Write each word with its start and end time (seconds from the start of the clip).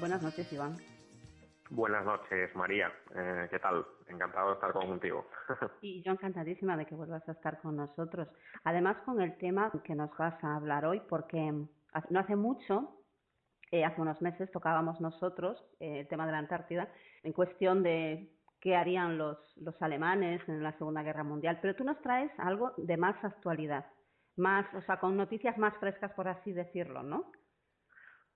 Buenas 0.00 0.22
noches, 0.22 0.50
Iván. 0.50 0.76
Buenas 1.68 2.06
noches, 2.06 2.56
María. 2.56 2.90
Eh, 3.14 3.48
¿Qué 3.50 3.58
tal? 3.58 3.84
Encantado 4.08 4.48
de 4.48 4.54
estar 4.54 4.72
contigo. 4.72 5.26
y 5.82 6.02
yo 6.02 6.12
encantadísima 6.12 6.74
de 6.78 6.86
que 6.86 6.94
vuelvas 6.94 7.28
a 7.28 7.32
estar 7.32 7.60
con 7.60 7.76
nosotros. 7.76 8.26
Además, 8.64 8.96
con 9.04 9.20
el 9.20 9.36
tema 9.36 9.70
que 9.84 9.94
nos 9.94 10.10
vas 10.16 10.42
a 10.42 10.56
hablar 10.56 10.86
hoy, 10.86 11.02
porque 11.06 11.52
no 11.52 12.18
hace 12.18 12.34
mucho, 12.34 12.96
eh, 13.70 13.84
hace 13.84 14.00
unos 14.00 14.22
meses, 14.22 14.50
tocábamos 14.50 15.02
nosotros 15.02 15.62
eh, 15.80 16.00
el 16.00 16.08
tema 16.08 16.24
de 16.24 16.32
la 16.32 16.38
Antártida 16.38 16.88
en 17.22 17.34
cuestión 17.34 17.82
de 17.82 18.32
qué 18.58 18.76
harían 18.76 19.18
los, 19.18 19.36
los 19.58 19.80
alemanes 19.82 20.40
en 20.48 20.62
la 20.62 20.72
Segunda 20.78 21.02
Guerra 21.02 21.24
Mundial. 21.24 21.58
Pero 21.60 21.76
tú 21.76 21.84
nos 21.84 22.00
traes 22.00 22.32
algo 22.38 22.72
de 22.78 22.96
más 22.96 23.22
actualidad, 23.22 23.84
más, 24.36 24.66
o 24.74 24.80
sea, 24.80 24.98
con 24.98 25.14
noticias 25.16 25.58
más 25.58 25.76
frescas, 25.76 26.10
por 26.14 26.26
así 26.26 26.52
decirlo, 26.52 27.02
¿no? 27.02 27.30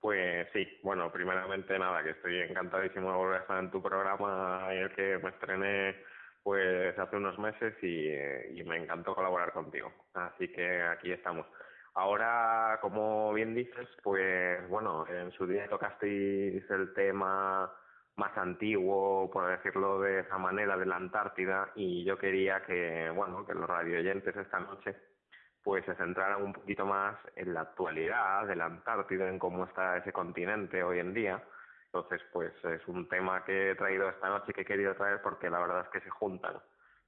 Pues 0.05 0.47
sí, 0.53 0.67
bueno, 0.83 1.11
primeramente 1.11 1.79
nada, 1.79 2.03
que 2.03 2.11
estoy 2.11 2.39
encantadísimo 2.41 3.09
de 3.09 3.17
volver 3.17 3.37
a 3.37 3.41
estar 3.41 3.57
en 3.57 3.71
tu 3.71 3.81
programa 3.81 4.71
el 4.71 4.93
que 4.93 5.17
me 5.17 5.31
estrené 5.31 5.95
pues 6.43 6.95
hace 6.99 7.15
unos 7.15 7.39
meses 7.39 7.73
y, 7.81 8.63
me 8.65 8.77
encantó 8.77 9.15
colaborar 9.15 9.51
contigo. 9.51 9.91
Así 10.13 10.47
que 10.49 10.83
aquí 10.83 11.11
estamos. 11.11 11.47
Ahora, 11.95 12.77
como 12.83 13.33
bien 13.33 13.55
dices, 13.55 13.89
pues 14.03 14.69
bueno, 14.69 15.07
en 15.07 15.31
su 15.31 15.47
día 15.47 15.67
tocasteis 15.67 16.69
el 16.69 16.93
tema 16.93 17.73
más 18.15 18.37
antiguo, 18.37 19.31
por 19.31 19.47
decirlo 19.47 20.01
de 20.01 20.19
esa 20.19 20.37
manera, 20.37 20.77
de 20.77 20.85
la 20.85 20.97
Antártida 20.97 21.71
y 21.73 22.03
yo 22.03 22.19
quería 22.19 22.61
que, 22.61 23.09
bueno, 23.09 23.43
que 23.43 23.55
los 23.55 23.67
radioyentes 23.67 24.35
esta 24.35 24.59
noche 24.59 25.14
pues 25.65 25.83
se 25.83 25.95
centraran 25.95 26.43
un 26.43 26.53
poquito 26.53 26.85
más 26.85 27.17
en 27.35 27.55
la 27.55 27.61
actualidad 27.61 28.45
de 28.45 28.55
la 28.55 28.65
Antártida, 28.65 29.27
en 29.27 29.39
cómo 29.39 29.65
está 29.65 29.97
ese 29.97 30.13
continente 30.13 30.83
hoy 30.83 30.99
en 30.99 31.11
día. 31.11 31.43
Entonces, 31.87 32.21
pues 32.31 32.53
es 32.65 32.87
un 32.87 33.09
tema 33.09 33.43
que 33.43 33.71
he 33.71 33.75
traído 33.75 34.07
esta 34.07 34.29
noche 34.29 34.45
y 34.49 34.53
que 34.53 34.61
he 34.61 34.65
querido 34.65 34.93
traer 34.93 35.23
porque 35.23 35.49
la 35.49 35.59
verdad 35.59 35.81
es 35.81 35.89
que 35.89 36.01
se 36.01 36.09
juntan 36.11 36.53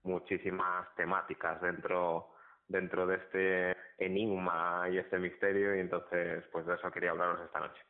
muchísimas 0.02 0.88
temáticas 0.95 1.61
dentro 1.61 2.30
dentro 2.67 3.05
de 3.05 3.16
este 3.17 3.77
enigma 3.99 4.89
y 4.89 4.97
este 4.97 5.19
misterio 5.19 5.75
y 5.75 5.80
entonces 5.80 6.44
pues 6.52 6.66
de 6.66 6.73
eso 6.73 6.92
quería 6.92 7.11
hablaros 7.11 7.39
esta 7.42 7.59
noche. 7.59 7.81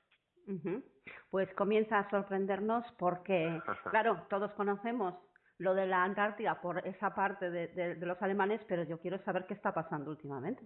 Pues 1.29 1.51
comienza 1.53 1.99
a 1.99 2.09
sorprendernos 2.09 2.85
porque, 2.99 3.61
claro, 3.89 4.25
todos 4.29 4.51
conocemos 4.53 5.15
lo 5.59 5.73
de 5.73 5.87
la 5.87 6.03
Antártida 6.03 6.61
por 6.61 6.85
esa 6.85 7.15
parte 7.15 7.49
de, 7.49 7.95
los 7.97 8.21
alemanes, 8.21 8.61
pero 8.67 8.83
yo 8.83 8.99
quiero 8.99 9.17
saber 9.23 9.45
qué 9.47 9.53
está 9.53 9.73
pasando 9.73 10.11
últimamente. 10.11 10.63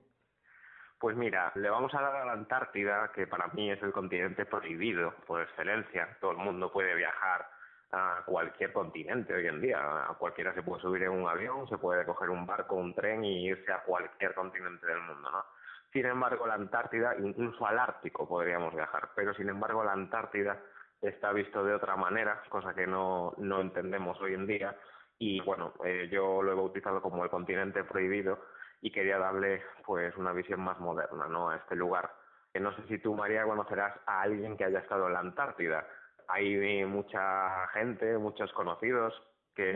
Pues 0.99 1.15
mira, 1.15 1.51
le 1.55 1.69
vamos 1.69 1.93
a 1.95 2.01
dar 2.01 2.15
a 2.15 2.25
la 2.25 2.33
Antártida, 2.33 3.11
que 3.13 3.25
para 3.25 3.47
mí 3.47 3.71
es 3.71 3.81
el 3.81 3.91
continente 3.91 4.45
prohibido 4.45 5.15
por 5.25 5.41
excelencia. 5.41 6.17
Todo 6.19 6.31
el 6.31 6.37
mundo 6.37 6.71
puede 6.71 6.93
viajar 6.95 7.47
a 7.91 8.21
cualquier 8.25 8.71
continente 8.71 9.33
hoy 9.33 9.47
en 9.47 9.61
día. 9.61 9.79
A 9.79 10.13
cualquiera 10.19 10.53
se 10.53 10.61
puede 10.61 10.81
subir 10.81 11.03
en 11.03 11.11
un 11.11 11.27
avión, 11.27 11.67
se 11.67 11.77
puede 11.77 12.05
coger 12.05 12.29
un 12.29 12.45
barco, 12.45 12.75
un 12.75 12.93
tren 12.93 13.23
y 13.23 13.47
irse 13.47 13.71
a 13.71 13.83
cualquier 13.83 14.35
continente 14.35 14.85
del 14.85 15.01
mundo, 15.01 15.31
¿no? 15.31 15.43
Sin 15.91 16.05
embargo, 16.05 16.47
la 16.47 16.53
Antártida, 16.53 17.15
incluso 17.17 17.65
al 17.65 17.77
Ártico 17.77 18.27
podríamos 18.27 18.73
viajar, 18.73 19.09
pero 19.15 19.33
sin 19.33 19.49
embargo 19.49 19.83
la 19.83 19.91
Antártida 19.91 20.57
está 21.01 21.31
visto 21.33 21.63
de 21.63 21.73
otra 21.73 21.95
manera, 21.95 22.41
cosa 22.49 22.73
que 22.73 22.85
no, 22.85 23.33
no 23.37 23.61
entendemos 23.61 24.19
hoy 24.21 24.33
en 24.33 24.47
día. 24.47 24.75
Y 25.17 25.39
bueno, 25.41 25.73
eh, 25.85 26.09
yo 26.11 26.41
lo 26.41 26.51
he 26.51 26.55
bautizado 26.55 27.01
como 27.01 27.23
el 27.23 27.29
continente 27.29 27.83
prohibido 27.83 28.39
y 28.81 28.91
quería 28.91 29.17
darle 29.17 29.63
pues 29.85 30.15
una 30.17 30.31
visión 30.33 30.61
más 30.61 30.79
moderna 30.79 31.27
¿no? 31.27 31.49
a 31.49 31.57
este 31.57 31.75
lugar. 31.75 32.11
No 32.59 32.75
sé 32.75 32.83
si 32.87 32.97
tú, 32.97 33.15
María, 33.15 33.45
conocerás 33.45 33.97
a 34.05 34.21
alguien 34.21 34.57
que 34.57 34.65
haya 34.65 34.79
estado 34.79 35.07
en 35.07 35.13
la 35.13 35.19
Antártida. 35.19 35.87
Hay 36.27 36.85
mucha 36.85 37.67
gente, 37.67 38.17
muchos 38.17 38.51
conocidos 38.53 39.13
que... 39.55 39.73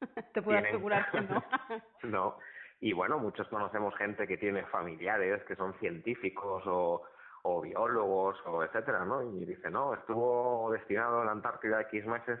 Te 0.34 0.42
puedo 0.42 0.58
asegurar 0.58 1.10
que 1.10 1.20
no. 1.20 1.44
no. 2.02 2.38
Y 2.80 2.92
bueno, 2.92 3.18
muchos 3.18 3.48
conocemos 3.48 3.96
gente 3.96 4.26
que 4.26 4.36
tiene 4.36 4.64
familiares 4.66 5.42
que 5.44 5.56
son 5.56 5.72
científicos 5.78 6.62
o 6.66 7.02
o 7.44 7.60
biólogos 7.60 8.36
o 8.46 8.64
etcétera, 8.64 9.04
¿no? 9.04 9.22
Y 9.22 9.44
dice, 9.44 9.70
no, 9.70 9.94
estuvo 9.94 10.70
destinado 10.72 11.20
a 11.20 11.24
la 11.26 11.32
Antártida 11.32 11.82
X 11.82 12.06
meses, 12.06 12.40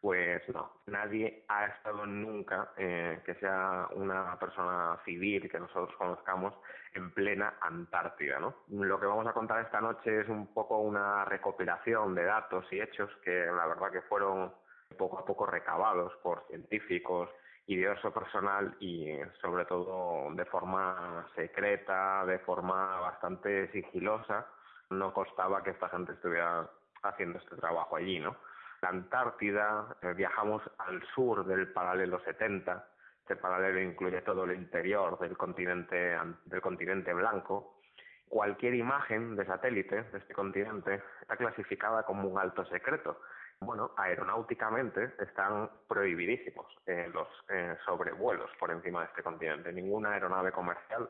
pues 0.00 0.40
no, 0.50 0.70
nadie 0.86 1.44
ha 1.48 1.66
estado 1.66 2.06
nunca, 2.06 2.70
eh, 2.76 3.20
que 3.24 3.34
sea 3.34 3.88
una 3.94 4.38
persona 4.38 4.98
civil 5.04 5.50
que 5.50 5.58
nosotros 5.58 5.96
conozcamos, 5.96 6.54
en 6.94 7.10
plena 7.10 7.54
Antártida, 7.60 8.38
¿no? 8.38 8.54
Lo 8.68 9.00
que 9.00 9.06
vamos 9.06 9.26
a 9.26 9.32
contar 9.32 9.64
esta 9.64 9.80
noche 9.80 10.20
es 10.20 10.28
un 10.28 10.52
poco 10.54 10.78
una 10.78 11.24
recopilación 11.24 12.14
de 12.14 12.24
datos 12.24 12.64
y 12.70 12.80
hechos 12.80 13.10
que 13.24 13.46
la 13.46 13.66
verdad 13.66 13.90
que 13.90 14.02
fueron 14.02 14.52
poco 14.96 15.18
a 15.18 15.24
poco 15.24 15.46
recabados 15.46 16.12
por 16.22 16.46
científicos 16.46 17.28
diverso 17.66 18.12
personal 18.12 18.76
y 18.78 19.18
sobre 19.40 19.64
todo 19.64 20.32
de 20.32 20.44
forma 20.44 21.26
secreta, 21.34 22.24
de 22.24 22.38
forma 22.40 23.00
bastante 23.00 23.70
sigilosa. 23.72 24.46
No 24.90 25.12
costaba 25.12 25.62
que 25.62 25.70
esta 25.70 25.88
gente 25.88 26.12
estuviera 26.12 26.68
haciendo 27.02 27.38
este 27.38 27.56
trabajo 27.56 27.96
allí, 27.96 28.20
¿no? 28.20 28.36
La 28.82 28.90
Antártida, 28.90 29.96
eh, 30.02 30.12
viajamos 30.14 30.62
al 30.78 31.02
sur 31.14 31.44
del 31.44 31.72
paralelo 31.72 32.20
70, 32.20 32.86
este 33.20 33.36
paralelo 33.36 33.80
incluye 33.80 34.20
todo 34.22 34.44
el 34.44 34.52
interior 34.52 35.18
del 35.18 35.36
continente, 35.36 36.16
del 36.44 36.60
continente 36.60 37.12
blanco. 37.12 37.80
Cualquier 38.28 38.74
imagen 38.74 39.34
de 39.34 39.44
satélite 39.46 40.04
de 40.04 40.18
este 40.18 40.32
continente 40.32 41.02
está 41.22 41.36
clasificada 41.36 42.04
como 42.04 42.28
un 42.28 42.38
alto 42.38 42.64
secreto 42.66 43.20
bueno, 43.60 43.92
aeronáuticamente 43.96 45.14
están 45.18 45.70
prohibidísimos 45.88 46.66
eh, 46.86 47.10
los 47.12 47.28
eh, 47.48 47.76
sobrevuelos 47.84 48.50
por 48.58 48.70
encima 48.70 49.00
de 49.00 49.06
este 49.06 49.22
continente. 49.22 49.72
Ninguna 49.72 50.12
aeronave 50.12 50.52
comercial 50.52 51.08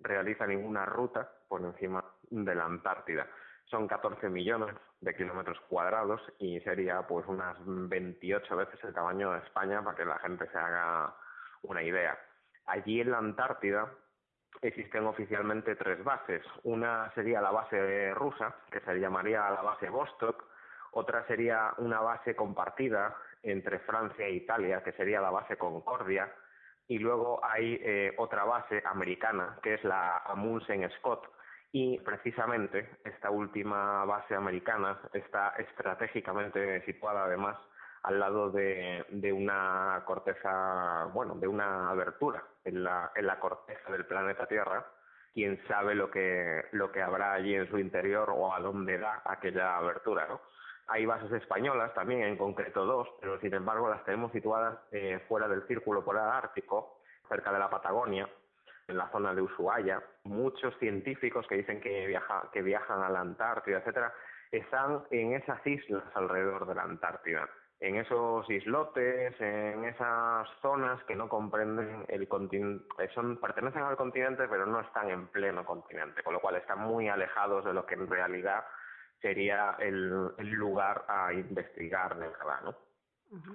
realiza 0.00 0.46
ninguna 0.46 0.84
ruta 0.84 1.30
por 1.48 1.62
encima 1.62 2.04
de 2.30 2.54
la 2.54 2.64
Antártida. 2.64 3.26
Son 3.66 3.88
14 3.88 4.28
millones 4.28 4.76
de 5.00 5.14
kilómetros 5.14 5.58
cuadrados 5.68 6.20
y 6.38 6.60
sería 6.60 7.06
pues 7.06 7.26
unas 7.26 7.56
28 7.64 8.56
veces 8.56 8.84
el 8.84 8.92
tamaño 8.92 9.32
de 9.32 9.38
España 9.38 9.82
para 9.82 9.96
que 9.96 10.04
la 10.04 10.18
gente 10.18 10.46
se 10.50 10.58
haga 10.58 11.14
una 11.62 11.82
idea. 11.82 12.18
Allí 12.66 13.00
en 13.00 13.10
la 13.10 13.18
Antártida 13.18 13.90
existen 14.60 15.06
oficialmente 15.06 15.74
tres 15.76 16.02
bases. 16.04 16.42
Una 16.64 17.10
sería 17.14 17.40
la 17.40 17.50
base 17.50 18.12
rusa, 18.14 18.54
que 18.70 18.80
se 18.80 19.00
llamaría 19.00 19.50
la 19.50 19.62
base 19.62 19.88
Vostok, 19.88 20.44
otra 20.92 21.26
sería 21.26 21.74
una 21.78 22.00
base 22.00 22.36
compartida 22.36 23.14
entre 23.42 23.80
Francia 23.80 24.26
e 24.26 24.32
Italia, 24.32 24.82
que 24.82 24.92
sería 24.92 25.20
la 25.20 25.30
base 25.30 25.56
Concordia, 25.56 26.32
y 26.88 26.98
luego 26.98 27.44
hay 27.44 27.80
eh, 27.82 28.14
otra 28.18 28.44
base 28.44 28.82
americana, 28.84 29.58
que 29.62 29.74
es 29.74 29.84
la 29.84 30.18
Amundsen 30.26 30.88
Scott, 30.98 31.26
y 31.72 31.98
precisamente 32.00 32.98
esta 33.04 33.30
última 33.30 34.04
base 34.04 34.34
americana 34.34 35.00
está 35.14 35.54
estratégicamente 35.56 36.84
situada 36.84 37.24
además 37.24 37.56
al 38.02 38.18
lado 38.18 38.50
de, 38.50 39.32
una 39.32 40.02
corteza, 40.04 41.08
bueno, 41.14 41.36
de 41.36 41.46
una 41.46 41.88
abertura 41.88 42.42
en 42.64 42.82
la, 42.84 43.12
en 43.14 43.26
la 43.26 43.38
corteza 43.38 43.90
del 43.90 44.04
planeta 44.06 44.46
Tierra. 44.46 44.84
Quién 45.32 45.62
sabe 45.66 45.94
lo 45.94 46.10
que, 46.10 46.66
lo 46.72 46.92
que 46.92 47.00
habrá 47.00 47.32
allí 47.32 47.54
en 47.54 47.70
su 47.70 47.78
interior 47.78 48.28
o 48.30 48.52
a 48.52 48.60
dónde 48.60 48.98
da 48.98 49.22
aquella 49.24 49.78
abertura, 49.78 50.26
¿no? 50.28 50.40
Hay 50.88 51.06
bases 51.06 51.32
españolas 51.32 51.94
también, 51.94 52.22
en 52.22 52.36
concreto 52.36 52.84
dos, 52.84 53.08
pero 53.20 53.38
sin 53.40 53.54
embargo 53.54 53.88
las 53.88 54.04
tenemos 54.04 54.32
situadas 54.32 54.78
eh, 54.90 55.20
fuera 55.28 55.48
del 55.48 55.66
círculo 55.66 56.04
polar 56.04 56.28
ártico, 56.28 57.00
cerca 57.28 57.52
de 57.52 57.58
la 57.58 57.70
Patagonia, 57.70 58.28
en 58.88 58.96
la 58.96 59.08
zona 59.10 59.34
de 59.34 59.42
Ushuaia. 59.42 60.02
Muchos 60.24 60.76
científicos 60.78 61.46
que 61.46 61.56
dicen 61.56 61.80
que, 61.80 62.06
viaja, 62.06 62.48
que 62.52 62.62
viajan 62.62 63.02
a 63.02 63.08
la 63.08 63.20
Antártida, 63.20 63.78
etcétera, 63.78 64.12
están 64.50 65.02
en 65.10 65.34
esas 65.34 65.66
islas 65.66 66.04
alrededor 66.14 66.66
de 66.66 66.74
la 66.74 66.82
Antártida, 66.82 67.48
en 67.80 67.96
esos 67.96 68.48
islotes, 68.48 69.34
en 69.40 69.84
esas 69.84 70.48
zonas 70.60 71.02
que 71.04 71.16
no 71.16 71.28
comprenden 71.28 72.04
el 72.08 72.28
continente, 72.28 72.84
eh, 72.98 73.08
son 73.14 73.38
pertenecen 73.38 73.82
al 73.82 73.96
continente 73.96 74.46
pero 74.46 74.66
no 74.66 74.80
están 74.80 75.10
en 75.10 75.26
pleno 75.28 75.64
continente, 75.64 76.22
con 76.22 76.34
lo 76.34 76.40
cual 76.40 76.56
están 76.56 76.80
muy 76.80 77.08
alejados 77.08 77.64
de 77.64 77.72
lo 77.72 77.84
que 77.84 77.94
en 77.94 78.08
realidad 78.08 78.64
sería 79.22 79.76
el, 79.78 80.34
lugar 80.50 81.04
a 81.08 81.32
investigar 81.32 82.18
de 82.18 82.28
verdad, 82.28 82.60
¿no? 82.64 82.74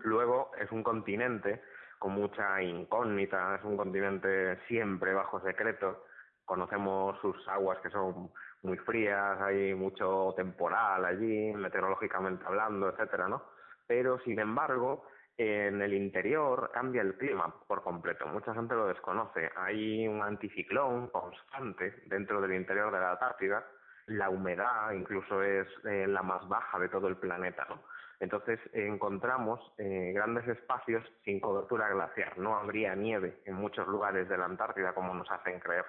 Luego 0.03 0.51
es 0.59 0.71
un 0.71 0.81
continente 0.81 1.61
con 1.99 2.13
mucha 2.13 2.63
incógnita, 2.63 3.55
es 3.55 3.63
un 3.63 3.77
continente 3.77 4.57
siempre 4.67 5.13
bajo 5.13 5.39
secreto. 5.41 6.05
Conocemos 6.45 7.19
sus 7.21 7.47
aguas 7.47 7.77
que 7.79 7.91
son 7.91 8.31
muy 8.63 8.77
frías, 8.77 9.39
hay 9.39 9.75
mucho 9.75 10.33
temporal 10.35 11.05
allí, 11.05 11.53
meteorológicamente 11.53 12.43
hablando, 12.45 12.89
etcétera, 12.89 13.27
¿no? 13.27 13.43
Pero 13.85 14.19
sin 14.21 14.39
embargo, 14.39 15.05
en 15.37 15.81
el 15.81 15.93
interior 15.93 16.71
cambia 16.73 17.03
el 17.03 17.15
clima 17.15 17.53
por 17.67 17.83
completo. 17.83 18.25
Mucha 18.25 18.55
gente 18.55 18.73
lo 18.73 18.87
desconoce. 18.87 19.51
Hay 19.55 20.07
un 20.07 20.23
anticiclón 20.23 21.09
constante 21.09 22.03
dentro 22.07 22.41
del 22.41 22.53
interior 22.53 22.91
de 22.91 22.99
la 22.99 23.11
Antártida 23.11 23.63
la 24.07 24.29
humedad 24.29 24.91
incluso 24.91 25.43
es 25.43 25.67
eh, 25.85 26.07
la 26.07 26.23
más 26.23 26.47
baja 26.47 26.79
de 26.79 26.89
todo 26.89 27.07
el 27.07 27.17
planeta, 27.17 27.65
¿no? 27.69 27.81
Entonces 28.19 28.59
encontramos 28.73 29.59
eh, 29.77 30.11
grandes 30.15 30.47
espacios 30.47 31.03
sin 31.23 31.39
cobertura 31.39 31.89
glaciar. 31.89 32.37
No 32.39 32.57
habría 32.57 32.95
nieve 32.95 33.41
en 33.45 33.53
muchos 33.53 33.87
lugares 33.87 34.27
de 34.27 34.37
la 34.37 34.45
Antártida 34.45 34.93
como 34.93 35.13
nos 35.13 35.29
hacen 35.29 35.59
creer. 35.59 35.85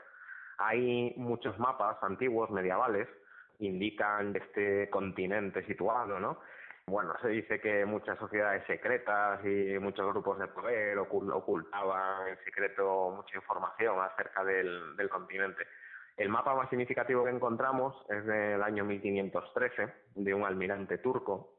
Hay 0.59 1.15
muchos 1.17 1.59
mapas 1.59 1.97
antiguos, 2.03 2.51
medievales, 2.51 3.09
indican 3.61 4.37
este 4.37 4.91
continente 4.91 5.65
situado, 5.65 6.21
¿no? 6.21 6.41
Bueno, 6.87 7.15
se 7.21 7.29
dice 7.29 7.61
que 7.61 7.85
muchas 7.85 8.19
sociedades 8.19 8.65
secretas 8.67 9.45
y 9.45 9.79
muchos 9.79 10.07
grupos 10.11 10.39
de 10.39 10.49
poder 10.49 10.99
ocultaban 10.99 12.29
en 12.29 12.39
secreto 12.45 13.11
mucha 13.11 13.37
información 13.37 14.01
acerca 14.01 14.43
del, 14.45 14.97
del 14.97 15.09
continente. 15.09 15.67
El 16.19 16.31
mapa 16.31 16.53
más 16.53 16.69
significativo 16.69 17.23
que 17.23 17.31
encontramos 17.31 17.95
es 18.09 18.27
del 18.27 18.61
año 18.65 18.85
1513, 18.85 19.95
de 20.17 20.35
un 20.35 20.43
almirante 20.43 20.99
turco, 20.99 21.55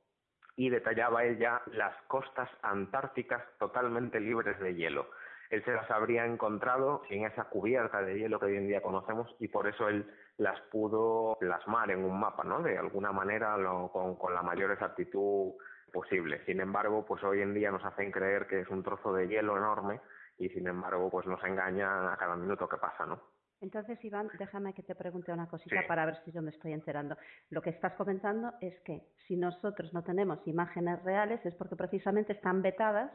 y 0.58 0.70
detallaba 0.70 1.24
él 1.24 1.38
ya 1.40 1.62
las 1.68 1.96
costas 2.08 2.50
antárticas 2.62 3.42
totalmente 3.58 4.20
libres 4.20 4.60
de 4.60 4.76
hielo. 4.76 5.08
Él 5.50 5.64
se 5.64 5.72
las 5.72 5.90
habría 5.90 6.26
encontrado 6.26 7.04
sin 7.08 7.26
esa 7.26 7.46
cubierta 7.46 8.02
de 8.02 8.20
hielo 8.20 8.38
que 8.38 8.48
hoy 8.48 8.58
en 8.58 8.68
día 8.68 8.82
conocemos 8.82 9.34
y 9.40 9.48
por 9.48 9.66
eso 9.66 9.88
él 9.88 10.06
las 10.36 10.60
pudo 10.70 11.38
plasmar 11.40 11.90
en 11.92 12.04
un 12.04 12.20
mapa, 12.20 12.44
¿no? 12.44 12.62
De 12.62 12.78
alguna 12.78 13.14
manera 13.14 13.56
con, 13.94 14.18
con 14.18 14.34
la 14.34 14.44
mayor 14.44 14.72
exactitud 14.72 15.54
posible. 15.94 16.44
Sin 16.46 16.60
embargo, 16.60 17.06
pues 17.06 17.24
hoy 17.24 17.42
en 17.42 17.54
día 17.54 17.72
nos 17.72 17.86
hacen 17.86 18.12
creer 18.12 18.46
que 18.46 18.60
es 18.60 18.68
un 18.68 18.84
trozo 18.84 19.14
de 19.14 19.30
hielo 19.30 19.56
enorme 19.56 20.02
y 20.38 20.50
sin 20.50 20.68
embargo, 20.68 21.10
pues 21.10 21.26
nos 21.28 21.42
engañan 21.46 22.10
a 22.10 22.18
cada 22.18 22.36
minuto 22.36 22.68
que 22.68 22.78
pasa, 22.78 23.06
¿no? 23.06 23.39
Entonces, 23.62 24.04
Iván, 24.06 24.30
déjame 24.38 24.74
que 24.74 24.84
te 24.84 24.96
pregunte 24.96 25.34
una 25.34 25.48
cosita 25.48 25.86
para 25.88 26.06
ver 26.06 26.16
si 26.24 26.32
yo 26.32 26.42
me 26.42 26.52
estoy 26.52 26.72
enterando. 26.72 27.18
Lo 27.50 27.62
que 27.62 27.72
estás 27.72 27.94
comentando 27.94 28.54
es 28.62 28.80
que 28.82 29.04
si 29.28 29.36
nosotros 29.36 29.94
no 29.94 30.04
tenemos 30.04 30.40
imágenes 30.48 31.04
reales 31.04 31.46
es 31.46 31.54
porque 31.56 31.76
precisamente 31.76 32.34
están 32.34 32.62
vetadas, 32.62 33.12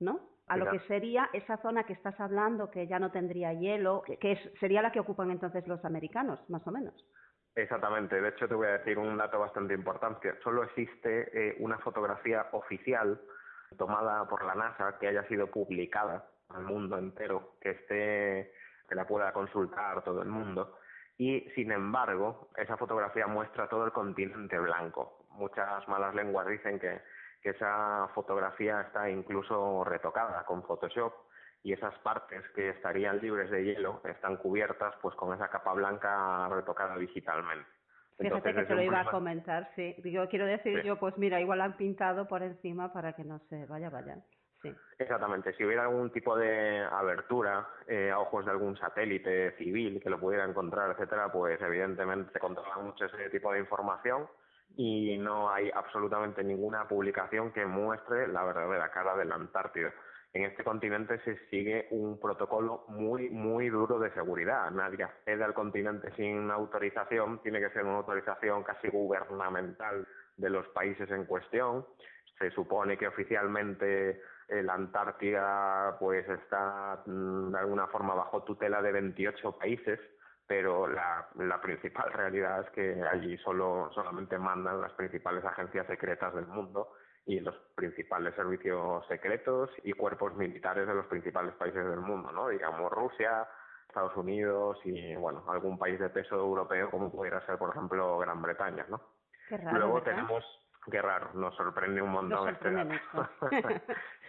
¿no? 0.00 0.20
A 0.48 0.56
lo 0.56 0.70
que 0.70 0.80
sería 0.80 1.28
esa 1.32 1.58
zona 1.58 1.84
que 1.84 1.92
estás 1.92 2.18
hablando, 2.18 2.70
que 2.70 2.86
ya 2.86 2.98
no 2.98 3.12
tendría 3.12 3.52
hielo, 3.52 4.02
que 4.02 4.52
sería 4.58 4.80
la 4.80 4.90
que 4.90 5.00
ocupan 5.00 5.30
entonces 5.30 5.66
los 5.68 5.84
americanos, 5.84 6.40
más 6.48 6.66
o 6.66 6.70
menos. 6.72 6.94
Exactamente. 7.54 8.20
De 8.20 8.28
hecho, 8.28 8.48
te 8.48 8.54
voy 8.54 8.68
a 8.68 8.78
decir 8.78 8.98
un 8.98 9.16
dato 9.16 9.38
bastante 9.38 9.74
importante. 9.74 10.32
Solo 10.42 10.62
existe 10.62 11.28
eh, 11.32 11.56
una 11.60 11.78
fotografía 11.78 12.46
oficial 12.52 13.20
tomada 13.76 14.26
por 14.28 14.44
la 14.44 14.54
NASA 14.54 14.96
que 14.98 15.08
haya 15.08 15.26
sido 15.28 15.48
publicada 15.48 16.24
al 16.48 16.62
mundo 16.62 16.96
entero, 16.96 17.56
que 17.60 17.70
esté 17.70 18.52
que 18.88 18.94
la 18.94 19.06
pueda 19.06 19.32
consultar 19.32 20.02
todo 20.02 20.22
el 20.22 20.28
mundo. 20.28 20.78
Y, 21.16 21.40
sin 21.54 21.72
embargo, 21.72 22.48
esa 22.56 22.76
fotografía 22.76 23.26
muestra 23.26 23.68
todo 23.68 23.84
el 23.84 23.92
continente 23.92 24.58
blanco. 24.58 25.26
Muchas 25.30 25.86
malas 25.88 26.14
lenguas 26.14 26.46
dicen 26.46 26.78
que, 26.78 27.02
que 27.42 27.50
esa 27.50 28.08
fotografía 28.14 28.82
está 28.82 29.10
incluso 29.10 29.84
retocada 29.84 30.44
con 30.44 30.62
Photoshop 30.62 31.12
y 31.62 31.72
esas 31.72 31.96
partes 31.98 32.42
que 32.54 32.70
estarían 32.70 33.20
libres 33.20 33.50
de 33.50 33.64
hielo 33.64 34.00
están 34.04 34.36
cubiertas 34.36 34.94
pues 35.02 35.14
con 35.16 35.34
esa 35.34 35.48
capa 35.48 35.74
blanca 35.74 36.48
retocada 36.48 36.96
digitalmente. 36.96 37.68
Fíjate 38.18 38.52
que 38.52 38.64
te 38.64 38.74
lo 38.74 38.82
iba 38.82 39.00
a 39.00 39.10
comentar, 39.10 39.70
sí. 39.76 39.94
Digo, 40.02 40.26
quiero 40.28 40.44
decir 40.44 40.82
yo, 40.82 40.98
pues 40.98 41.16
mira, 41.18 41.40
igual 41.40 41.60
han 41.60 41.76
pintado 41.76 42.26
por 42.26 42.42
encima 42.42 42.92
para 42.92 43.12
que 43.12 43.22
no 43.22 43.38
se 43.48 43.64
vaya, 43.66 43.90
vaya. 43.90 44.18
Exactamente. 44.98 45.52
Si 45.54 45.64
hubiera 45.64 45.82
algún 45.84 46.10
tipo 46.10 46.36
de 46.36 46.80
abertura 46.80 47.68
eh, 47.86 48.10
a 48.10 48.18
ojos 48.18 48.44
de 48.44 48.50
algún 48.50 48.76
satélite 48.76 49.52
civil 49.56 50.00
que 50.02 50.10
lo 50.10 50.18
pudiera 50.18 50.44
encontrar, 50.44 50.90
etcétera, 50.90 51.30
pues 51.30 51.60
evidentemente 51.60 52.32
se 52.32 52.40
controla 52.40 52.76
mucho 52.78 53.04
ese 53.04 53.30
tipo 53.30 53.52
de 53.52 53.60
información 53.60 54.26
y 54.76 55.16
no 55.18 55.50
hay 55.50 55.70
absolutamente 55.72 56.42
ninguna 56.42 56.86
publicación 56.88 57.52
que 57.52 57.64
muestre 57.64 58.28
la 58.28 58.44
verdadera 58.44 58.90
cara 58.90 59.16
de 59.16 59.24
la 59.24 59.36
Antártida. 59.36 59.92
En 60.34 60.44
este 60.44 60.62
continente 60.62 61.18
se 61.20 61.36
sigue 61.48 61.86
un 61.90 62.20
protocolo 62.20 62.84
muy, 62.88 63.30
muy 63.30 63.70
duro 63.70 63.98
de 63.98 64.12
seguridad. 64.12 64.70
Nadie 64.70 65.04
accede 65.04 65.42
al 65.42 65.54
continente 65.54 66.12
sin 66.16 66.50
autorización, 66.50 67.40
tiene 67.42 67.60
que 67.60 67.70
ser 67.70 67.84
una 67.84 67.98
autorización 67.98 68.62
casi 68.62 68.88
gubernamental 68.88 70.06
de 70.36 70.50
los 70.50 70.68
países 70.68 71.10
en 71.10 71.24
cuestión. 71.24 71.86
Se 72.38 72.50
supone 72.50 72.98
que 72.98 73.08
oficialmente 73.08 74.20
la 74.48 74.74
Antártida 74.74 75.96
pues 75.98 76.28
está 76.28 77.02
mm, 77.06 77.52
de 77.52 77.58
alguna 77.58 77.86
forma 77.88 78.14
bajo 78.14 78.42
tutela 78.44 78.80
de 78.80 78.92
28 78.92 79.58
países, 79.58 80.00
pero 80.46 80.86
la, 80.86 81.28
la 81.36 81.60
principal 81.60 82.12
realidad 82.12 82.62
es 82.62 82.70
que 82.70 83.02
allí 83.02 83.36
solo 83.38 83.90
solamente 83.94 84.38
mandan 84.38 84.80
las 84.80 84.92
principales 84.92 85.44
agencias 85.44 85.86
secretas 85.86 86.34
del 86.34 86.46
mundo 86.46 86.92
y 87.26 87.40
los 87.40 87.54
principales 87.74 88.34
servicios 88.34 89.06
secretos 89.06 89.70
y 89.84 89.92
cuerpos 89.92 90.34
militares 90.34 90.86
de 90.86 90.94
los 90.94 91.06
principales 91.06 91.54
países 91.54 91.84
del 91.84 92.00
mundo, 92.00 92.32
¿no? 92.32 92.48
Digamos 92.48 92.90
Rusia, 92.90 93.46
Estados 93.86 94.16
Unidos 94.16 94.78
y 94.84 95.14
bueno, 95.14 95.44
algún 95.48 95.78
país 95.78 96.00
de 96.00 96.08
peso 96.08 96.36
europeo 96.36 96.90
como 96.90 97.12
pudiera 97.12 97.44
ser 97.44 97.58
por 97.58 97.70
ejemplo 97.70 98.18
Gran 98.18 98.40
Bretaña, 98.40 98.86
¿no? 98.88 99.00
Luego 99.72 100.02
tenemos 100.02 100.42
Qué 100.90 101.02
raro, 101.02 101.30
nos 101.34 101.54
sorprende 101.54 102.00
un 102.00 102.10
montón 102.10 102.48
este 102.48 102.70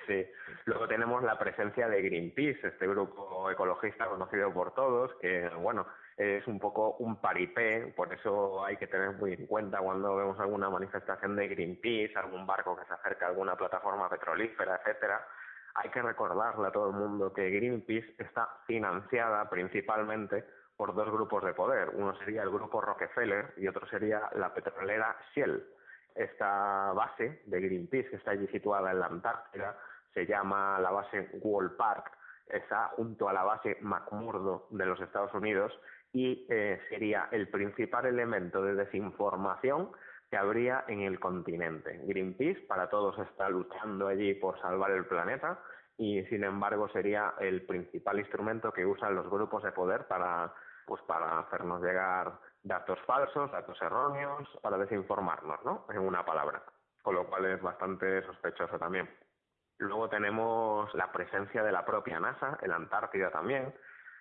sí. 0.09 0.25
Luego 0.65 0.87
tenemos 0.87 1.23
la 1.23 1.37
presencia 1.37 1.87
de 1.87 2.01
Greenpeace, 2.01 2.67
este 2.67 2.87
grupo 2.87 3.49
ecologista 3.51 4.07
conocido 4.07 4.51
por 4.51 4.73
todos, 4.73 5.13
que 5.21 5.47
bueno, 5.49 5.85
es 6.17 6.45
un 6.47 6.59
poco 6.59 6.95
un 6.97 7.21
paripé, 7.21 7.93
por 7.95 8.11
eso 8.13 8.65
hay 8.65 8.75
que 8.77 8.87
tener 8.87 9.11
muy 9.13 9.33
en 9.33 9.45
cuenta 9.45 9.79
cuando 9.79 10.15
vemos 10.17 10.39
alguna 10.39 10.69
manifestación 10.69 11.35
de 11.35 11.47
Greenpeace, 11.47 12.17
algún 12.17 12.45
barco 12.45 12.75
que 12.75 12.85
se 12.85 12.93
acerca 12.93 13.27
a 13.27 13.29
alguna 13.29 13.55
plataforma 13.55 14.09
petrolífera, 14.09 14.77
etcétera. 14.77 15.25
Hay 15.75 15.89
que 15.91 16.01
recordarle 16.01 16.67
a 16.67 16.71
todo 16.71 16.89
el 16.89 16.95
mundo 16.95 17.31
que 17.31 17.49
Greenpeace 17.49 18.15
está 18.17 18.49
financiada 18.65 19.49
principalmente 19.49 20.43
por 20.75 20.95
dos 20.95 21.09
grupos 21.11 21.45
de 21.45 21.53
poder. 21.53 21.89
Uno 21.93 22.15
sería 22.15 22.41
el 22.41 22.49
grupo 22.49 22.81
Rockefeller 22.81 23.53
y 23.57 23.67
otro 23.67 23.87
sería 23.87 24.29
la 24.33 24.53
petrolera 24.53 25.15
Shell 25.33 25.63
esta 26.15 26.91
base 26.93 27.41
de 27.45 27.61
Greenpeace, 27.61 28.09
que 28.09 28.15
está 28.17 28.31
allí 28.31 28.47
situada 28.47 28.91
en 28.91 28.99
la 28.99 29.05
Antártida, 29.05 29.77
se 30.13 30.25
llama 30.25 30.79
la 30.79 30.91
base 30.91 31.29
Wall 31.41 31.75
Park, 31.75 32.11
está 32.47 32.89
junto 32.95 33.29
a 33.29 33.33
la 33.33 33.43
base 33.43 33.77
McMurdo 33.81 34.67
de 34.71 34.85
los 34.85 34.99
Estados 35.01 35.33
Unidos 35.33 35.71
y 36.11 36.47
eh, 36.49 36.79
sería 36.89 37.29
el 37.31 37.49
principal 37.49 38.05
elemento 38.05 38.63
de 38.63 38.75
desinformación 38.75 39.91
que 40.29 40.37
habría 40.37 40.85
en 40.87 41.01
el 41.01 41.19
continente. 41.19 42.01
Greenpeace 42.05 42.61
para 42.61 42.89
todos 42.89 43.17
está 43.19 43.49
luchando 43.49 44.07
allí 44.07 44.33
por 44.35 44.59
salvar 44.61 44.91
el 44.91 45.05
planeta 45.05 45.59
y 45.97 46.23
sin 46.25 46.43
embargo 46.43 46.87
sería 46.89 47.33
el 47.39 47.65
principal 47.65 48.19
instrumento 48.19 48.71
que 48.71 48.85
usan 48.85 49.15
los 49.15 49.29
grupos 49.29 49.63
de 49.63 49.71
poder 49.71 50.07
para 50.07 50.53
pues 50.85 51.01
para 51.03 51.39
hacernos 51.39 51.83
llegar 51.83 52.39
datos 52.63 52.97
falsos, 53.05 53.51
datos 53.51 53.79
erróneos, 53.79 54.49
para 54.63 54.77
desinformarnos, 54.79 55.63
¿no? 55.63 55.85
En 55.91 55.99
una 55.99 56.25
palabra, 56.25 56.63
con 57.03 57.13
lo 57.13 57.27
cual 57.27 57.45
es 57.45 57.61
bastante 57.61 58.23
sospechoso 58.23 58.79
también. 58.79 59.07
Luego 59.79 60.09
tenemos 60.09 60.93
la 60.93 61.11
presencia 61.11 61.63
de 61.63 61.71
la 61.71 61.85
propia 61.85 62.19
NASA, 62.19 62.59
en 62.61 62.69
la 62.69 62.75
Antártida 62.75 63.31
también. 63.31 63.73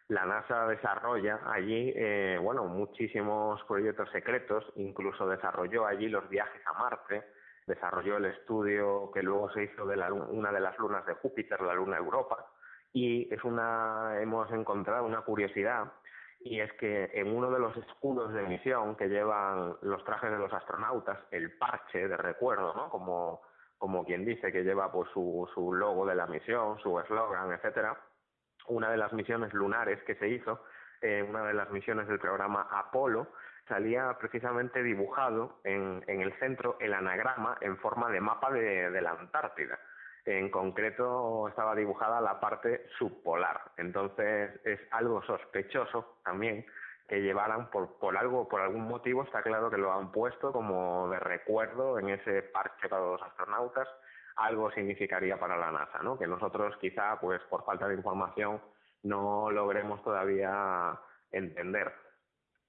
La 0.07 0.25
NASA 0.25 0.67
desarrolla 0.69 1.41
allí, 1.45 1.93
eh, 1.95 2.39
bueno, 2.41 2.65
muchísimos 2.65 3.63
proyectos 3.65 4.09
secretos, 4.11 4.65
incluso 4.77 5.29
desarrolló 5.29 5.87
allí 5.87 6.09
los 6.09 6.29
viajes 6.29 6.63
a 6.65 6.73
Marte, 6.75 7.25
desarrolló 7.67 8.17
el 8.17 8.27
estudio 8.27 9.11
que 9.13 9.23
luego 9.23 9.51
se 9.51 9.65
hizo 9.65 9.85
de 9.85 9.97
la, 9.97 10.13
una 10.13 10.53
de 10.53 10.61
las 10.61 10.79
lunas 10.79 11.05
de 11.05 11.15
Júpiter, 11.15 11.61
la 11.61 11.75
luna 11.75 11.99
Europa, 11.99 12.47
y 12.93 13.33
es 13.35 13.43
una, 13.45 14.19
hemos 14.21 14.51
encontrado 14.53 15.05
una 15.05 15.23
curiosidad 15.23 15.93
y 16.41 16.61
es 16.61 16.73
que 16.75 17.11
en 17.15 17.37
uno 17.37 17.51
de 17.51 17.59
los 17.59 17.77
escudos 17.77 18.33
de 18.33 18.43
misión 18.43 18.95
que 18.95 19.09
llevan 19.09 19.77
los 19.83 20.05
trajes 20.05 20.31
de 20.31 20.39
los 20.39 20.53
astronautas, 20.53 21.19
el 21.33 21.59
parche 21.59 22.07
de 22.07 22.17
recuerdo, 22.17 22.75
¿no? 22.75 22.89
Como, 22.91 23.43
como 23.79 24.05
quien 24.05 24.25
dice 24.25 24.53
que 24.53 24.65
lleva 24.65 24.93
pues 24.93 25.09
su, 25.13 25.49
su 25.55 25.73
logo 25.73 26.05
de 26.05 26.15
la 26.15 26.27
misión, 26.27 26.79
su 26.81 26.99
eslogan, 26.99 27.53
etcétera, 27.53 27.97
una 28.67 28.91
de 28.91 28.97
las 28.97 29.13
misiones 29.13 29.53
lunares 29.55 30.03
que 30.03 30.17
se 30.17 30.29
hizo, 30.29 30.63
eh, 31.01 31.25
una 31.27 31.45
de 31.45 31.55
las 31.55 31.71
misiones 31.71 32.09
del 32.09 32.19
programa 32.19 32.69
Apolo, 32.71 33.29
salía 33.69 34.17
precisamente 34.19 34.83
dibujado 34.83 35.61
en, 35.65 36.03
en 36.07 36.21
el 36.21 36.33
centro 36.39 36.77
el 36.81 36.95
anagrama 36.95 37.57
en 37.61 37.77
forma 37.79 38.11
de 38.11 38.21
mapa 38.21 38.51
de, 38.51 38.91
de 38.91 39.01
la 39.01 39.13
Antártida. 39.13 39.79
En 40.25 40.51
concreto 40.51 41.49
estaba 41.49 41.75
dibujada 41.75 42.21
la 42.21 42.41
parte 42.41 42.87
subpolar. 42.99 43.73
Entonces 43.77 44.61
es 44.65 44.81
algo 44.91 45.23
sospechoso 45.23 46.19
también 46.25 46.67
que 47.09 47.23
llevaran 47.23 47.71
por, 47.71 47.99
por 47.99 48.17
algo, 48.17 48.49
por 48.49 48.61
algún 48.61 48.87
motivo, 48.87 49.23
está 49.23 49.43
claro 49.43 49.71
que 49.71 49.79
lo 49.79 49.93
han 49.93 50.13
puesto 50.13 50.53
como 50.53 51.09
de 51.09 51.19
recuerdo 51.19 51.99
en 51.99 52.11
ese 52.11 52.43
parche 52.43 52.89
para 52.89 53.03
los 53.03 53.23
astronautas, 53.23 53.89
algo 54.37 54.71
significaría 54.71 55.41
para 55.41 55.57
la 55.57 55.73
NASA, 55.73 56.01
¿no? 56.03 56.19
Que 56.19 56.27
nosotros 56.27 56.77
quizá, 56.81 57.19
pues 57.19 57.41
por 57.49 57.65
falta 57.65 57.89
de 57.89 57.95
información, 57.95 58.61
no 59.03 59.51
logremos 59.51 60.03
todavía 60.05 60.99
entender. 61.33 61.93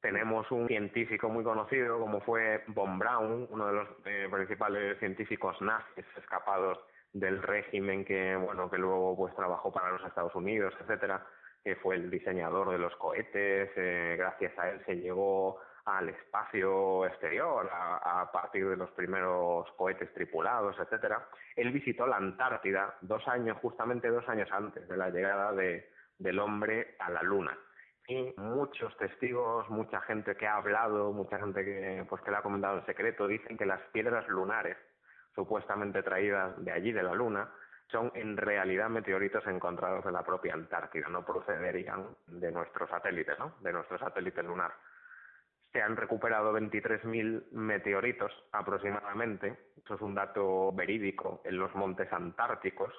tenemos 0.01 0.49
un 0.51 0.67
científico 0.67 1.27
muy 1.27 1.43
conocido 1.43 1.99
como 1.99 2.21
fue 2.21 2.63
Von 2.67 2.97
Braun, 2.97 3.47
uno 3.49 3.67
de 3.67 3.73
los 3.73 3.87
principales 4.31 4.97
científicos 4.99 5.61
nazis 5.61 6.05
escapados 6.17 6.79
del 7.11 7.41
régimen 7.41 8.05
que 8.05 8.35
bueno 8.37 8.69
que 8.69 8.77
luego 8.77 9.17
pues 9.17 9.35
trabajó 9.35 9.71
para 9.73 9.89
los 9.89 10.03
Estados 10.05 10.33
Unidos, 10.35 10.73
etcétera, 10.79 11.25
que 11.63 11.75
fue 11.75 11.95
el 11.95 12.09
diseñador 12.09 12.71
de 12.71 12.77
los 12.77 12.95
cohetes, 12.95 13.69
eh, 13.75 14.15
gracias 14.17 14.57
a 14.57 14.69
él 14.69 14.81
se 14.85 14.95
llegó 14.95 15.59
al 15.85 16.09
espacio 16.09 17.05
exterior 17.05 17.69
a, 17.71 18.21
a, 18.21 18.31
partir 18.31 18.67
de 18.69 18.77
los 18.77 18.91
primeros 18.91 19.71
cohetes 19.71 20.13
tripulados, 20.13 20.77
etcétera. 20.79 21.27
Él 21.55 21.71
visitó 21.71 22.05
la 22.05 22.17
Antártida 22.17 22.95
dos 23.01 23.27
años, 23.27 23.57
justamente 23.61 24.07
dos 24.09 24.27
años 24.29 24.49
antes 24.51 24.87
de 24.87 24.97
la 24.97 25.09
llegada 25.09 25.51
de, 25.53 25.89
del 26.19 26.39
hombre 26.39 26.95
a 26.99 27.09
la 27.09 27.23
Luna 27.23 27.57
y 28.09 28.33
muchos 28.37 28.95
testigos, 28.97 29.69
mucha 29.69 30.01
gente 30.01 30.35
que 30.35 30.47
ha 30.47 30.55
hablado, 30.55 31.13
mucha 31.13 31.37
gente 31.37 31.63
que 31.63 32.03
pues 32.09 32.21
que 32.23 32.31
le 32.31 32.37
ha 32.37 32.41
comentado 32.41 32.79
el 32.79 32.85
secreto, 32.87 33.27
dicen 33.27 33.55
que 33.55 33.67
las 33.67 33.81
piedras 33.93 34.27
lunares 34.27 34.75
supuestamente 35.35 36.01
traídas 36.01 36.53
de 36.63 36.71
allí 36.71 36.91
de 36.91 37.03
la 37.03 37.13
Luna 37.13 37.47
son 37.91 38.11
en 38.13 38.37
realidad 38.37 38.89
meteoritos 38.89 39.45
encontrados 39.47 40.05
en 40.05 40.13
la 40.13 40.23
propia 40.23 40.53
Antártida, 40.53 41.07
no 41.09 41.25
procederían 41.25 42.07
de 42.27 42.51
nuestro 42.51 42.87
satélite, 42.87 43.33
¿no? 43.39 43.55
De 43.61 43.73
nuestro 43.73 43.97
satélite 43.97 44.43
lunar. 44.43 44.71
Se 45.71 45.81
han 45.81 45.95
recuperado 45.95 46.53
23.000 46.53 47.51
meteoritos 47.51 48.31
aproximadamente, 48.51 49.57
eso 49.83 49.95
es 49.95 50.01
un 50.01 50.15
dato 50.15 50.71
verídico 50.71 51.41
en 51.43 51.57
los 51.57 51.73
montes 51.75 52.11
antárticos. 52.11 52.93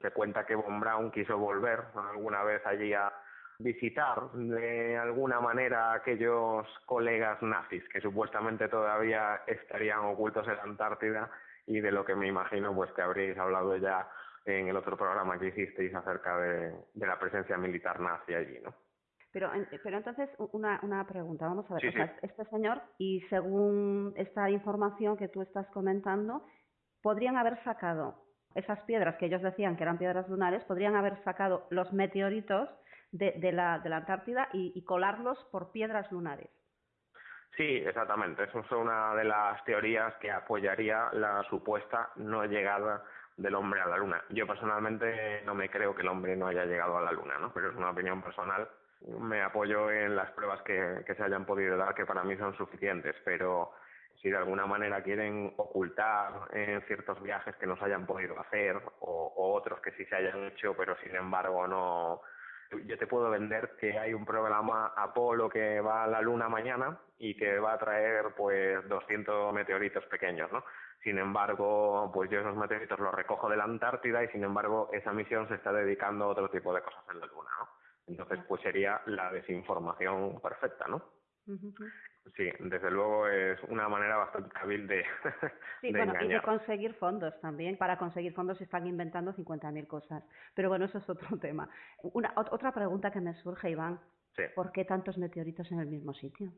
Se 0.00 0.10
cuenta 0.10 0.46
que 0.46 0.54
Von 0.54 0.80
Braun 0.80 1.10
quiso 1.10 1.36
volver 1.38 1.84
alguna 1.94 2.42
vez 2.42 2.64
allí 2.66 2.92
a 2.94 3.12
visitar 3.58 4.30
de 4.32 4.96
alguna 4.96 5.40
manera 5.40 5.90
a 5.90 5.94
aquellos 5.96 6.66
colegas 6.86 7.40
nazis 7.42 7.86
que 7.90 8.00
supuestamente 8.00 8.68
todavía 8.68 9.42
estarían 9.46 10.00
ocultos 10.00 10.48
en 10.48 10.56
la 10.56 10.62
Antártida 10.62 11.30
y 11.70 11.80
de 11.80 11.92
lo 11.92 12.04
que 12.04 12.16
me 12.16 12.26
imagino 12.26 12.74
pues 12.74 12.90
que 12.92 13.02
habréis 13.02 13.38
hablado 13.38 13.76
ya 13.76 14.08
en 14.44 14.68
el 14.68 14.76
otro 14.76 14.96
programa 14.96 15.38
que 15.38 15.48
hicisteis 15.48 15.94
acerca 15.94 16.36
de, 16.38 16.74
de 16.92 17.06
la 17.06 17.18
presencia 17.18 17.56
militar 17.56 18.00
nazi 18.00 18.34
allí, 18.34 18.58
¿no? 18.60 18.74
Pero, 19.32 19.52
pero 19.84 19.98
entonces, 19.98 20.28
una, 20.52 20.80
una 20.82 21.06
pregunta, 21.06 21.46
vamos 21.46 21.70
a 21.70 21.74
ver, 21.74 21.86
o 21.86 21.92
sea, 21.92 22.16
este 22.22 22.44
señor, 22.46 22.82
y 22.98 23.20
según 23.30 24.12
esta 24.16 24.50
información 24.50 25.16
que 25.16 25.28
tú 25.28 25.42
estás 25.42 25.68
comentando, 25.68 26.44
podrían 27.00 27.36
haber 27.36 27.62
sacado 27.62 28.24
esas 28.56 28.80
piedras 28.80 29.14
que 29.18 29.26
ellos 29.26 29.42
decían 29.42 29.76
que 29.76 29.84
eran 29.84 29.98
piedras 29.98 30.28
lunares, 30.28 30.64
podrían 30.64 30.96
haber 30.96 31.22
sacado 31.22 31.68
los 31.70 31.92
meteoritos 31.92 32.68
de, 33.12 33.30
de, 33.38 33.52
la, 33.52 33.78
de 33.78 33.88
la 33.88 33.98
Antártida 33.98 34.48
y, 34.52 34.72
y 34.74 34.82
colarlos 34.82 35.38
por 35.52 35.70
piedras 35.70 36.10
lunares. 36.10 36.50
Sí, 37.56 37.82
exactamente. 37.86 38.44
Eso 38.44 38.60
es 38.60 38.70
una 38.72 39.14
de 39.14 39.24
las 39.24 39.62
teorías 39.64 40.14
que 40.16 40.30
apoyaría 40.30 41.10
la 41.12 41.42
supuesta 41.44 42.10
no 42.16 42.44
llegada 42.44 43.04
del 43.36 43.54
hombre 43.54 43.80
a 43.80 43.86
la 43.86 43.96
Luna. 43.96 44.22
Yo 44.30 44.46
personalmente 44.46 45.42
no 45.44 45.54
me 45.54 45.68
creo 45.68 45.94
que 45.94 46.02
el 46.02 46.08
hombre 46.08 46.36
no 46.36 46.46
haya 46.46 46.64
llegado 46.64 46.98
a 46.98 47.02
la 47.02 47.12
Luna, 47.12 47.38
¿no? 47.38 47.52
Pero 47.52 47.70
es 47.70 47.76
una 47.76 47.90
opinión 47.90 48.22
personal. 48.22 48.68
Me 49.18 49.42
apoyo 49.42 49.90
en 49.90 50.14
las 50.14 50.30
pruebas 50.32 50.62
que, 50.62 51.02
que 51.06 51.14
se 51.14 51.22
hayan 51.22 51.46
podido 51.46 51.76
dar, 51.76 51.94
que 51.94 52.04
para 52.04 52.22
mí 52.22 52.36
son 52.36 52.54
suficientes, 52.56 53.16
pero 53.24 53.72
si 54.20 54.28
de 54.28 54.36
alguna 54.36 54.66
manera 54.66 55.02
quieren 55.02 55.54
ocultar 55.56 56.32
en 56.52 56.82
ciertos 56.82 57.20
viajes 57.22 57.56
que 57.56 57.66
no 57.66 57.76
se 57.78 57.86
hayan 57.86 58.04
podido 58.04 58.38
hacer 58.38 58.76
o, 59.00 59.32
o 59.36 59.54
otros 59.54 59.80
que 59.80 59.92
sí 59.92 60.04
se 60.04 60.16
hayan 60.16 60.44
hecho, 60.44 60.74
pero 60.76 60.96
sin 60.98 61.16
embargo 61.16 61.66
no 61.66 62.20
yo 62.86 62.98
te 62.98 63.06
puedo 63.06 63.30
vender 63.30 63.76
que 63.78 63.98
hay 63.98 64.14
un 64.14 64.24
programa 64.24 64.92
Apolo 64.96 65.48
que 65.48 65.80
va 65.80 66.04
a 66.04 66.06
la 66.06 66.20
Luna 66.20 66.48
mañana 66.48 66.98
y 67.18 67.36
que 67.36 67.58
va 67.58 67.74
a 67.74 67.78
traer 67.78 68.26
pues 68.36 68.88
200 68.88 69.52
meteoritos 69.52 70.04
pequeños, 70.06 70.50
¿no? 70.52 70.64
Sin 71.02 71.18
embargo, 71.18 72.10
pues 72.12 72.30
yo 72.30 72.40
esos 72.40 72.56
meteoritos 72.56 72.98
los 72.98 73.14
recojo 73.14 73.48
de 73.48 73.56
la 73.56 73.64
Antártida 73.64 74.22
y 74.22 74.28
sin 74.28 74.44
embargo 74.44 74.90
esa 74.92 75.12
misión 75.12 75.48
se 75.48 75.54
está 75.54 75.72
dedicando 75.72 76.26
a 76.26 76.28
otro 76.28 76.50
tipo 76.50 76.74
de 76.74 76.82
cosas 76.82 77.02
en 77.10 77.20
la 77.20 77.26
Luna, 77.26 77.50
¿no? 77.58 77.68
Entonces, 78.06 78.40
pues 78.48 78.60
sería 78.62 79.00
la 79.06 79.30
desinformación 79.30 80.40
perfecta, 80.40 80.86
¿no? 80.88 81.02
Sí, 82.36 82.50
desde 82.58 82.90
luego 82.90 83.26
es 83.26 83.58
una 83.68 83.88
manera 83.88 84.16
bastante 84.16 84.50
hábil 84.60 84.86
de, 84.86 85.04
sí, 85.80 85.92
de 85.92 86.04
bueno, 86.04 86.14
y 86.22 86.28
de 86.28 86.42
conseguir 86.42 86.94
fondos 86.94 87.38
también. 87.40 87.76
Para 87.76 87.96
conseguir 87.98 88.34
fondos 88.34 88.58
se 88.58 88.64
están 88.64 88.86
inventando 88.86 89.32
50.000 89.32 89.86
cosas. 89.86 90.22
Pero 90.54 90.68
bueno, 90.68 90.84
eso 90.84 90.98
es 90.98 91.08
otro 91.08 91.28
tema. 91.40 91.68
Una, 92.02 92.32
otra 92.36 92.72
pregunta 92.72 93.10
que 93.10 93.20
me 93.20 93.34
surge, 93.34 93.70
Iván. 93.70 93.98
Sí. 94.36 94.44
¿Por 94.54 94.70
qué 94.70 94.84
tantos 94.84 95.18
meteoritos 95.18 95.70
en 95.72 95.80
el 95.80 95.86
mismo 95.86 96.14
sitio? 96.14 96.52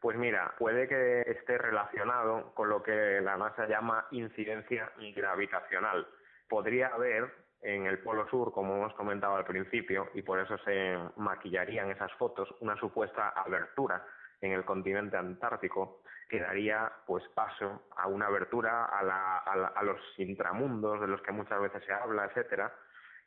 Pues 0.00 0.16
mira, 0.16 0.54
puede 0.58 0.88
que 0.88 1.22
esté 1.22 1.58
relacionado 1.58 2.54
con 2.54 2.68
lo 2.68 2.82
que 2.82 3.20
la 3.20 3.36
NASA 3.36 3.66
llama 3.66 4.06
incidencia 4.12 4.92
gravitacional. 5.14 6.06
Podría 6.48 6.88
haber 6.88 7.32
en 7.62 7.86
el 7.86 7.98
Polo 7.98 8.28
Sur, 8.28 8.52
como 8.52 8.76
hemos 8.76 8.94
comentado 8.94 9.36
al 9.36 9.44
principio, 9.44 10.08
y 10.14 10.22
por 10.22 10.38
eso 10.38 10.56
se 10.58 10.96
maquillarían 11.16 11.90
esas 11.90 12.12
fotos, 12.12 12.48
una 12.60 12.76
supuesta 12.76 13.30
abertura 13.30 14.04
en 14.40 14.52
el 14.52 14.64
continente 14.64 15.16
antártico 15.16 16.02
que 16.28 16.40
daría 16.40 16.92
pues 17.06 17.24
paso 17.34 17.88
a 17.96 18.06
una 18.06 18.26
abertura 18.26 18.84
a, 18.84 19.02
la, 19.02 19.38
a, 19.38 19.56
la, 19.56 19.66
a 19.68 19.82
los 19.82 19.98
intramundos 20.18 21.00
de 21.00 21.06
los 21.06 21.22
que 21.22 21.32
muchas 21.32 21.60
veces 21.60 21.82
se 21.84 21.92
habla, 21.92 22.26
etcétera, 22.26 22.72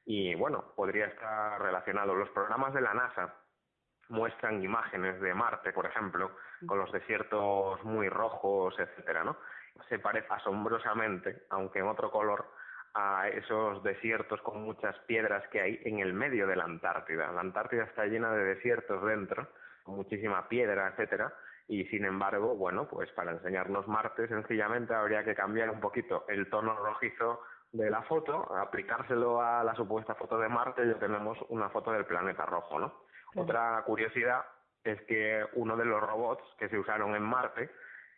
y 0.06 0.36
bueno, 0.36 0.74
podría 0.76 1.06
estar 1.08 1.62
relacionado. 1.62 2.16
Los 2.16 2.30
programas 2.30 2.74
de 2.74 2.82
la 2.82 2.94
NASA 2.94 3.34
muestran 4.10 4.64
imágenes 4.64 5.20
de 5.22 5.34
Marte, 5.34 5.72
por 5.74 5.86
ejemplo, 5.86 6.32
con 6.66 6.78
los 6.78 6.92
desiertos 6.92 7.84
muy 7.84 8.10
rojos, 8.10 8.78
etcétera, 8.78 9.24
¿no? 9.24 9.38
Se 9.90 10.00
parece 10.00 10.28
asombrosamente, 10.30 11.44
aunque 11.50 11.80
en 11.80 11.88
otro 11.88 12.12
color, 12.12 12.46
a 12.94 13.30
esos 13.30 13.82
desiertos 13.84 14.42
con 14.42 14.62
muchas 14.64 14.98
piedras 15.08 15.48
que 15.48 15.62
hay 15.62 15.82
en 15.86 16.00
el 16.00 16.14
medio 16.14 16.46
de 16.46 16.58
la 16.58 16.66
Antártida. 16.66 17.32
La 17.32 17.40
Antártida 17.42 17.86
está 17.86 18.06
llena 18.06 18.34
de 18.34 18.44
desiertos 18.44 19.04
dentro 19.06 19.48
muchísima 19.86 20.48
piedra, 20.48 20.90
etcétera, 20.90 21.34
y 21.68 21.86
sin 21.86 22.06
embargo, 22.06 22.56
bueno, 22.56 22.88
pues 22.90 23.10
para 23.12 23.32
enseñarnos 23.32 23.88
Marte 23.88 24.28
sencillamente 24.28 24.94
habría 24.94 25.24
que 25.24 25.36
cambiar 25.36 25.70
un 25.70 25.80
poquito 25.80 26.26
el 26.28 26.50
tono 26.50 26.76
rojizo 26.76 27.42
de 27.72 27.90
la 27.90 28.02
foto, 28.04 28.54
aplicárselo 28.56 29.42
a 29.42 29.64
la 29.64 29.74
supuesta 29.76 30.16
foto 30.16 30.38
de 30.38 30.50
Marte 30.50 30.84
y 30.84 30.90
ya 30.90 31.00
tenemos 31.00 31.38
una 31.50 31.70
foto 31.70 31.92
del 31.92 32.06
planeta 32.06 32.46
rojo, 32.46 32.80
¿no? 32.80 32.94
Otra 33.36 33.82
curiosidad 33.86 34.44
es 34.84 35.02
que 35.04 35.46
uno 35.54 35.78
de 35.78 35.86
los 35.86 36.02
robots 36.02 36.44
que 36.58 36.68
se 36.68 36.78
usaron 36.78 37.16
en 37.16 37.24
Marte, 37.24 37.70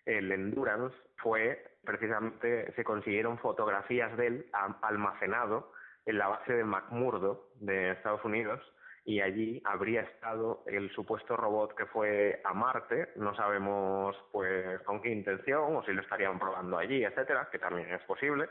el 0.05 0.32
Endurance, 0.32 0.96
fue 1.17 1.77
precisamente, 1.86 2.74
se 2.74 2.84
consiguieron 2.84 3.38
fotografías 3.38 4.15
de 4.17 4.27
él 4.27 4.50
almacenado 4.82 5.72
en 6.05 6.17
la 6.17 6.27
base 6.27 6.53
de 6.53 6.63
McMurdo 6.63 7.50
de 7.55 7.91
Estados 7.91 8.24
Unidos 8.25 8.60
y 9.05 9.19
allí 9.19 9.62
habría 9.65 10.01
estado 10.01 10.63
el 10.65 10.89
supuesto 10.91 11.36
robot 11.36 11.75
que 11.75 11.86
fue 11.88 12.41
a 12.43 12.53
Marte, 12.53 13.10
no 13.17 13.36
sabemos 13.36 14.15
pues 14.31 14.79
con 14.81 15.01
qué 15.01 15.10
intención 15.10 15.75
o 15.75 15.83
si 15.83 15.91
lo 15.91 16.01
estarían 16.01 16.39
probando 16.39 16.77
allí, 16.77 17.03
etcétera, 17.03 17.50
que 17.51 17.60
también 17.60 17.91
es 17.91 18.01
posible, 18.03 18.48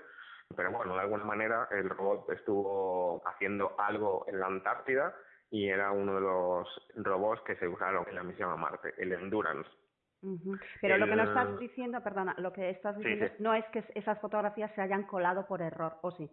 pero 0.55 0.71
bueno, 0.71 0.95
de 0.95 1.01
alguna 1.01 1.25
manera 1.25 1.69
el 1.71 1.89
robot 1.89 2.31
estuvo 2.31 3.23
haciendo 3.27 3.75
algo 3.79 4.27
en 4.29 4.41
la 4.41 4.47
Antártida 4.47 5.15
y 5.51 5.69
era 5.69 5.91
uno 5.93 6.15
de 6.15 6.21
los 6.21 6.89
robots 6.97 7.43
que 7.43 7.57
se 7.57 7.69
usaron 7.69 8.07
en 8.09 8.15
la 8.15 8.23
misión 8.23 8.51
a 8.51 8.57
Marte, 8.57 8.95
el 8.99 9.13
Endurance. 9.13 9.69
Uh 10.23 10.37
-huh. 10.37 10.61
Pero 10.81 10.95
el... 10.95 11.01
lo 11.01 11.07
que 11.07 11.17
no 11.17 11.25
estás 11.25 11.59
diciendo, 11.59 12.03
perdona, 12.03 12.35
lo 12.39 12.53
que 12.53 12.71
estás 12.71 12.97
diciendo 12.97 13.27
sí, 13.27 13.35
sí. 13.37 13.43
no 13.43 13.55
es 13.55 13.65
que 13.67 13.85
esas 13.95 14.21
fotografías 14.21 14.73
se 14.75 14.83
hayan 14.83 15.05
colado 15.05 15.47
por 15.47 15.61
error, 15.63 15.97
¿o 16.03 16.11
sí? 16.13 16.31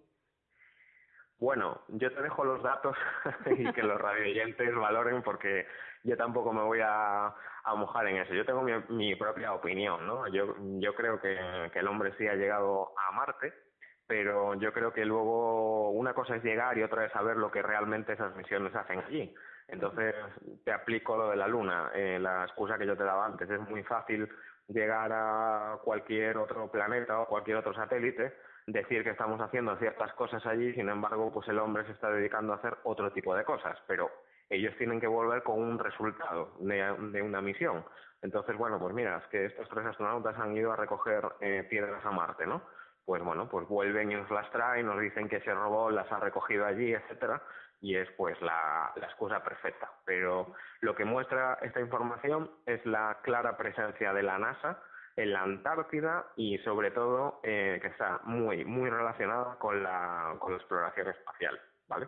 Bueno, 1.39 1.81
yo 1.87 2.11
te 2.13 2.21
dejo 2.21 2.43
los 2.43 2.61
datos 2.61 2.97
y 3.45 3.71
que 3.71 3.83
los 3.83 3.99
radioyentes 3.99 4.75
valoren 4.75 5.21
porque 5.23 5.65
yo 6.03 6.17
tampoco 6.17 6.51
me 6.51 6.61
voy 6.61 6.81
a, 6.83 7.33
mojar 7.77 8.07
en 8.07 8.17
eso. 8.17 8.33
Yo 8.33 8.45
tengo 8.45 8.61
mi, 8.61 8.73
mi 8.89 9.15
propia 9.15 9.53
opinión, 9.53 10.05
¿no? 10.05 10.27
Yo, 10.27 10.55
yo 10.79 10.95
creo 10.95 11.21
que, 11.21 11.37
que 11.71 11.79
el 11.79 11.87
hombre 11.87 12.13
sí 12.17 12.27
ha 12.27 12.33
llegado 12.33 12.93
a 12.97 13.11
Marte, 13.11 13.53
pero 14.07 14.55
yo 14.55 14.73
creo 14.73 14.91
que 14.91 15.05
luego 15.05 15.91
una 15.91 16.13
cosa 16.13 16.35
es 16.35 16.43
llegar 16.43 16.77
y 16.77 16.83
otra 16.83 17.05
es 17.05 17.11
saber 17.13 17.37
lo 17.37 17.51
que 17.51 17.61
realmente 17.61 18.13
esas 18.13 18.35
misiones 18.35 18.75
hacen 18.75 18.99
allí. 18.99 19.33
Entonces 19.67 20.15
te 20.65 20.73
aplico 20.73 21.15
lo 21.15 21.29
de 21.29 21.35
la 21.35 21.47
Luna, 21.47 21.91
eh, 21.93 22.17
la 22.19 22.43
excusa 22.43 22.77
que 22.77 22.87
yo 22.87 22.97
te 22.97 23.03
daba 23.03 23.27
antes. 23.27 23.49
Es 23.49 23.59
muy 23.69 23.83
fácil 23.83 24.27
llegar 24.67 25.11
a 25.13 25.77
cualquier 25.83 26.37
otro 26.37 26.69
planeta 26.71 27.19
o 27.19 27.27
cualquier 27.27 27.57
otro 27.57 27.73
satélite 27.73 28.33
decir 28.71 29.03
que 29.03 29.11
estamos 29.11 29.41
haciendo 29.41 29.75
ciertas 29.77 30.13
cosas 30.13 30.45
allí, 30.45 30.73
sin 30.73 30.89
embargo, 30.89 31.31
pues 31.31 31.47
el 31.47 31.59
hombre 31.59 31.85
se 31.85 31.91
está 31.91 32.09
dedicando 32.11 32.53
a 32.53 32.57
hacer 32.57 32.77
otro 32.83 33.11
tipo 33.11 33.35
de 33.35 33.43
cosas, 33.43 33.77
pero 33.87 34.09
ellos 34.49 34.75
tienen 34.77 34.99
que 34.99 35.07
volver 35.07 35.43
con 35.43 35.59
un 35.61 35.79
resultado 35.79 36.53
de, 36.59 37.21
una 37.21 37.41
misión. 37.41 37.83
Entonces, 38.21 38.57
bueno, 38.57 38.79
pues 38.79 38.93
mira, 38.93 39.17
es 39.17 39.27
que 39.27 39.45
estos 39.45 39.67
tres 39.69 39.85
astronautas 39.85 40.37
han 40.37 40.55
ido 40.55 40.71
a 40.71 40.75
recoger 40.75 41.23
eh, 41.39 41.65
piedras 41.69 42.05
a 42.05 42.11
Marte, 42.11 42.45
¿no? 42.45 42.61
pues 43.05 43.23
bueno, 43.23 43.49
pues 43.49 43.67
vuelven 43.67 44.11
y 44.11 44.15
nos 44.15 44.29
las 44.29 44.51
traen, 44.51 44.85
nos 44.85 45.01
dicen 45.01 45.27
que 45.27 45.37
ese 45.37 45.51
robot 45.51 45.93
las 45.93 46.11
ha 46.11 46.19
recogido 46.19 46.63
allí, 46.63 46.93
etcétera, 46.93 47.41
y 47.81 47.95
es 47.95 48.07
pues 48.11 48.39
la 48.39 48.93
excusa 48.97 49.43
perfecta. 49.43 49.89
Pero 50.05 50.53
lo 50.81 50.93
que 50.93 51.05
muestra 51.05 51.57
esta 51.63 51.79
información 51.79 52.51
es 52.67 52.85
la 52.85 53.17
clara 53.23 53.57
presencia 53.57 54.13
de 54.13 54.21
la 54.21 54.37
NASA 54.37 54.79
en 55.21 55.33
la 55.33 55.43
Antártida 55.43 56.27
y 56.35 56.57
sobre 56.59 56.91
todo 56.91 57.39
eh, 57.43 57.79
que 57.81 57.87
está 57.89 58.21
muy 58.23 58.63
muy 58.65 58.89
relacionada 58.89 59.57
con 59.57 59.83
la, 59.83 60.35
con 60.39 60.51
la 60.51 60.57
exploración 60.57 61.09
espacial, 61.09 61.59
¿vale? 61.87 62.07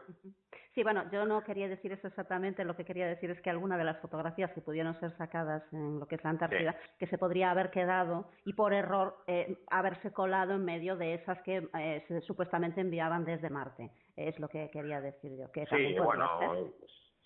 Sí, 0.73 0.83
bueno, 0.83 1.03
yo 1.11 1.25
no 1.25 1.43
quería 1.43 1.67
decir 1.67 1.91
eso 1.91 2.07
exactamente, 2.07 2.63
lo 2.63 2.77
que 2.77 2.85
quería 2.85 3.05
decir 3.05 3.29
es 3.29 3.41
que 3.41 3.49
alguna 3.49 3.77
de 3.77 3.83
las 3.83 3.99
fotografías 3.99 4.51
que 4.53 4.61
pudieron 4.61 4.97
ser 5.01 5.11
sacadas 5.17 5.61
en 5.73 5.99
lo 5.99 6.07
que 6.07 6.15
es 6.15 6.23
la 6.23 6.29
Antártida, 6.29 6.77
que 6.97 7.07
se 7.07 7.17
podría 7.17 7.51
haber 7.51 7.71
quedado 7.71 8.29
y 8.45 8.53
por 8.53 8.73
error 8.73 9.17
eh, 9.27 9.57
haberse 9.69 10.13
colado 10.13 10.53
en 10.53 10.63
medio 10.63 10.95
de 10.95 11.15
esas 11.15 11.41
que 11.41 11.67
eh, 11.77 12.05
se, 12.07 12.21
supuestamente 12.21 12.79
enviaban 12.79 13.25
desde 13.25 13.49
Marte. 13.49 13.91
Es 14.15 14.39
lo 14.39 14.47
que 14.47 14.69
quería 14.71 15.01
decir 15.01 15.37
yo. 15.37 15.51
Que 15.51 15.65
sí, 15.65 15.95
bueno, 15.99 16.29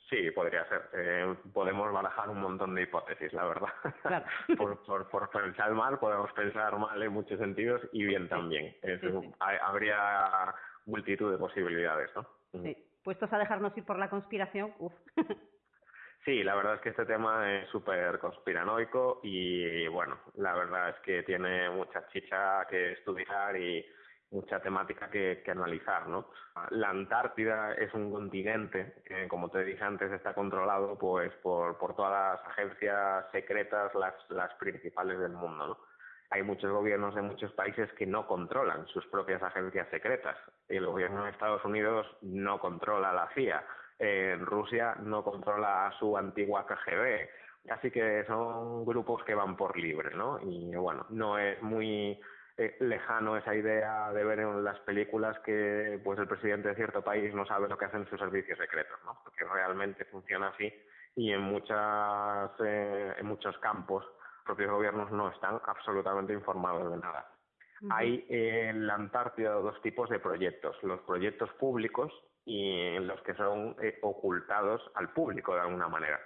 sí, 0.09 0.31
podría 0.31 0.65
ser. 0.67 0.89
Eh, 0.93 1.35
podemos 1.53 1.91
barajar 1.91 2.29
un 2.29 2.41
montón 2.41 2.75
de 2.75 2.83
hipótesis, 2.83 3.33
la 3.33 3.45
verdad. 3.45 3.69
Claro. 4.01 4.25
por, 4.57 4.83
por, 4.85 5.09
por, 5.09 5.29
pensar 5.29 5.71
mal, 5.73 5.99
podemos 5.99 6.31
pensar 6.33 6.77
mal 6.77 7.01
en 7.01 7.11
muchos 7.11 7.39
sentidos 7.39 7.81
y 7.91 8.03
bien 8.03 8.27
también. 8.29 8.75
habría 9.39 10.53
multitud 10.85 11.31
de 11.31 11.37
posibilidades, 11.37 12.11
¿no? 12.15 12.27
Sí 12.63 12.85
puestos 13.05 13.31
a 13.31 13.37
dejarnos 13.37 13.77
ir 13.77 13.85
por 13.85 13.99
la 13.99 14.09
conspiración, 14.09 14.73
uff. 14.79 14.93
Sí, 16.25 16.43
la 16.43 16.55
verdad 16.55 16.73
es 16.73 16.81
que 16.81 16.89
este 16.89 17.05
tema 17.05 17.53
es 17.53 17.69
súper 17.69 18.17
conspiranoico 18.17 19.19
y 19.21 19.87
bueno, 19.89 20.17
la 20.37 20.55
verdad 20.55 20.89
es 20.89 20.95
que 21.01 21.21
tiene 21.21 21.69
mucha 21.69 22.07
chicha 22.07 22.65
que 22.67 22.93
estudiar 22.93 23.55
y 23.55 23.85
mucha 24.31 24.59
temática 24.59 25.09
que, 25.09 25.41
que 25.43 25.51
analizar, 25.51 26.07
¿no? 26.07 26.29
La 26.71 26.89
Antártida 26.89 27.73
es 27.73 27.93
un 27.93 28.11
continente 28.11 28.95
que, 29.05 29.27
como 29.27 29.49
te 29.49 29.63
dije 29.63 29.83
antes, 29.83 30.11
está 30.11 30.33
controlado 30.33 30.97
pues 30.97 31.31
por, 31.43 31.77
por 31.77 31.95
todas 31.95 32.11
las 32.39 32.47
agencias 32.51 33.25
secretas, 33.31 33.93
las, 33.95 34.13
las 34.29 34.53
principales 34.55 35.19
del 35.19 35.33
mundo, 35.33 35.67
¿no? 35.67 35.77
hay 36.31 36.43
muchos 36.43 36.71
gobiernos 36.71 37.15
de 37.15 37.21
muchos 37.21 37.51
países 37.53 37.91
que 37.93 38.05
no 38.05 38.27
controlan 38.27 38.87
sus 38.87 39.05
propias 39.07 39.41
agencias 39.43 39.87
secretas. 39.89 40.35
El 40.67 40.85
gobierno 40.85 41.23
de 41.23 41.31
Estados 41.31 41.63
Unidos 41.63 42.07
no 42.21 42.59
controla 42.59 43.13
la 43.13 43.29
CIA, 43.33 43.63
Rusia 44.39 44.95
no 45.01 45.23
controla 45.23 45.93
su 45.99 46.17
antigua 46.17 46.65
KGB. 46.65 47.29
Así 47.69 47.89
que 47.89 48.23
son 48.25 48.85
grupos 48.85 49.23
que 49.23 49.33
van 49.33 49.55
por 49.55 49.77
libre, 49.77 50.15
¿no? 50.15 50.39
Y 50.39 50.75
bueno, 50.75 51.05
no 51.09 51.39
es 51.39 51.61
muy 51.63 52.19
eh, 52.57 52.77
lejano 52.79 53.35
esa 53.35 53.53
idea 53.53 54.11
de 54.13 54.23
ver 54.23 54.39
en 54.39 54.63
las 54.63 54.79
películas 54.79 55.37
que 55.39 55.99
pues 56.03 56.17
el 56.19 56.27
presidente 56.27 56.69
de 56.69 56.75
cierto 56.75 57.01
país 57.03 57.33
no 57.33 57.45
sabe 57.45 57.67
lo 57.67 57.77
que 57.77 57.85
hacen 57.85 58.07
sus 58.07 58.19
servicios 58.19 58.57
secretos, 58.57 58.97
¿no? 59.05 59.19
Porque 59.23 59.43
realmente 59.45 60.05
funciona 60.05 60.49
así 60.49 60.73
y 61.15 61.31
en 61.31 61.41
muchas 61.41 62.51
eh, 62.63 63.13
en 63.17 63.25
muchos 63.25 63.57
campos 63.59 64.05
propios 64.45 64.71
gobiernos 64.71 65.11
no 65.11 65.29
están 65.29 65.59
absolutamente 65.65 66.33
informados 66.33 66.91
de 66.91 66.97
nada. 66.97 67.29
Hay 67.89 68.25
en 68.29 68.87
la 68.87 68.95
Antártida 68.95 69.51
dos 69.51 69.81
tipos 69.81 70.09
de 70.09 70.19
proyectos, 70.19 70.81
los 70.81 71.01
proyectos 71.01 71.49
públicos 71.59 72.11
y 72.45 72.97
los 72.99 73.21
que 73.23 73.33
son 73.33 73.75
eh, 73.81 73.99
ocultados 74.01 74.81
al 74.95 75.09
público 75.09 75.53
de 75.53 75.61
alguna 75.61 75.87
manera. 75.87 76.19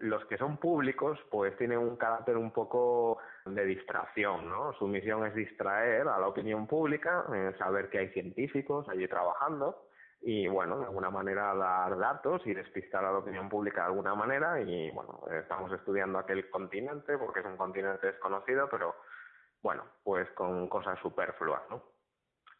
Los 0.00 0.24
que 0.26 0.38
son 0.38 0.58
públicos 0.58 1.18
pues 1.30 1.56
tienen 1.56 1.78
un 1.78 1.96
carácter 1.96 2.36
un 2.36 2.52
poco 2.52 3.18
de 3.44 3.64
distracción, 3.64 4.48
¿no? 4.48 4.72
Su 4.74 4.86
misión 4.86 5.26
es 5.26 5.34
distraer 5.34 6.08
a 6.08 6.18
la 6.18 6.28
opinión 6.28 6.66
pública, 6.66 7.24
eh, 7.34 7.54
saber 7.58 7.90
que 7.90 7.98
hay 7.98 8.08
científicos 8.10 8.88
allí 8.88 9.08
trabajando 9.08 9.88
y 10.20 10.48
bueno, 10.48 10.78
de 10.78 10.86
alguna 10.86 11.10
manera 11.10 11.54
dar 11.54 11.96
datos 11.96 12.42
y 12.44 12.52
despistar 12.52 13.04
a 13.04 13.12
la 13.12 13.18
opinión 13.18 13.48
pública 13.48 13.82
de 13.82 13.86
alguna 13.88 14.14
manera 14.14 14.60
y 14.60 14.90
bueno, 14.90 15.20
estamos 15.30 15.72
estudiando 15.72 16.18
aquel 16.18 16.50
continente 16.50 17.16
porque 17.16 17.40
es 17.40 17.46
un 17.46 17.56
continente 17.56 18.08
desconocido, 18.08 18.68
pero 18.68 18.96
bueno, 19.62 19.84
pues 20.02 20.28
con 20.30 20.68
cosas 20.68 20.98
superfluas, 21.00 21.62
¿no? 21.70 21.82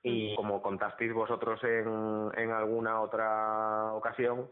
Y 0.03 0.37
como 0.37 0.63
contasteis 0.63 1.13
vosotros 1.13 1.63
en, 1.65 2.31
en 2.37 2.51
alguna 2.53 3.01
otra 3.01 3.93
ocasión, 3.95 4.49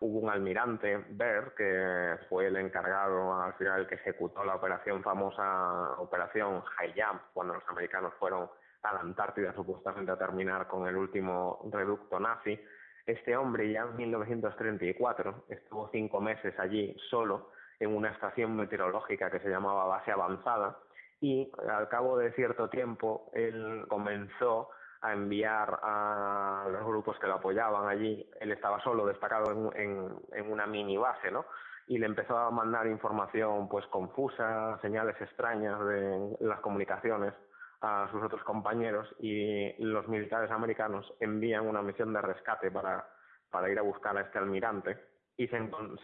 hubo 0.00 0.18
un 0.20 0.30
almirante, 0.30 1.04
Baird, 1.10 1.54
que 1.54 2.16
fue 2.28 2.46
el 2.46 2.56
encargado 2.56 3.40
al 3.40 3.54
final 3.54 3.86
que 3.86 3.96
ejecutó 3.96 4.44
la 4.44 4.56
operación 4.56 5.02
famosa, 5.02 5.92
operación 5.98 6.62
High 6.62 6.94
Jump, 6.96 7.22
cuando 7.34 7.54
los 7.54 7.68
americanos 7.68 8.14
fueron 8.18 8.48
a 8.82 8.94
la 8.94 9.00
Antártida 9.00 9.52
supuestamente 9.54 10.10
a 10.10 10.18
terminar 10.18 10.66
con 10.66 10.88
el 10.88 10.96
último 10.96 11.68
reducto 11.70 12.18
nazi. 12.18 12.58
Este 13.04 13.36
hombre 13.36 13.70
ya 13.70 13.82
en 13.82 13.96
1934 13.96 15.44
estuvo 15.48 15.90
cinco 15.92 16.20
meses 16.20 16.58
allí 16.58 16.96
solo 17.10 17.50
en 17.78 17.94
una 17.94 18.10
estación 18.10 18.56
meteorológica 18.56 19.30
que 19.30 19.40
se 19.40 19.50
llamaba 19.50 19.86
Base 19.86 20.12
Avanzada 20.12 20.78
y 21.20 21.50
al 21.68 21.88
cabo 21.88 22.16
de 22.16 22.32
cierto 22.32 22.70
tiempo 22.70 23.30
él 23.34 23.84
comenzó 23.88 24.70
a 25.02 25.12
enviar 25.12 25.80
a 25.82 26.66
los 26.70 26.84
grupos 26.84 27.18
que 27.18 27.26
lo 27.26 27.34
apoyaban 27.34 27.88
allí. 27.88 28.28
Él 28.40 28.52
estaba 28.52 28.80
solo, 28.80 29.06
destacado 29.06 29.72
en, 29.74 30.14
en 30.32 30.52
una 30.52 30.66
mini 30.66 30.96
base, 30.96 31.30
¿no? 31.30 31.46
y 31.90 31.98
le 31.98 32.06
empezó 32.06 32.38
a 32.38 32.52
mandar 32.52 32.86
información 32.86 33.68
pues 33.68 33.84
confusa, 33.86 34.78
señales 34.80 35.20
extrañas 35.20 35.84
de 35.86 36.36
las 36.38 36.60
comunicaciones 36.60 37.34
a 37.80 38.08
sus 38.12 38.22
otros 38.22 38.44
compañeros 38.44 39.12
y 39.18 39.72
los 39.82 40.06
militares 40.06 40.52
americanos 40.52 41.12
envían 41.18 41.66
una 41.66 41.82
misión 41.82 42.12
de 42.12 42.22
rescate 42.22 42.70
para, 42.70 43.08
para 43.50 43.68
ir 43.68 43.76
a 43.80 43.82
buscar 43.82 44.16
a 44.16 44.20
este 44.20 44.38
almirante 44.38 44.98
y 45.36 45.48
se, 45.48 45.58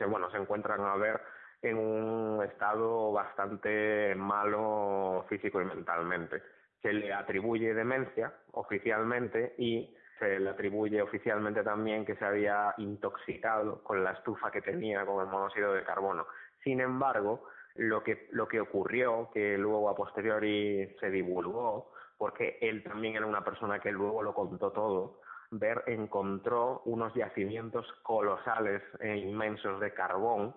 bueno, 0.06 0.28
se 0.32 0.38
encuentran 0.38 0.80
a 0.80 0.96
ver 0.96 1.20
en 1.62 1.78
un 1.78 2.42
estado 2.42 3.12
bastante 3.12 4.12
malo 4.16 5.24
físico 5.28 5.60
y 5.60 5.66
mentalmente. 5.66 6.42
Se 6.86 6.92
le 6.92 7.12
atribuye 7.12 7.74
demencia 7.74 8.32
oficialmente 8.52 9.56
y 9.58 9.92
se 10.20 10.38
le 10.38 10.50
atribuye 10.50 11.02
oficialmente 11.02 11.64
también 11.64 12.04
que 12.04 12.14
se 12.14 12.24
había 12.24 12.74
intoxicado 12.78 13.82
con 13.82 14.04
la 14.04 14.12
estufa 14.12 14.52
que 14.52 14.62
tenía 14.62 15.04
con 15.04 15.20
el 15.20 15.26
monóxido 15.26 15.72
de 15.72 15.82
carbono. 15.82 16.28
Sin 16.62 16.80
embargo, 16.80 17.48
lo 17.74 18.04
que, 18.04 18.28
lo 18.30 18.46
que 18.46 18.60
ocurrió, 18.60 19.30
que 19.34 19.58
luego 19.58 19.88
a 19.88 19.96
posteriori 19.96 20.94
se 21.00 21.10
divulgó, 21.10 21.90
porque 22.16 22.56
él 22.60 22.84
también 22.84 23.16
era 23.16 23.26
una 23.26 23.42
persona 23.42 23.80
que 23.80 23.90
luego 23.90 24.22
lo 24.22 24.32
contó 24.32 24.70
todo, 24.70 25.18
Ver 25.50 25.82
encontró 25.86 26.82
unos 26.84 27.14
yacimientos 27.14 27.86
colosales 28.02 28.82
e 29.00 29.16
inmensos 29.16 29.80
de 29.80 29.92
carbón 29.92 30.54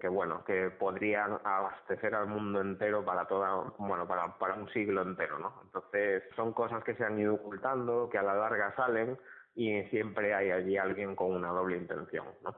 que 0.00 0.08
bueno, 0.08 0.44
que 0.44 0.70
podrían 0.70 1.38
abastecer 1.44 2.14
al 2.14 2.26
mundo 2.26 2.60
entero 2.60 3.04
para 3.04 3.26
toda, 3.26 3.72
bueno, 3.78 4.08
para, 4.08 4.36
para 4.38 4.54
un 4.54 4.68
siglo 4.70 5.02
entero, 5.02 5.38
¿no? 5.38 5.60
Entonces, 5.64 6.24
son 6.34 6.52
cosas 6.52 6.82
que 6.82 6.94
se 6.94 7.04
han 7.04 7.18
ido 7.18 7.34
ocultando, 7.34 8.08
que 8.10 8.18
a 8.18 8.22
la 8.22 8.34
larga 8.34 8.74
salen 8.74 9.18
y 9.54 9.82
siempre 9.84 10.34
hay 10.34 10.50
allí 10.50 10.76
alguien 10.76 11.14
con 11.14 11.32
una 11.32 11.50
doble 11.50 11.76
intención, 11.76 12.26
¿no? 12.42 12.56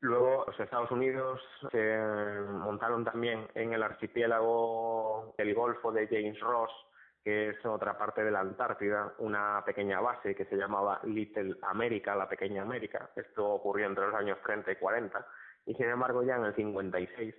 Luego 0.00 0.44
los 0.46 0.60
Estados 0.60 0.90
Unidos 0.92 1.40
se 1.72 1.98
montaron 2.52 3.04
también 3.04 3.48
en 3.54 3.72
el 3.72 3.82
archipiélago 3.82 5.34
del 5.36 5.54
Golfo 5.54 5.90
de 5.90 6.06
James 6.06 6.38
Ross, 6.38 6.70
que 7.24 7.50
es 7.50 7.66
otra 7.66 7.98
parte 7.98 8.22
de 8.22 8.30
la 8.30 8.40
Antártida, 8.40 9.12
una 9.18 9.62
pequeña 9.66 10.00
base 10.00 10.36
que 10.36 10.44
se 10.44 10.56
llamaba 10.56 11.00
Little 11.02 11.56
America, 11.62 12.14
la 12.14 12.28
pequeña 12.28 12.62
América. 12.62 13.10
Esto 13.16 13.44
ocurrió 13.44 13.86
entre 13.86 14.06
los 14.06 14.14
años 14.14 14.38
30 14.44 14.70
y 14.70 14.76
40. 14.76 15.26
Y 15.68 15.74
sin 15.74 15.90
embargo 15.90 16.22
ya 16.22 16.36
en 16.36 16.46
el 16.46 16.54
56 16.54 17.34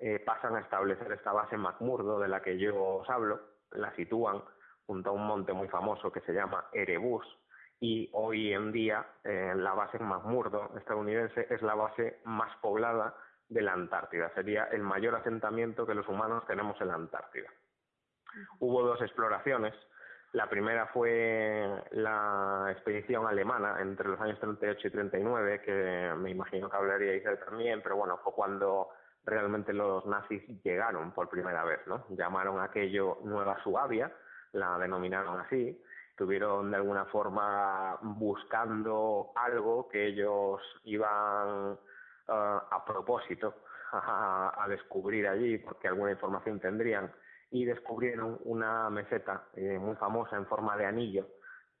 eh, 0.00 0.18
pasan 0.20 0.54
a 0.54 0.60
establecer 0.60 1.10
esta 1.12 1.32
base 1.32 1.56
McMurdo 1.56 2.20
de 2.20 2.28
la 2.28 2.42
que 2.42 2.58
yo 2.58 2.78
os 2.78 3.08
hablo, 3.08 3.40
la 3.70 3.90
sitúan 3.96 4.42
junto 4.84 5.08
a 5.08 5.12
un 5.14 5.26
monte 5.26 5.54
muy 5.54 5.66
famoso 5.68 6.12
que 6.12 6.20
se 6.20 6.34
llama 6.34 6.66
Erebus, 6.74 7.26
y 7.80 8.10
hoy 8.12 8.52
en 8.52 8.70
día 8.70 9.06
eh, 9.24 9.54
la 9.56 9.72
base 9.72 9.98
McMurdo 9.98 10.76
estadounidense 10.76 11.46
es 11.48 11.62
la 11.62 11.74
base 11.74 12.20
más 12.24 12.54
poblada 12.58 13.14
de 13.48 13.62
la 13.62 13.72
Antártida. 13.72 14.30
Sería 14.34 14.64
el 14.64 14.82
mayor 14.82 15.14
asentamiento 15.14 15.86
que 15.86 15.94
los 15.94 16.06
humanos 16.06 16.44
tenemos 16.46 16.78
en 16.82 16.88
la 16.88 16.94
Antártida. 16.96 17.48
Hubo 18.58 18.82
dos 18.82 19.00
exploraciones. 19.00 19.74
La 20.32 20.48
primera 20.48 20.86
fue 20.86 21.68
la 21.90 22.68
expedición 22.70 23.26
alemana 23.26 23.80
entre 23.80 24.08
los 24.08 24.20
años 24.20 24.38
38 24.38 24.88
y 24.88 24.90
39, 24.90 25.62
que 25.62 26.12
me 26.16 26.30
imagino 26.30 26.70
que 26.70 26.76
hablaríais 26.76 27.24
de 27.24 27.36
también, 27.38 27.82
pero 27.82 27.96
bueno, 27.96 28.18
fue 28.22 28.32
cuando 28.32 28.90
realmente 29.24 29.72
los 29.72 30.06
nazis 30.06 30.42
llegaron 30.62 31.12
por 31.12 31.28
primera 31.28 31.64
vez, 31.64 31.80
¿no? 31.86 32.06
Llamaron 32.10 32.60
aquello 32.60 33.18
Nueva 33.24 33.60
Suabia, 33.62 34.12
la 34.52 34.78
denominaron 34.78 35.40
así, 35.40 35.82
estuvieron 36.10 36.70
de 36.70 36.76
alguna 36.76 37.06
forma 37.06 37.98
buscando 38.02 39.32
algo 39.34 39.88
que 39.88 40.06
ellos 40.06 40.60
iban 40.84 41.78
eh, 42.28 42.58
a 42.70 42.84
propósito 42.86 43.54
a, 43.92 44.66
descubrir 44.68 45.26
allí, 45.26 45.58
porque 45.58 45.88
alguna 45.88 46.12
información 46.12 46.60
tendrían, 46.60 47.10
y 47.50 47.64
descubrieron 47.64 48.38
una 48.44 48.88
meseta 48.90 49.48
eh, 49.54 49.78
muy 49.78 49.96
famosa 49.96 50.36
en 50.36 50.46
forma 50.46 50.76
de 50.76 50.86
anillo 50.86 51.26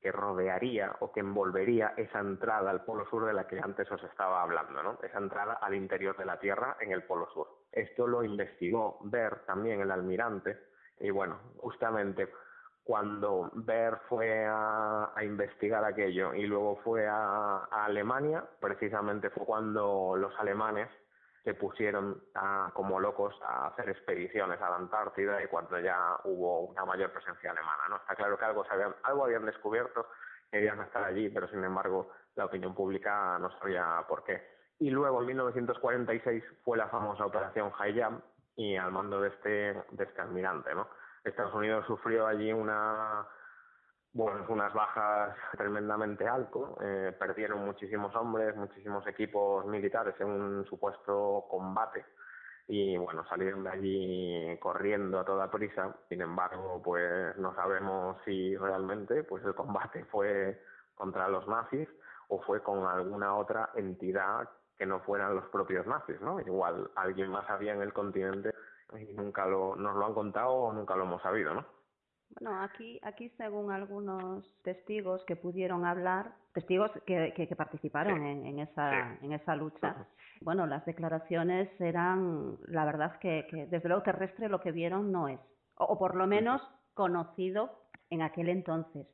que 0.00 0.10
rodearía 0.10 0.96
o 1.00 1.12
que 1.12 1.20
envolvería 1.20 1.92
esa 1.96 2.20
entrada 2.20 2.70
al 2.70 2.84
polo 2.84 3.04
sur 3.06 3.26
de 3.26 3.34
la 3.34 3.46
que 3.46 3.60
antes 3.60 3.90
os 3.92 4.02
estaba 4.04 4.42
hablando, 4.42 4.82
¿no? 4.82 4.98
Esa 5.02 5.18
entrada 5.18 5.54
al 5.54 5.74
interior 5.74 6.16
de 6.16 6.24
la 6.24 6.40
Tierra 6.40 6.76
en 6.80 6.92
el 6.92 7.02
polo 7.02 7.28
sur. 7.34 7.48
Esto 7.70 8.06
lo 8.06 8.24
investigó 8.24 8.98
Ver 9.02 9.44
también 9.44 9.80
el 9.80 9.90
almirante 9.90 10.58
y 10.98 11.10
bueno, 11.10 11.38
justamente 11.58 12.28
cuando 12.82 13.50
Ver 13.54 13.98
fue 14.08 14.46
a, 14.48 15.12
investigar 15.22 15.84
aquello 15.84 16.34
y 16.34 16.46
luego 16.46 16.76
fue 16.82 17.06
a 17.06 17.68
Alemania, 17.70 18.44
precisamente 18.58 19.30
fue 19.30 19.44
cuando 19.44 20.16
los 20.16 20.32
alemanes 20.40 20.88
se 21.44 21.54
pusieron 21.54 22.22
como 22.74 23.00
locos 23.00 23.34
a 23.42 23.68
hacer 23.68 23.88
expediciones 23.88 24.60
a 24.60 24.70
la 24.70 24.76
Antártida 24.76 25.42
y 25.42 25.46
cuando 25.46 25.78
ya 25.78 26.16
hubo 26.24 26.66
una 26.66 26.84
mayor 26.84 27.12
presencia 27.12 27.50
alemana. 27.50 27.88
¿no? 27.88 27.96
Está 27.96 28.14
claro 28.14 28.38
que 28.38 28.44
algo, 28.44 28.64
sabían, 28.66 28.94
algo 29.02 29.24
habían 29.24 29.46
descubierto, 29.46 30.06
querían 30.50 30.80
estar 30.82 31.04
allí, 31.04 31.28
pero 31.30 31.48
sin 31.48 31.64
embargo 31.64 32.10
la 32.34 32.44
opinión 32.44 32.74
pública 32.74 33.38
no 33.38 33.50
sabía 33.58 34.04
por 34.08 34.24
qué. 34.24 34.42
Y 34.78 34.90
luego 34.90 35.20
en 35.20 35.26
1946 35.26 36.44
fue 36.64 36.76
la 36.78 36.88
famosa 36.88 37.26
Operación 37.26 37.70
High 37.70 38.22
y 38.56 38.76
al 38.76 38.92
mando 38.92 39.20
de 39.20 39.28
este, 39.28 39.48
de 39.90 40.04
este 40.04 40.20
almirante. 40.20 40.74
¿no? 40.74 40.88
Estados 41.24 41.54
Unidos 41.54 41.86
sufrió 41.86 42.26
allí 42.26 42.52
una 42.52 43.26
bueno, 44.12 44.44
unas 44.48 44.72
bajas 44.74 45.36
tremendamente 45.52 46.26
alto, 46.26 46.76
eh, 46.82 47.14
perdieron 47.18 47.64
muchísimos 47.64 48.14
hombres, 48.16 48.56
muchísimos 48.56 49.06
equipos 49.06 49.64
militares 49.66 50.14
en 50.20 50.28
un 50.28 50.64
supuesto 50.66 51.46
combate 51.48 52.04
y 52.72 52.96
bueno, 52.96 53.24
salieron 53.28 53.64
de 53.64 53.70
allí 53.70 54.58
corriendo 54.60 55.18
a 55.18 55.24
toda 55.24 55.50
prisa. 55.50 55.96
Sin 56.08 56.20
embargo, 56.20 56.80
pues 56.82 57.36
no 57.36 57.52
sabemos 57.56 58.16
si 58.24 58.56
realmente 58.56 59.24
pues 59.24 59.44
el 59.44 59.56
combate 59.56 60.04
fue 60.04 60.62
contra 60.94 61.28
los 61.28 61.48
nazis 61.48 61.88
o 62.28 62.40
fue 62.42 62.62
con 62.62 62.84
alguna 62.84 63.34
otra 63.34 63.70
entidad 63.74 64.48
que 64.78 64.86
no 64.86 65.00
fueran 65.00 65.34
los 65.34 65.46
propios 65.46 65.84
nazis, 65.86 66.20
¿no? 66.20 66.40
Igual 66.40 66.90
alguien 66.94 67.30
más 67.30 67.48
había 67.50 67.74
en 67.74 67.82
el 67.82 67.92
continente 67.92 68.54
y 68.98 69.12
nunca 69.14 69.46
lo, 69.46 69.74
nos 69.74 69.96
lo 69.96 70.06
han 70.06 70.14
contado 70.14 70.52
o 70.52 70.72
nunca 70.72 70.94
lo 70.94 71.04
hemos 71.04 71.22
sabido, 71.22 71.54
¿no? 71.54 71.79
Bueno, 72.38 72.62
aquí, 72.62 73.00
aquí 73.02 73.28
según 73.30 73.72
algunos 73.72 74.44
testigos 74.62 75.24
que 75.24 75.36
pudieron 75.36 75.84
hablar, 75.84 76.32
testigos 76.54 76.90
que, 77.04 77.34
que, 77.34 77.56
participaron 77.56 78.24
en, 78.24 78.46
en, 78.46 78.58
esa, 78.60 79.18
en 79.20 79.32
esa 79.32 79.56
lucha, 79.56 80.06
bueno, 80.40 80.66
las 80.66 80.84
declaraciones 80.86 81.68
eran, 81.80 82.56
la 82.68 82.84
verdad 82.84 83.18
que, 83.18 83.46
que 83.50 83.66
desde 83.66 83.88
luego 83.88 84.04
terrestre 84.04 84.48
lo 84.48 84.60
que 84.60 84.70
vieron 84.70 85.10
no 85.10 85.28
es, 85.28 85.40
o, 85.74 85.98
por 85.98 86.14
lo 86.14 86.26
menos 86.26 86.62
conocido 86.94 87.70
en 88.10 88.22
aquel 88.22 88.48
entonces. 88.48 89.06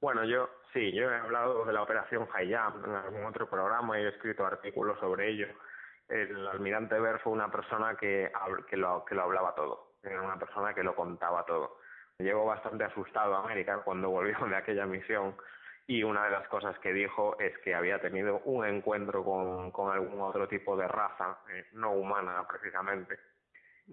Bueno, 0.00 0.24
yo 0.24 0.48
sí, 0.72 0.92
yo 0.92 1.10
he 1.10 1.16
hablado 1.16 1.64
de 1.64 1.72
la 1.72 1.82
operación 1.82 2.26
Hayam 2.34 2.84
en 2.84 2.94
algún 2.94 3.24
otro 3.26 3.48
programa 3.48 4.00
y 4.00 4.04
he 4.04 4.08
escrito 4.08 4.46
artículos 4.46 4.98
sobre 4.98 5.28
ello. 5.28 5.46
El 6.08 6.46
almirante 6.48 6.98
Ver 6.98 7.20
fue 7.20 7.32
una 7.32 7.50
persona 7.50 7.96
que, 7.96 8.30
que, 8.68 8.76
lo, 8.76 9.04
que 9.04 9.14
lo 9.14 9.22
hablaba 9.22 9.54
todo, 9.54 9.92
era 10.02 10.20
una 10.22 10.38
persona 10.38 10.74
que 10.74 10.82
lo 10.82 10.96
contaba 10.96 11.44
todo 11.44 11.81
Llegó 12.18 12.44
bastante 12.44 12.84
asustado 12.84 13.34
a 13.34 13.44
América 13.44 13.82
cuando 13.84 14.10
volvió 14.10 14.38
de 14.46 14.56
aquella 14.56 14.86
misión 14.86 15.34
y 15.86 16.02
una 16.02 16.24
de 16.24 16.30
las 16.30 16.46
cosas 16.48 16.78
que 16.78 16.92
dijo 16.92 17.36
es 17.40 17.56
que 17.58 17.74
había 17.74 18.00
tenido 18.00 18.40
un 18.44 18.64
encuentro 18.64 19.24
con, 19.24 19.70
con 19.72 19.92
algún 19.92 20.20
otro 20.20 20.46
tipo 20.48 20.76
de 20.76 20.86
raza, 20.86 21.38
eh, 21.52 21.66
no 21.72 21.92
humana 21.92 22.46
precisamente. 22.48 23.18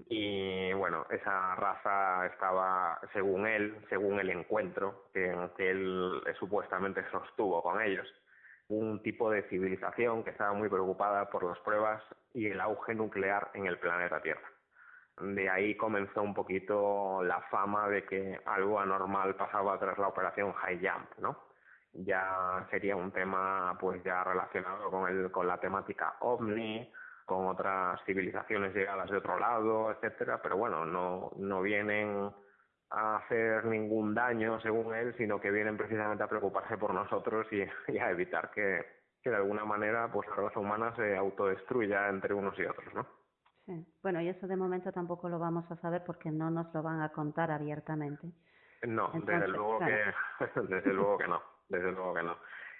Y 0.07 0.71
bueno, 0.73 1.05
esa 1.09 1.55
raza 1.55 2.27
estaba, 2.27 2.99
según 3.11 3.47
él, 3.47 3.75
según 3.89 4.19
el 4.19 4.29
encuentro 4.29 5.09
que, 5.13 5.33
él 5.57 6.21
supuestamente 6.37 7.03
sostuvo 7.11 7.61
con 7.63 7.81
ellos, 7.81 8.07
un 8.67 9.01
tipo 9.01 9.31
de 9.31 9.43
civilización 9.49 10.23
que 10.23 10.29
estaba 10.29 10.53
muy 10.53 10.69
preocupada 10.69 11.29
por 11.29 11.43
las 11.43 11.59
pruebas 11.59 12.03
y 12.33 12.47
el 12.47 12.61
auge 12.61 12.93
nuclear 12.93 13.49
en 13.55 13.65
el 13.65 13.79
planeta 13.79 14.21
Tierra 14.21 14.47
de 15.21 15.49
ahí 15.49 15.75
comenzó 15.75 16.21
un 16.21 16.33
poquito 16.33 17.23
la 17.23 17.41
fama 17.49 17.87
de 17.89 18.05
que 18.05 18.39
algo 18.45 18.79
anormal 18.79 19.35
pasaba 19.35 19.77
tras 19.79 19.97
la 19.97 20.07
operación 20.07 20.53
High 20.53 20.79
Jump, 20.79 21.19
¿no? 21.19 21.37
Ya 21.93 22.67
sería 22.69 22.95
un 22.95 23.11
tema 23.11 23.77
pues 23.79 24.03
ya 24.03 24.23
relacionado 24.23 24.89
con 24.91 25.09
el 25.09 25.31
con 25.31 25.47
la 25.47 25.59
temática 25.59 26.15
ovni, 26.21 26.89
con 27.25 27.47
otras 27.47 27.99
civilizaciones 28.05 28.73
llegadas 28.73 29.09
de 29.09 29.17
otro 29.17 29.37
lado, 29.39 29.91
etcétera, 29.91 30.41
pero 30.41 30.57
bueno, 30.57 30.85
no 30.85 31.31
no 31.37 31.61
vienen 31.61 32.31
a 32.91 33.17
hacer 33.17 33.65
ningún 33.65 34.15
daño 34.15 34.59
según 34.61 34.95
él, 34.95 35.15
sino 35.17 35.39
que 35.39 35.51
vienen 35.51 35.77
precisamente 35.77 36.23
a 36.23 36.27
preocuparse 36.27 36.77
por 36.77 36.93
nosotros 36.93 37.47
y, 37.51 37.61
a 37.99 38.11
evitar 38.11 38.51
que, 38.51 38.85
que 39.21 39.29
de 39.29 39.35
alguna 39.35 39.65
manera 39.65 40.09
pues 40.11 40.27
la 40.29 40.35
raza 40.35 40.59
humana 40.59 40.95
se 40.95 41.15
autodestruya 41.15 42.09
entre 42.09 42.33
unos 42.33 42.57
y 42.57 42.65
otros, 42.65 42.93
¿no? 42.93 43.18
Bueno, 44.01 44.21
y 44.21 44.29
eso 44.29 44.47
de 44.47 44.55
momento 44.55 44.91
tampoco 44.91 45.29
lo 45.29 45.39
vamos 45.39 45.69
a 45.71 45.75
saber 45.77 46.03
porque 46.05 46.31
no 46.31 46.49
nos 46.49 46.73
lo 46.73 46.81
van 46.81 47.01
a 47.01 47.09
contar 47.09 47.51
abiertamente. 47.51 48.31
No, 48.83 49.11
desde 49.13 49.47
luego 49.47 49.79
que 49.79 50.13
desde 50.69 50.93
luego 50.93 51.17
que 51.17 51.27
no, 51.27 51.41
desde 51.67 51.91
luego 51.91 52.13
que 52.13 52.23
no. 52.23 52.37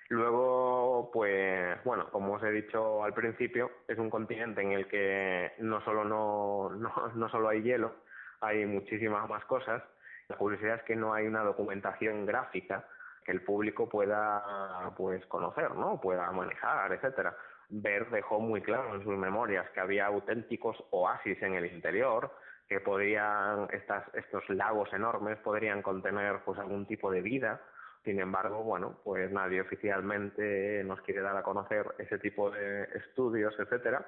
Luego, 0.10 1.12
pues 1.14 1.84
bueno, 1.84 2.10
como 2.10 2.34
os 2.34 2.44
he 2.44 2.52
dicho 2.52 3.04
al 3.04 3.14
principio, 3.14 3.70
es 3.88 4.00
un 4.00 4.10
continente 4.10 4.62
en 4.62 4.72
el 4.72 4.88
que 4.88 5.54
no 5.60 5.82
solo 5.82 6.04
no, 6.04 6.70
no, 6.76 7.12
no 7.14 7.30
solo 7.30 7.50
hay 7.50 7.62
hielo, 7.62 7.94
hay 8.42 8.66
muchísimas 8.66 9.30
más 9.30 9.46
cosas. 9.46 9.84
La 10.28 10.38
curiosidad 10.38 10.76
es 10.76 10.84
que 10.84 10.96
no 10.96 11.14
hay 11.14 11.28
una 11.28 11.44
documentación 11.44 12.26
gráfica 12.26 12.88
que 13.24 13.32
el 13.32 13.42
público 13.44 13.88
pueda 13.90 14.92
pues 14.96 15.26
conocer, 15.28 15.76
¿no? 15.76 16.00
Pueda 16.00 16.32
manejar, 16.32 16.92
etcétera. 16.94 17.36
Ver 17.70 18.10
dejó 18.10 18.40
muy 18.40 18.62
claro 18.62 18.96
en 18.96 19.04
sus 19.04 19.18
memorias 19.18 19.70
que 19.72 19.80
había 19.80 20.08
auténticos 20.08 20.84
oasis 20.90 21.42
en 21.42 21.54
el 21.54 21.66
interior, 21.66 22.32
que 22.68 22.80
podían, 22.80 23.68
estas, 23.72 24.04
estos 24.14 24.48
lagos 24.50 24.92
enormes 24.94 25.38
podrían 25.40 25.82
contener 25.82 26.42
pues 26.46 26.60
algún 26.60 26.86
tipo 26.86 27.12
de 27.12 27.22
vida. 27.22 27.62
Sin 28.04 28.20
embargo, 28.20 28.64
bueno, 28.64 29.00
pues 29.04 29.32
nadie 29.32 29.62
oficialmente 29.62 30.84
nos 30.84 31.02
quiere 31.02 31.22
dar 31.22 31.36
a 31.38 31.44
conocer 31.44 31.86
ese 31.98 32.18
tipo 32.18 32.50
de 32.50 32.84
estudios, 32.96 33.54
etcétera. 33.60 34.06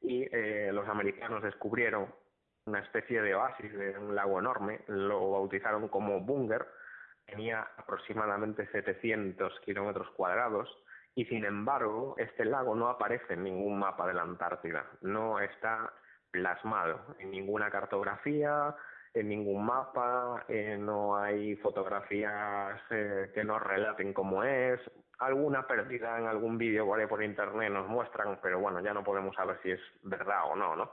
Y 0.00 0.26
eh, 0.32 0.70
los 0.72 0.88
americanos 0.88 1.42
descubrieron 1.42 2.06
una 2.66 2.80
especie 2.80 3.22
de 3.22 3.34
oasis 3.34 3.72
de 3.72 3.96
un 3.98 4.14
lago 4.14 4.38
enorme, 4.40 4.80
lo 4.88 5.30
bautizaron 5.30 5.88
como 5.88 6.20
Bunger, 6.20 6.66
tenía 7.24 7.68
aproximadamente 7.76 8.66
700 8.72 9.60
kilómetros 9.60 10.10
cuadrados 10.10 10.68
y 11.16 11.24
sin 11.24 11.44
embargo 11.44 12.14
este 12.18 12.44
lago 12.44 12.76
no 12.76 12.88
aparece 12.88 13.34
en 13.34 13.42
ningún 13.42 13.78
mapa 13.78 14.06
de 14.06 14.14
la 14.14 14.22
Antártida, 14.22 14.84
no 15.00 15.40
está 15.40 15.92
plasmado 16.30 17.00
en 17.18 17.30
ninguna 17.30 17.70
cartografía, 17.70 18.76
en 19.14 19.30
ningún 19.30 19.64
mapa, 19.64 20.44
eh, 20.46 20.76
no 20.78 21.16
hay 21.16 21.56
fotografías 21.56 22.78
eh, 22.90 23.30
que 23.34 23.44
nos 23.44 23.62
relaten 23.62 24.12
cómo 24.12 24.44
es, 24.44 24.78
alguna 25.18 25.66
perdida 25.66 26.18
en 26.18 26.26
algún 26.26 26.58
vídeo 26.58 26.94
ahí 26.94 27.06
por 27.06 27.22
internet 27.22 27.72
nos 27.72 27.88
muestran, 27.88 28.38
pero 28.42 28.60
bueno, 28.60 28.80
ya 28.80 28.92
no 28.92 29.02
podemos 29.02 29.34
saber 29.34 29.58
si 29.62 29.70
es 29.70 29.80
verdad 30.02 30.50
o 30.50 30.54
no, 30.54 30.76
¿no? 30.76 30.90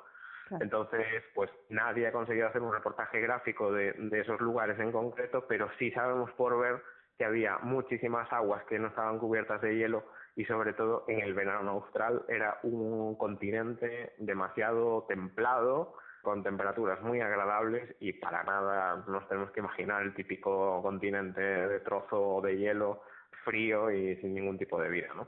Entonces, 0.60 1.24
pues 1.34 1.50
nadie 1.70 2.08
ha 2.08 2.12
conseguido 2.12 2.48
hacer 2.48 2.62
un 2.62 2.72
reportaje 2.72 3.20
gráfico 3.20 3.72
de, 3.72 3.94
de 3.94 4.20
esos 4.20 4.40
lugares 4.40 4.80
en 4.80 4.92
concreto, 4.92 5.46
pero 5.48 5.70
sí 5.80 5.92
sabemos 5.92 6.32
por 6.34 6.60
ver 6.60 6.82
que 7.18 7.26
había 7.26 7.58
muchísimas 7.60 8.32
aguas 8.32 8.64
que 8.66 8.80
no 8.80 8.88
estaban 8.88 9.20
cubiertas 9.20 9.62
de 9.62 9.76
hielo 9.76 10.04
y 10.36 10.46
sobre 10.46 10.74
todo 10.74 11.06
en 11.08 11.20
el 11.20 11.34
verano 11.34 11.72
austral 11.72 12.24
era 12.28 12.60
un 12.64 13.16
continente 13.16 14.14
demasiado 14.18 15.04
templado 15.08 15.96
con 16.24 16.42
temperaturas 16.42 17.02
muy 17.02 17.20
agradables 17.22 17.96
y 18.00 18.14
para 18.14 18.44
nada 18.44 19.04
nos 19.08 19.28
tenemos 19.28 19.52
que 19.52 19.60
imaginar 19.60 20.02
el 20.04 20.16
típico 20.16 20.82
continente 20.82 21.42
de 21.42 21.80
trozo 21.82 22.42
de 22.42 22.58
hielo 22.58 23.02
frío 23.44 23.92
y 23.92 24.16
sin 24.18 24.34
ningún 24.34 24.58
tipo 24.58 24.80
de 24.80 24.90
vida, 24.90 25.10
¿no? 25.16 25.28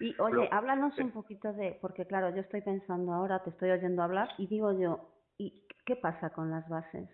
Y 0.00 0.18
oye, 0.20 0.48
háblanos 0.50 0.96
un 0.98 1.10
poquito 1.12 1.52
de, 1.52 1.78
porque 1.80 2.06
claro, 2.06 2.30
yo 2.30 2.40
estoy 2.40 2.62
pensando 2.62 3.12
ahora, 3.12 3.42
te 3.42 3.50
estoy 3.50 3.70
oyendo 3.70 4.02
hablar 4.02 4.30
y 4.38 4.46
digo 4.46 4.72
yo, 4.72 5.10
¿y 5.36 5.66
qué 5.84 5.96
pasa 5.96 6.30
con 6.30 6.50
las 6.50 6.68
bases? 6.68 7.08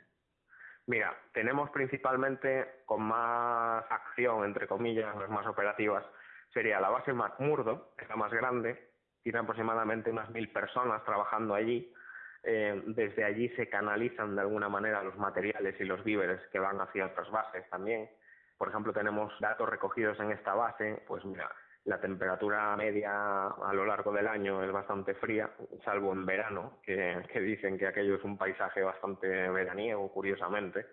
Mira, 0.91 1.17
tenemos 1.33 1.71
principalmente 1.71 2.83
con 2.85 3.03
más 3.03 3.85
acción, 3.89 4.45
entre 4.45 4.67
comillas, 4.67 5.15
más 5.29 5.47
operativas, 5.47 6.05
sería 6.53 6.81
la 6.81 6.89
base 6.89 7.13
McMurdo, 7.13 7.95
que 7.97 8.03
es 8.03 8.11
la 8.11 8.17
más 8.17 8.33
grande, 8.33 8.91
tiene 9.23 9.39
aproximadamente 9.39 10.11
unas 10.11 10.29
mil 10.31 10.51
personas 10.51 11.05
trabajando 11.05 11.55
allí. 11.55 11.95
Eh, 12.43 12.83
desde 12.87 13.23
allí 13.23 13.51
se 13.51 13.69
canalizan 13.69 14.35
de 14.35 14.41
alguna 14.41 14.69
manera 14.69 15.05
los 15.05 15.17
materiales 15.17 15.81
y 15.81 15.85
los 15.85 16.03
víveres 16.03 16.41
que 16.51 16.59
van 16.59 16.81
hacia 16.81 17.07
otras 17.07 17.31
bases 17.31 17.71
también. 17.71 18.11
Por 18.59 18.71
ejemplo, 18.71 18.93
tenemos 18.93 19.33
datos 19.39 19.69
recogidos 19.69 20.19
en 20.19 20.33
esta 20.33 20.55
base, 20.55 21.05
pues 21.07 21.25
mira, 21.25 21.49
la 21.85 22.01
temperatura 22.01 22.77
media 22.77 23.47
a 23.47 23.73
lo 23.73 23.87
largo 23.87 24.13
del 24.13 24.29
año 24.29 24.63
es 24.63 24.71
bastante 24.71 25.15
fría, 25.15 25.51
salvo 25.85 26.13
en 26.13 26.27
verano, 26.27 26.79
que, 26.83 27.23
que 27.33 27.41
dicen 27.41 27.79
que 27.79 27.87
aquello 27.87 28.17
es 28.17 28.25
un 28.25 28.37
paisaje 28.37 28.83
bastante 28.83 29.27
veraniego, 29.27 30.13
curiosamente. 30.13 30.87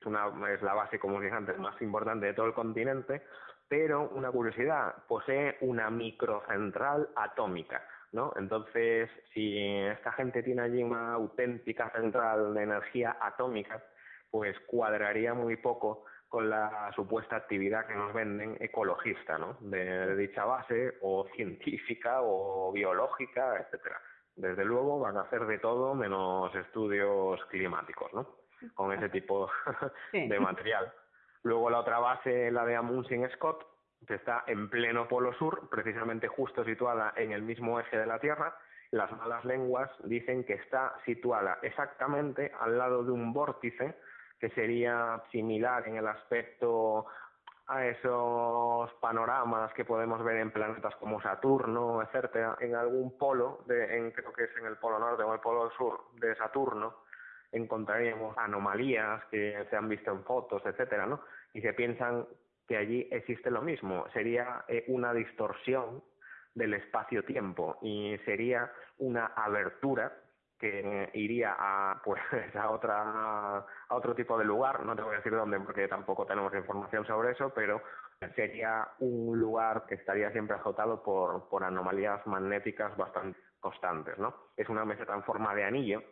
Es, 0.00 0.06
una, 0.06 0.26
es 0.52 0.60
la 0.62 0.74
base, 0.74 0.98
como 0.98 1.20
dije 1.20 1.34
antes, 1.34 1.58
más 1.58 1.80
importante 1.80 2.26
de 2.26 2.34
todo 2.34 2.46
el 2.46 2.54
continente, 2.54 3.22
pero 3.68 4.10
una 4.10 4.30
curiosidad, 4.30 4.94
posee 5.06 5.56
una 5.60 5.90
microcentral 5.90 7.08
atómica. 7.16 7.82
¿No? 8.10 8.30
Entonces, 8.36 9.08
si 9.32 9.58
esta 9.58 10.12
gente 10.12 10.42
tiene 10.42 10.60
allí 10.60 10.82
una 10.82 11.14
auténtica 11.14 11.88
central 11.92 12.52
de 12.52 12.62
energía 12.62 13.16
atómica, 13.18 13.82
pues 14.30 14.54
cuadraría 14.66 15.32
muy 15.32 15.56
poco 15.56 16.04
con 16.32 16.48
la 16.48 16.90
supuesta 16.96 17.36
actividad 17.36 17.86
que 17.86 17.94
nos 17.94 18.14
venden 18.14 18.56
ecologista, 18.58 19.36
¿no? 19.36 19.58
De, 19.60 20.16
dicha 20.16 20.46
base, 20.46 20.94
o 21.02 21.28
científica, 21.36 22.20
o 22.22 22.72
biológica, 22.72 23.58
etcétera. 23.60 24.00
Desde 24.34 24.64
luego 24.64 24.98
van 24.98 25.18
a 25.18 25.24
hacer 25.24 25.44
de 25.44 25.58
todo 25.58 25.94
menos 25.94 26.54
estudios 26.54 27.38
climáticos, 27.50 28.14
¿no? 28.14 28.26
Con 28.72 28.94
ese 28.94 29.10
tipo 29.10 29.50
de 30.14 30.40
material. 30.40 30.90
Luego 31.42 31.68
la 31.68 31.80
otra 31.80 31.98
base, 31.98 32.50
la 32.50 32.64
de 32.64 32.76
Amundsen 32.76 33.28
Scott, 33.32 33.66
que 34.08 34.14
está 34.14 34.44
en 34.46 34.70
pleno 34.70 35.08
polo 35.08 35.34
sur, 35.34 35.68
precisamente 35.68 36.28
justo 36.28 36.64
situada 36.64 37.12
en 37.14 37.32
el 37.32 37.42
mismo 37.42 37.78
eje 37.78 37.98
de 37.98 38.06
la 38.06 38.18
Tierra. 38.18 38.56
Las 38.90 39.12
malas 39.18 39.44
lenguas 39.44 39.90
dicen 40.04 40.44
que 40.44 40.54
está 40.54 40.94
situada 41.04 41.58
exactamente 41.60 42.52
al 42.58 42.78
lado 42.78 43.04
de 43.04 43.12
un 43.12 43.34
vórtice 43.34 43.98
que 44.42 44.50
sería 44.50 45.22
similar 45.30 45.86
en 45.86 45.98
el 45.98 46.06
aspecto 46.08 47.06
a 47.68 47.86
esos 47.86 48.92
panoramas 48.94 49.72
que 49.72 49.84
podemos 49.84 50.24
ver 50.24 50.38
en 50.38 50.50
planetas 50.50 50.96
como 50.96 51.22
Saturno, 51.22 52.02
etcétera, 52.02 52.56
en 52.58 52.74
algún 52.74 53.16
polo, 53.16 53.60
de, 53.68 53.96
en, 53.96 54.10
creo 54.10 54.32
que 54.32 54.42
es 54.42 54.56
en 54.56 54.66
el 54.66 54.78
polo 54.78 54.98
norte 54.98 55.22
o 55.22 55.32
el 55.32 55.38
polo 55.38 55.70
sur 55.78 56.06
de 56.18 56.34
Saturno, 56.34 56.92
encontraríamos 57.52 58.36
anomalías 58.36 59.24
que 59.26 59.64
se 59.70 59.76
han 59.76 59.88
visto 59.88 60.10
en 60.10 60.24
fotos, 60.24 60.60
etcétera, 60.66 61.06
¿no? 61.06 61.20
Y 61.54 61.60
se 61.60 61.72
piensan 61.72 62.26
que 62.66 62.76
allí 62.76 63.06
existe 63.12 63.48
lo 63.48 63.62
mismo, 63.62 64.06
sería 64.12 64.64
eh, 64.66 64.82
una 64.88 65.14
distorsión 65.14 66.02
del 66.52 66.74
espacio-tiempo 66.74 67.78
y 67.80 68.18
sería 68.24 68.72
una 68.98 69.26
abertura 69.36 70.12
que 70.62 71.10
iría 71.14 71.56
a 71.58 72.00
pues 72.04 72.22
a 72.54 72.70
otra 72.70 73.58
a 73.58 73.94
otro 73.94 74.14
tipo 74.14 74.38
de 74.38 74.44
lugar. 74.44 74.86
No 74.86 74.94
te 74.94 75.02
voy 75.02 75.14
a 75.14 75.16
decir 75.16 75.32
dónde 75.32 75.58
porque 75.58 75.88
tampoco 75.88 76.24
tenemos 76.24 76.54
información 76.54 77.04
sobre 77.04 77.32
eso 77.32 77.52
pero 77.52 77.82
sería 78.36 78.88
un 79.00 79.36
lugar 79.38 79.84
que 79.88 79.96
estaría 79.96 80.30
siempre 80.30 80.56
azotado 80.56 81.02
por 81.02 81.48
por 81.48 81.64
anomalías 81.64 82.24
magnéticas 82.28 82.96
bastante 82.96 83.38
constantes 83.58 84.16
no 84.18 84.34
es 84.56 84.68
una 84.68 84.84
meseta 84.84 85.14
en 85.14 85.24
forma 85.24 85.52
de 85.54 85.64
anillo 85.64 86.02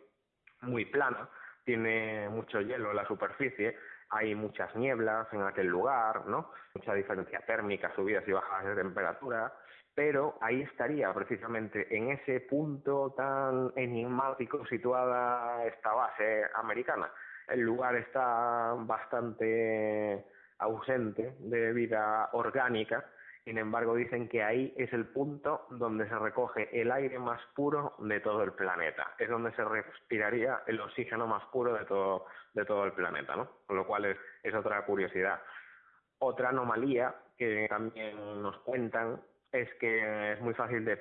muy 0.61 0.85
plana 0.85 1.29
tiene 1.63 2.27
mucho 2.29 2.59
hielo 2.59 2.91
en 2.91 2.97
la 2.97 3.07
superficie 3.07 3.77
hay 4.09 4.35
muchas 4.35 4.75
nieblas 4.75 5.27
en 5.31 5.43
aquel 5.43 5.67
lugar 5.67 6.25
no 6.27 6.51
mucha 6.73 6.93
diferencia 6.93 7.39
térmica 7.45 7.93
subidas 7.95 8.27
y 8.27 8.33
bajadas 8.33 8.65
de 8.65 8.75
temperatura 8.75 9.53
pero 9.93 10.37
ahí 10.41 10.61
estaría 10.61 11.13
precisamente 11.13 11.95
en 11.95 12.11
ese 12.11 12.39
punto 12.41 13.13
tan 13.15 13.71
enigmático 13.75 14.65
situada 14.67 15.65
esta 15.65 15.93
base 15.93 16.43
americana. 16.55 17.11
El 17.47 17.61
lugar 17.61 17.95
está 17.95 18.73
bastante 18.77 20.25
ausente 20.59 21.35
de 21.39 21.73
vida 21.73 22.29
orgánica, 22.33 23.03
sin 23.43 23.57
embargo 23.57 23.95
dicen 23.95 24.29
que 24.29 24.43
ahí 24.43 24.73
es 24.77 24.93
el 24.93 25.07
punto 25.07 25.65
donde 25.71 26.07
se 26.07 26.17
recoge 26.17 26.69
el 26.79 26.91
aire 26.91 27.19
más 27.19 27.41
puro 27.55 27.95
de 27.99 28.19
todo 28.19 28.43
el 28.43 28.53
planeta, 28.53 29.15
es 29.17 29.27
donde 29.27 29.51
se 29.53 29.65
respiraría 29.65 30.61
el 30.67 30.79
oxígeno 30.79 31.27
más 31.27 31.43
puro 31.45 31.73
de 31.73 31.83
todo, 31.85 32.27
de 32.53 32.63
todo 32.63 32.85
el 32.85 32.93
planeta, 32.93 33.35
¿no? 33.35 33.49
Con 33.65 33.75
lo 33.75 33.87
cual 33.87 34.05
es, 34.05 34.17
es 34.43 34.53
otra 34.53 34.85
curiosidad. 34.85 35.41
Otra 36.19 36.49
anomalía 36.49 37.15
que 37.35 37.65
también 37.67 38.43
nos 38.43 38.55
cuentan 38.59 39.19
es 39.51 39.73
que 39.75 40.33
es 40.33 40.41
muy 40.41 40.53
fácil 40.53 40.85
de, 40.85 40.97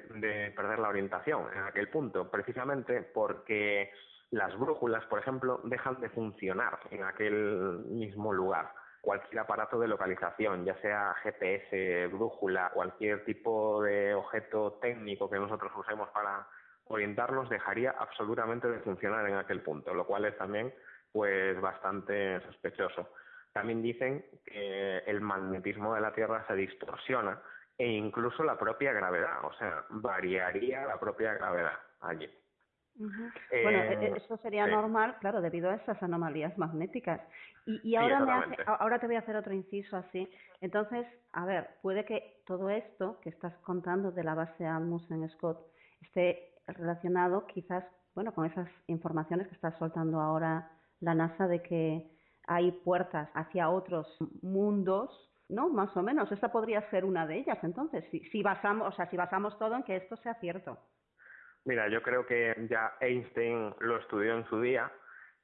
perder 0.56 0.78
la 0.78 0.88
orientación 0.88 1.46
en 1.54 1.62
aquel 1.62 1.88
punto, 1.88 2.30
precisamente 2.30 3.02
porque 3.02 3.92
las 4.30 4.56
brújulas, 4.58 5.04
por 5.06 5.20
ejemplo, 5.20 5.60
dejan 5.64 6.00
de 6.00 6.10
funcionar 6.10 6.78
en 6.90 7.04
aquel 7.04 7.84
mismo 7.88 8.32
lugar. 8.32 8.72
Cualquier 9.00 9.40
aparato 9.40 9.78
de 9.78 9.88
localización, 9.88 10.64
ya 10.64 10.74
sea 10.80 11.14
GPS, 11.22 12.08
brújula, 12.08 12.70
cualquier 12.74 13.24
tipo 13.24 13.82
de 13.82 14.14
objeto 14.14 14.78
técnico 14.82 15.30
que 15.30 15.38
nosotros 15.38 15.72
usemos 15.76 16.10
para 16.10 16.46
orientarnos, 16.86 17.48
dejaría 17.48 17.92
absolutamente 17.92 18.68
de 18.68 18.80
funcionar 18.80 19.26
en 19.28 19.36
aquel 19.36 19.62
punto, 19.62 19.94
lo 19.94 20.06
cual 20.06 20.24
es 20.26 20.36
también 20.36 20.74
pues 21.12 21.58
bastante 21.60 22.40
sospechoso. 22.42 23.08
También 23.52 23.82
dicen 23.82 24.24
que 24.44 24.98
el 24.98 25.20
magnetismo 25.20 25.94
de 25.94 26.00
la 26.00 26.12
Tierra 26.12 26.44
se 26.46 26.54
distorsiona 26.54 27.40
e 27.80 27.92
incluso 27.92 28.44
la 28.44 28.58
propia 28.58 28.92
gravedad, 28.92 29.42
o 29.42 29.54
sea, 29.54 29.86
variaría 29.88 30.84
la 30.84 31.00
propia 31.00 31.32
gravedad 31.32 31.72
allí. 32.00 32.28
bueno, 32.94 33.78
e, 33.78 34.04
e, 34.04 34.16
eso 34.18 34.36
sería 34.36 34.66
normal, 34.66 35.16
claro, 35.20 35.40
debido 35.40 35.70
a 35.70 35.76
esas 35.76 36.02
anomalías 36.02 36.58
magnéticas. 36.58 37.22
Y, 37.64 37.92
y 37.92 37.96
ahora, 37.96 38.44
me 38.46 38.56
ahora 38.66 38.98
te 38.98 39.06
voy 39.06 39.16
a 39.16 39.20
hacer 39.20 39.34
otro 39.34 39.54
inciso 39.54 39.96
así. 39.96 40.28
Entonces, 40.60 41.06
a 41.32 41.46
ver, 41.46 41.70
puede 41.80 42.04
que 42.04 42.42
todo 42.44 42.68
esto 42.68 43.18
que 43.22 43.30
estás 43.30 43.54
contando 43.62 44.12
de 44.12 44.24
la 44.24 44.34
base 44.34 44.66
en 44.66 45.28
Scott 45.30 45.66
esté 46.02 46.52
relacionado 46.66 47.46
quizás, 47.46 47.82
bueno, 48.14 48.34
con 48.34 48.44
esas 48.44 48.68
informaciones 48.88 49.48
que 49.48 49.54
está 49.54 49.72
soltando 49.78 50.20
ahora 50.20 50.70
la 51.00 51.14
NASA 51.14 51.48
de 51.48 51.62
que 51.62 52.10
hay 52.46 52.72
puertas 52.72 53.30
hacia 53.32 53.70
otros 53.70 54.06
mundos 54.42 55.29
¿no? 55.50 55.68
Más 55.68 55.96
o 55.96 56.02
menos. 56.02 56.30
Esta 56.32 56.50
podría 56.50 56.88
ser 56.90 57.04
una 57.04 57.26
de 57.26 57.38
ellas, 57.38 57.58
entonces, 57.62 58.04
si, 58.10 58.20
si 58.30 58.42
basamos, 58.42 58.88
o 58.88 58.96
sea, 58.96 59.06
si 59.10 59.16
basamos 59.16 59.58
todo 59.58 59.76
en 59.76 59.82
que 59.82 59.96
esto 59.96 60.16
sea 60.16 60.34
cierto. 60.34 60.78
Mira, 61.64 61.88
yo 61.88 62.02
creo 62.02 62.26
que 62.26 62.54
ya 62.70 62.94
Einstein 63.00 63.74
lo 63.80 63.98
estudió 63.98 64.36
en 64.36 64.46
su 64.46 64.60
día 64.60 64.90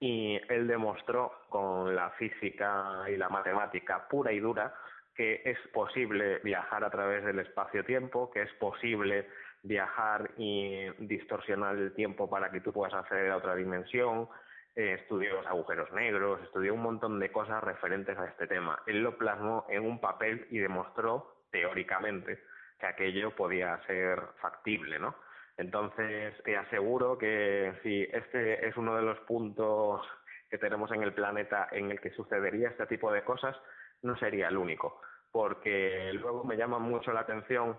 y 0.01 0.41
él 0.49 0.67
demostró 0.67 1.33
con 1.49 1.95
la 1.95 2.11
física 2.11 3.05
y 3.09 3.17
la 3.17 3.29
matemática 3.29 4.09
pura 4.09 4.33
y 4.33 4.41
dura 4.41 4.75
que 5.15 5.43
es 5.45 5.59
posible 5.73 6.41
viajar 6.45 6.85
a 6.85 6.91
través 6.91 7.25
del 7.25 7.39
espacio-tiempo, 7.39 8.31
que 8.31 8.43
es 8.43 8.53
posible 8.55 9.27
viajar 9.63 10.31
y 10.37 10.89
distorsionar 10.99 11.77
el 11.77 11.95
tiempo 11.95 12.29
para 12.29 12.51
que 12.51 12.61
tú 12.61 12.73
puedas 12.73 12.95
acceder 12.95 13.31
a 13.31 13.39
otra 13.39 13.55
dimensión, 13.55 14.29
eh, 14.77 14.99
estudió 15.01 15.33
los 15.33 15.47
agujeros 15.47 15.91
negros, 15.93 16.41
estudió 16.43 16.75
un 16.75 16.83
montón 16.83 17.19
de 17.19 17.33
cosas 17.33 17.65
referentes 17.65 18.17
a 18.19 18.27
este 18.27 18.47
tema. 18.47 18.83
Él 18.87 19.03
lo 19.03 19.17
plasmó 19.17 19.65
en 19.71 19.85
un 19.85 20.01
papel 20.01 20.47
y 20.51 20.59
demostró 20.59 21.47
teóricamente 21.51 22.43
que 22.79 22.87
aquello 22.87 23.35
podía 23.35 23.81
ser 23.87 24.21
factible, 24.41 24.99
¿no? 24.99 25.17
Entonces, 25.57 26.35
te 26.45 26.57
aseguro 26.57 27.17
que 27.17 27.73
si 27.83 28.03
este 28.03 28.69
es 28.69 28.77
uno 28.77 28.95
de 28.97 29.03
los 29.03 29.19
puntos 29.21 30.07
que 30.51 30.59
tenemos 30.59 30.93
en 30.93 31.03
el 31.03 31.15
planeta 31.15 31.69
en 31.73 31.91
el 31.91 31.99
que 31.99 32.11
sucedería 32.11 32.69
este 32.69 32.87
tipo 32.87 33.11
de 33.11 33.25
cosas, 33.25 33.57
no 34.03 34.17
sería 34.19 34.49
el 34.49 34.59
único, 34.59 35.01
porque 35.33 36.13
luego 36.13 36.45
me 36.45 36.59
llaman 36.59 36.83
mucho 36.83 37.13
la 37.13 37.21
atención 37.21 37.79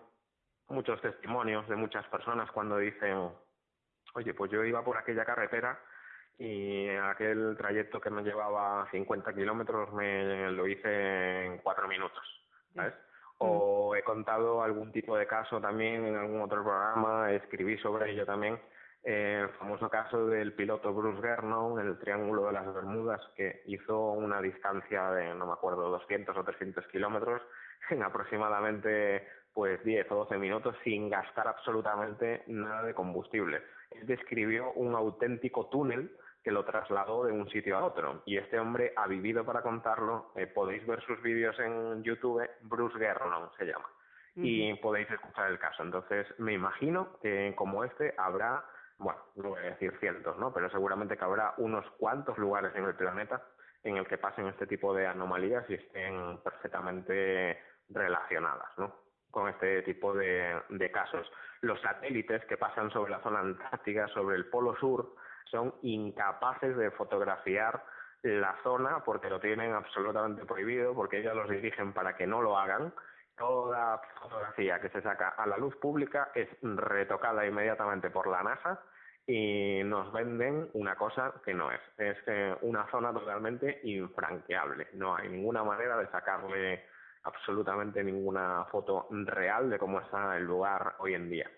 muchos 0.69 0.99
testimonios 1.01 1.67
de 1.69 1.75
muchas 1.75 2.05
personas 2.07 2.51
cuando 2.51 2.77
dicen, 2.77 3.31
oye, 4.15 4.33
pues 4.33 4.51
yo 4.51 4.63
iba 4.63 4.83
por 4.83 4.97
aquella 4.97 5.23
carretera 5.23 5.79
y 6.39 6.87
aquel 6.89 7.55
trayecto 7.57 7.99
que 7.99 8.09
me 8.09 8.23
llevaba 8.23 8.87
50 8.91 9.33
kilómetros 9.33 9.91
me 9.93 10.51
lo 10.51 10.67
hice 10.67 11.45
en 11.45 11.57
cuatro 11.59 11.87
minutos, 11.87 12.23
¿sabes? 12.75 12.93
O 13.39 13.95
he 13.95 14.03
contado 14.03 14.61
algún 14.63 14.91
tipo 14.91 15.17
de 15.17 15.27
caso 15.27 15.59
también 15.59 16.05
en 16.05 16.15
algún 16.15 16.41
otro 16.41 16.63
programa, 16.63 17.31
escribí 17.31 17.77
sobre 17.77 18.11
ello 18.11 18.25
también, 18.25 18.59
eh, 19.03 19.41
el 19.43 19.49
famoso 19.57 19.89
caso 19.89 20.27
del 20.27 20.53
piloto 20.53 20.93
Bruce 20.93 21.21
Gernon, 21.21 21.79
el 21.79 21.97
Triángulo 21.97 22.47
de 22.47 22.51
las 22.53 22.73
Bermudas, 22.73 23.21
que 23.35 23.61
hizo 23.65 24.11
una 24.11 24.41
distancia 24.41 25.11
de, 25.11 25.33
no 25.33 25.47
me 25.47 25.53
acuerdo, 25.53 25.89
200 25.89 26.35
o 26.35 26.43
300 26.43 26.85
kilómetros 26.87 27.41
en 27.89 28.03
aproximadamente 28.03 29.27
pues 29.53 29.83
10 29.83 30.11
o 30.11 30.15
12 30.15 30.37
minutos 30.37 30.75
sin 30.83 31.09
gastar 31.09 31.47
absolutamente 31.47 32.43
nada 32.47 32.83
de 32.83 32.93
combustible. 32.93 33.63
Él 33.91 34.05
describió 34.05 34.71
un 34.73 34.93
auténtico 34.93 35.67
túnel 35.67 36.11
que 36.43 36.51
lo 36.51 36.63
trasladó 36.65 37.25
de 37.25 37.31
un 37.31 37.49
sitio 37.49 37.77
a 37.77 37.83
otro. 37.83 38.21
Y 38.25 38.37
este 38.37 38.59
hombre 38.59 38.93
ha 38.95 39.07
vivido 39.07 39.45
para 39.45 39.61
contarlo. 39.61 40.31
Eh, 40.35 40.47
podéis 40.47 40.85
ver 40.87 41.01
sus 41.03 41.21
vídeos 41.21 41.57
en 41.59 42.03
YouTube, 42.03 42.47
Bruce 42.61 42.97
Gernon 42.97 43.49
se 43.57 43.65
llama. 43.65 43.89
Y 44.39 44.71
podéis 44.75 45.09
escuchar 45.09 45.49
el 45.49 45.57
caso. 45.57 45.81
Entonces, 45.81 46.27
me 46.37 46.53
imagino 46.53 47.17
que 47.23 47.55
como 47.57 47.83
este 47.83 48.13
habrá, 48.19 48.63
bueno, 48.99 49.19
no 49.35 49.49
voy 49.49 49.59
a 49.61 49.71
decir 49.71 49.97
cientos, 49.99 50.37
¿no? 50.37 50.53
Pero 50.53 50.69
seguramente 50.69 51.17
que 51.17 51.23
habrá 51.25 51.55
unos 51.57 51.89
cuantos 51.97 52.37
lugares 52.37 52.71
en 52.75 52.83
el 52.83 52.93
planeta 52.93 53.41
en 53.83 53.97
el 53.97 54.05
que 54.05 54.19
pasen 54.19 54.45
este 54.45 54.67
tipo 54.67 54.93
de 54.93 55.07
anomalías 55.07 55.67
y 55.69 55.73
estén 55.73 56.37
perfectamente 56.43 57.59
relacionadas, 57.89 58.77
¿no? 58.77 59.07
con 59.31 59.49
este 59.49 59.81
tipo 59.83 60.13
de, 60.13 60.61
de 60.69 60.91
casos. 60.91 61.31
Los 61.61 61.79
satélites 61.81 62.43
que 62.45 62.57
pasan 62.57 62.89
sobre 62.91 63.11
la 63.11 63.21
zona 63.21 63.39
antártica, 63.39 64.07
sobre 64.07 64.35
el 64.35 64.45
polo 64.49 64.75
sur, 64.77 65.13
son 65.51 65.73
incapaces 65.81 66.75
de 66.77 66.91
fotografiar 66.91 67.83
la 68.23 68.55
zona 68.63 69.03
porque 69.03 69.29
lo 69.29 69.39
tienen 69.39 69.73
absolutamente 69.73 70.45
prohibido, 70.45 70.93
porque 70.93 71.19
ellos 71.19 71.35
los 71.35 71.49
dirigen 71.49 71.93
para 71.93 72.15
que 72.15 72.27
no 72.27 72.41
lo 72.41 72.57
hagan. 72.57 72.93
Toda 73.37 74.01
fotografía 74.19 74.81
que 74.81 74.89
se 74.89 75.01
saca 75.01 75.29
a 75.29 75.45
la 75.45 75.57
luz 75.57 75.75
pública 75.77 76.31
es 76.33 76.49
retocada 76.61 77.45
inmediatamente 77.45 78.09
por 78.09 78.27
la 78.27 78.41
NASA 78.41 78.81
y 79.27 79.81
nos 79.83 80.11
venden 80.13 80.69
una 80.73 80.95
cosa 80.95 81.33
que 81.43 81.53
no 81.53 81.69
es. 81.71 81.81
Es 81.97 82.17
eh, 82.27 82.55
una 82.61 82.89
zona 82.89 83.11
totalmente 83.13 83.81
infranqueable. 83.83 84.87
No 84.93 85.15
hay 85.15 85.29
ninguna 85.29 85.63
manera 85.63 85.97
de 85.97 86.07
sacarle 86.07 86.85
absolutamente 87.23 88.03
ninguna 88.03 88.65
foto 88.71 89.07
real 89.11 89.69
de 89.69 89.77
cómo 89.77 89.99
está 89.99 90.37
el 90.37 90.45
lugar 90.45 90.95
hoy 90.99 91.13
en 91.13 91.29
día. 91.29 91.51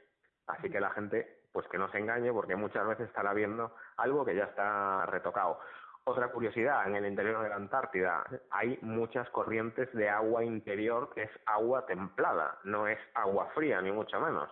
Así 0.48 0.70
que 0.70 0.80
la 0.80 0.90
gente, 0.90 1.39
pues 1.52 1.68
que 1.68 1.78
no 1.78 1.90
se 1.92 2.00
engañe, 2.00 2.32
porque 2.32 2.56
muchas 2.56 2.88
veces 2.88 3.08
estará 3.08 3.34
viendo 3.34 3.74
algo 3.98 4.26
que 4.26 4.36
ya 4.36 4.46
está 4.46 5.06
retocado. 5.06 5.60
Otra 6.06 6.30
curiosidad, 6.30 6.88
en 6.88 6.96
el 6.96 7.06
interior 7.06 7.44
de 7.44 7.50
la 7.50 7.56
Antártida 7.56 8.24
hay 8.52 8.80
muchas 8.82 9.30
corrientes 9.30 9.94
de 9.94 10.10
agua 10.10 10.44
interior 10.44 11.12
que 11.14 11.24
es 11.24 11.32
agua 11.46 11.86
templada, 11.86 12.58
no 12.64 12.88
es 12.88 12.98
agua 13.14 13.50
fría, 13.54 13.82
ni 13.82 13.92
mucho 13.92 14.20
menos. 14.20 14.50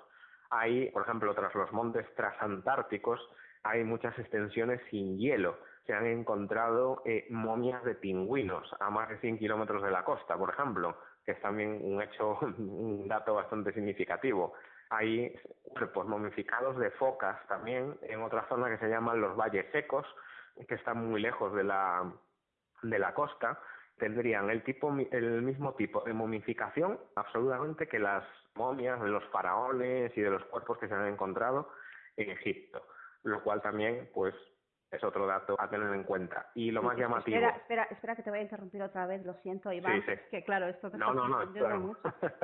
Hay, 0.50 0.92
por 0.92 1.02
ejemplo, 1.02 1.34
tras 1.34 1.54
los 1.56 1.72
montes 1.72 2.06
transantárticos, 2.16 3.20
hay 3.64 3.84
muchas 3.84 4.18
extensiones 4.20 4.82
sin 4.90 5.18
hielo. 5.18 5.58
Se 5.86 5.94
han 5.94 6.06
encontrado 6.06 7.02
eh, 7.06 7.26
momias 7.30 7.84
de 7.84 7.96
pingüinos 7.96 8.70
a 8.80 8.90
más 8.90 9.10
de 9.10 9.18
100 9.20 9.40
kilómetros 9.40 9.82
de 9.82 9.92
la 9.92 10.04
costa, 10.04 10.38
por 10.38 10.50
ejemplo, 10.50 10.96
que 11.26 11.32
es 11.32 11.42
también 11.42 11.80
un 11.82 12.02
hecho, 12.02 12.38
un 12.42 13.08
dato 13.08 13.34
bastante 13.34 13.74
significativo. 13.74 14.54
Hay 14.90 15.38
cuerpos 15.64 16.08
momificados 16.08 16.78
de 16.78 16.92
focas 16.92 17.46
también 17.48 17.98
en 18.04 18.22
otra 18.22 18.48
zona 18.48 18.70
que 18.70 18.78
se 18.78 18.90
llaman 18.90 19.22
los 19.22 19.36
valles 19.36 19.66
secos, 19.72 20.06
que 20.68 20.76
están 20.76 21.06
muy 21.06 21.22
lejos 21.22 21.54
de 21.54 21.64
la, 21.64 22.12
de 22.84 23.00
la 23.00 23.14
costa, 23.14 23.60
tendrían 23.98 24.50
el, 24.50 24.64
tipo, 24.64 24.96
el 25.12 25.42
mismo 25.42 25.74
tipo 25.74 26.02
de 26.02 26.14
momificación 26.14 27.00
absolutamente 27.16 27.88
que 27.88 28.00
las 28.00 28.24
momias 28.56 29.00
los 29.02 29.24
faraones 29.26 30.16
y 30.16 30.22
de 30.22 30.30
los 30.30 30.44
cuerpos 30.46 30.78
que 30.78 30.88
se 30.88 30.94
han 30.94 31.08
encontrado 31.08 31.72
en 32.16 32.30
Egipto, 32.32 32.82
lo 33.24 33.44
cual 33.44 33.62
también 33.62 34.10
pues 34.14 34.34
es 34.92 35.04
otro 35.04 35.28
dato 35.28 35.56
a 35.60 35.70
tener 35.70 35.94
en 35.94 36.04
cuenta. 36.04 36.50
Y 36.56 36.72
lo 36.72 36.82
más 36.82 36.98
llamativo. 36.98 37.38
Espera, 37.38 37.58
espera, 37.58 37.84
espera 37.84 38.16
que 38.16 38.24
te 38.24 38.30
voy 38.30 38.40
a 38.40 38.44
interrumpir 38.44 38.82
otra 38.82 39.06
vez, 39.06 39.26
lo 39.26 39.34
siento, 39.36 39.72
Iván. 39.72 40.02
Sí, 40.06 40.12
que 40.32 40.44
claro, 40.44 40.68
esto 40.68 40.90
te 40.90 40.98
no, 40.98 41.14
no, 41.14 41.28
no, 41.28 41.80
mucho. 41.80 42.00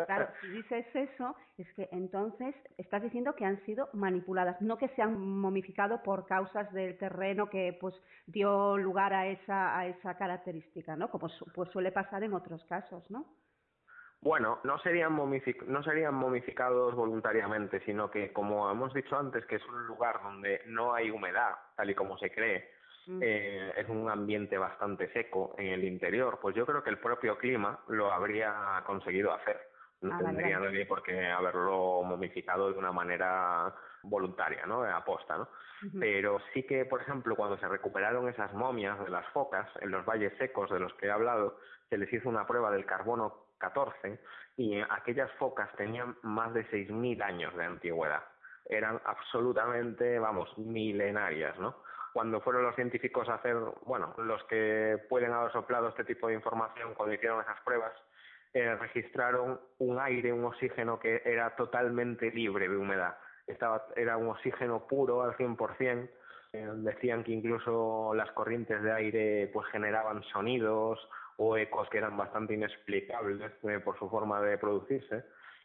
Claro, 0.05 0.27
si 0.41 0.47
dices 0.49 0.85
eso, 0.93 1.35
es 1.57 1.71
que 1.73 1.87
entonces 1.91 2.55
estás 2.77 3.01
diciendo 3.01 3.35
que 3.35 3.45
han 3.45 3.63
sido 3.65 3.89
manipuladas, 3.93 4.61
no 4.61 4.77
que 4.77 4.89
se 4.89 5.01
han 5.01 5.19
momificado 5.19 6.03
por 6.03 6.25
causas 6.25 6.71
del 6.73 6.97
terreno 6.97 7.49
que 7.49 7.77
pues 7.79 7.95
dio 8.27 8.77
lugar 8.77 9.13
a 9.13 9.27
esa, 9.27 9.77
a 9.77 9.87
esa 9.87 10.17
característica, 10.17 10.95
¿no? 10.95 11.09
Como 11.09 11.27
pues 11.53 11.69
suele 11.71 11.91
pasar 11.91 12.23
en 12.23 12.33
otros 12.33 12.63
casos, 12.65 13.09
¿no? 13.09 13.25
Bueno, 14.23 14.59
no 14.63 14.79
serían, 14.79 15.17
no 15.67 15.83
serían 15.83 16.15
momificados 16.15 16.95
voluntariamente, 16.95 17.81
sino 17.81 18.09
que, 18.09 18.31
como 18.31 18.71
hemos 18.71 18.93
dicho 18.93 19.17
antes, 19.17 19.45
que 19.45 19.57
es 19.57 19.65
un 19.65 19.85
lugar 19.85 20.21
donde 20.23 20.61
no 20.67 20.93
hay 20.93 21.11
humedad, 21.11 21.55
tal 21.75 21.89
y 21.89 21.93
como 21.93 22.17
se 22.17 22.31
cree, 22.31 22.69
mm. 23.05 23.19
eh, 23.21 23.73
es 23.75 23.89
un 23.89 24.09
ambiente 24.09 24.57
bastante 24.57 25.11
seco 25.11 25.55
en 25.57 25.73
el 25.73 25.83
interior, 25.83 26.39
pues 26.41 26.55
yo 26.55 26.65
creo 26.65 26.81
que 26.81 26.89
el 26.89 26.99
propio 26.99 27.37
clima 27.37 27.77
lo 27.89 28.13
habría 28.13 28.81
conseguido 28.85 29.33
hacer. 29.33 29.59
No 29.99 30.15
ah, 30.15 30.19
tendría 30.23 30.57
nadie 30.57 30.85
por 30.85 31.03
qué 31.03 31.27
haberlo 31.27 32.01
momificado 32.03 32.71
de 32.71 32.79
una 32.79 32.93
manera 32.93 33.75
voluntaria, 34.03 34.65
¿no? 34.65 34.83
De 34.83 34.91
aposta, 34.91 35.37
¿no? 35.37 35.49
Pero 35.99 36.39
sí 36.53 36.63
que, 36.63 36.85
por 36.85 37.01
ejemplo, 37.01 37.35
cuando 37.35 37.57
se 37.57 37.67
recuperaron 37.67 38.29
esas 38.29 38.53
momias 38.53 38.97
de 39.03 39.09
las 39.09 39.27
focas 39.33 39.69
en 39.81 39.91
los 39.91 40.05
valles 40.05 40.31
secos 40.37 40.69
de 40.69 40.79
los 40.79 40.93
que 40.93 41.07
he 41.07 41.11
hablado, 41.11 41.57
se 41.89 41.97
les 41.97 42.11
hizo 42.13 42.29
una 42.29 42.47
prueba 42.47 42.71
del 42.71 42.85
carbono 42.85 43.43
14 43.63 44.19
y 44.57 44.79
aquellas 44.81 45.31
focas 45.33 45.69
tenían 45.77 46.17
más 46.21 46.53
de 46.53 46.65
6.000 46.69 47.23
años 47.23 47.55
de 47.55 47.63
antigüedad. 47.63 48.23
Eran 48.65 48.99
absolutamente, 49.05 50.19
vamos, 50.19 50.49
milenarias, 50.57 51.57
¿no? 51.59 51.75
Cuando 52.11 52.41
fueron 52.41 52.63
los 52.63 52.75
científicos 52.75 53.27
a 53.29 53.35
hacer, 53.35 53.55
bueno, 53.85 54.13
los 54.17 54.43
que 54.43 54.99
pueden 55.09 55.31
haber 55.31 55.51
soplado 55.51 55.89
este 55.89 56.03
tipo 56.03 56.27
de 56.27 56.35
información 56.35 56.93
cuando 56.93 57.15
hicieron 57.15 57.41
esas 57.41 57.59
pruebas, 57.61 57.93
eh, 58.53 58.75
registraron 58.75 59.59
un 59.79 59.99
aire, 59.99 60.31
un 60.31 60.45
oxígeno 60.45 60.99
que 60.99 61.21
era 61.25 61.55
totalmente 61.55 62.29
libre 62.29 62.67
de 62.67 62.77
humedad. 62.77 63.17
Estaba, 63.47 63.87
era 63.95 64.17
un 64.17 64.27
oxígeno 64.27 64.85
puro 64.87 65.23
al 65.23 65.35
100%. 65.37 66.09
Eh, 66.53 66.69
decían 66.75 67.23
que 67.23 67.31
incluso 67.31 68.13
las 68.13 68.31
corrientes 68.33 68.83
de 68.83 68.91
aire 68.91 69.49
pues 69.51 69.65
generaban 69.69 70.21
sonidos 70.31 70.99
o 71.37 71.57
ecos 71.57 71.89
que 71.89 71.97
eran 71.97 72.17
bastante 72.17 72.53
inexplicables 72.53 73.51
eh, 73.63 73.79
por 73.79 73.97
su 73.97 74.09
forma 74.09 74.41
de 74.41 74.57
producirse, 74.57 75.23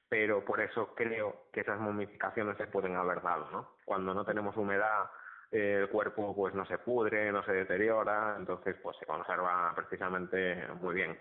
pero 0.09 0.45
por 0.45 0.61
eso 0.61 0.95
creo 0.95 1.47
que 1.53 1.61
esas 1.61 1.79
momificaciones 1.79 2.57
se 2.57 2.67
pueden 2.67 2.97
haber 2.97 3.23
dado, 3.23 3.51
¿no? 3.51 3.71
Cuando 3.85 4.15
no 4.15 4.25
tenemos 4.25 4.57
humedad, 4.57 5.11
eh, 5.51 5.81
el 5.83 5.89
cuerpo 5.89 6.35
pues 6.35 6.55
no 6.55 6.65
se 6.67 6.79
pudre, 6.79 7.31
no 7.33 7.43
se 7.45 7.53
deteriora, 7.53 8.37
entonces 8.39 8.77
pues 8.83 8.97
se 8.99 9.07
conserva 9.07 9.73
precisamente 9.75 10.67
muy 10.81 10.95
bien. 10.95 11.19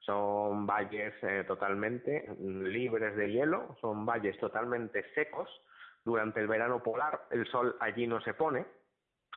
Son 0.00 0.66
valles 0.66 1.14
eh, 1.22 1.44
totalmente 1.46 2.28
libres 2.40 3.16
de 3.16 3.30
hielo, 3.30 3.76
son 3.80 4.04
valles 4.04 4.38
totalmente 4.38 5.04
secos. 5.14 5.48
Durante 6.04 6.40
el 6.40 6.48
verano 6.48 6.82
polar 6.82 7.22
el 7.30 7.46
sol 7.46 7.76
allí 7.80 8.06
no 8.06 8.20
se 8.20 8.34
pone, 8.34 8.66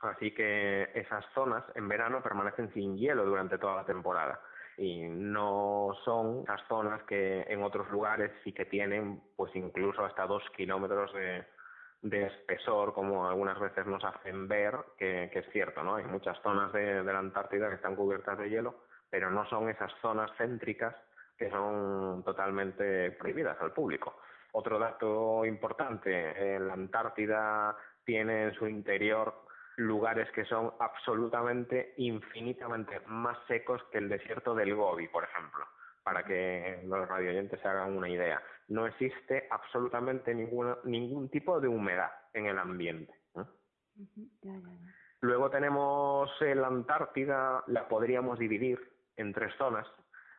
Así 0.02 0.32
que 0.32 0.90
esas 0.94 1.26
zonas 1.34 1.64
en 1.76 1.88
verano 1.88 2.22
permanecen 2.22 2.72
sin 2.74 2.98
hielo 2.98 3.26
durante 3.26 3.58
toda 3.58 3.78
la 3.78 3.86
temporada 3.86 4.40
y 4.78 5.02
no 5.10 5.90
son 6.06 6.44
las 6.48 6.62
zonas 6.68 7.02
que 7.04 7.42
en 7.48 7.64
otros 7.64 7.90
lugares 7.90 8.32
sí 8.44 8.54
que 8.54 8.66
tienen 8.66 9.22
pues 9.36 9.56
incluso 9.56 10.06
hasta 10.06 10.28
dos 10.28 10.44
kilómetros 10.56 11.12
de, 11.14 11.46
espesor 12.04 12.94
como 12.94 13.28
algunas 13.28 13.60
veces 13.60 13.88
nos 13.88 14.04
hacen 14.04 14.48
ver 14.48 14.76
que, 14.98 15.32
es 15.34 15.50
cierto, 15.52 15.84
¿no? 15.84 15.96
Hay 15.96 16.06
muchas 16.06 16.40
zonas 16.42 16.72
de, 16.74 17.04
de 17.04 17.14
la 17.14 17.20
Antártida 17.20 17.70
que 17.70 17.76
están 17.76 17.96
cubiertas 17.96 18.38
de 18.38 18.50
hielo, 18.50 18.76
pero 19.10 19.32
no 19.32 19.50
son 19.50 19.68
esas 19.70 19.92
zonas 20.00 20.32
céntricas 20.38 20.96
que 21.38 21.50
son 21.50 22.24
totalmente 22.24 23.12
prohibidas 23.12 23.60
al 23.60 23.74
público. 23.74 24.16
Otro 24.54 24.80
dato 24.80 25.44
importante, 25.44 26.60
la 26.60 26.74
Antártida 26.74 27.76
tiene 28.06 28.46
en 28.46 28.54
su 28.54 28.68
interior 28.68 29.47
lugares 29.78 30.30
que 30.32 30.44
son 30.46 30.74
absolutamente, 30.80 31.94
infinitamente 31.98 33.00
más 33.08 33.38
secos 33.48 33.82
que 33.92 34.00
el 34.00 34.10
desierto 34.10 34.54
del 34.56 34.76
Gobi, 34.76 35.08
por 35.08 35.24
ejemplo, 35.24 35.66
para 36.04 36.24
que 36.24 36.82
los 36.86 37.08
radioyentes 37.08 37.62
se 37.62 37.68
hagan 37.68 37.96
una 37.96 38.10
idea. 38.10 38.42
No 38.68 38.88
existe 38.88 39.48
absolutamente 39.50 40.34
ninguna, 40.34 40.78
ningún 40.84 41.30
tipo 41.30 41.60
de 41.60 41.68
humedad 41.68 42.12
en 42.34 42.48
el 42.48 42.58
ambiente. 42.58 43.14
Luego 45.22 45.50
tenemos 45.50 46.30
la 46.42 46.68
Antártida, 46.68 47.64
la 47.68 47.88
podríamos 47.88 48.40
dividir 48.40 48.80
en 49.16 49.32
tres 49.32 49.54
zonas. 49.58 49.88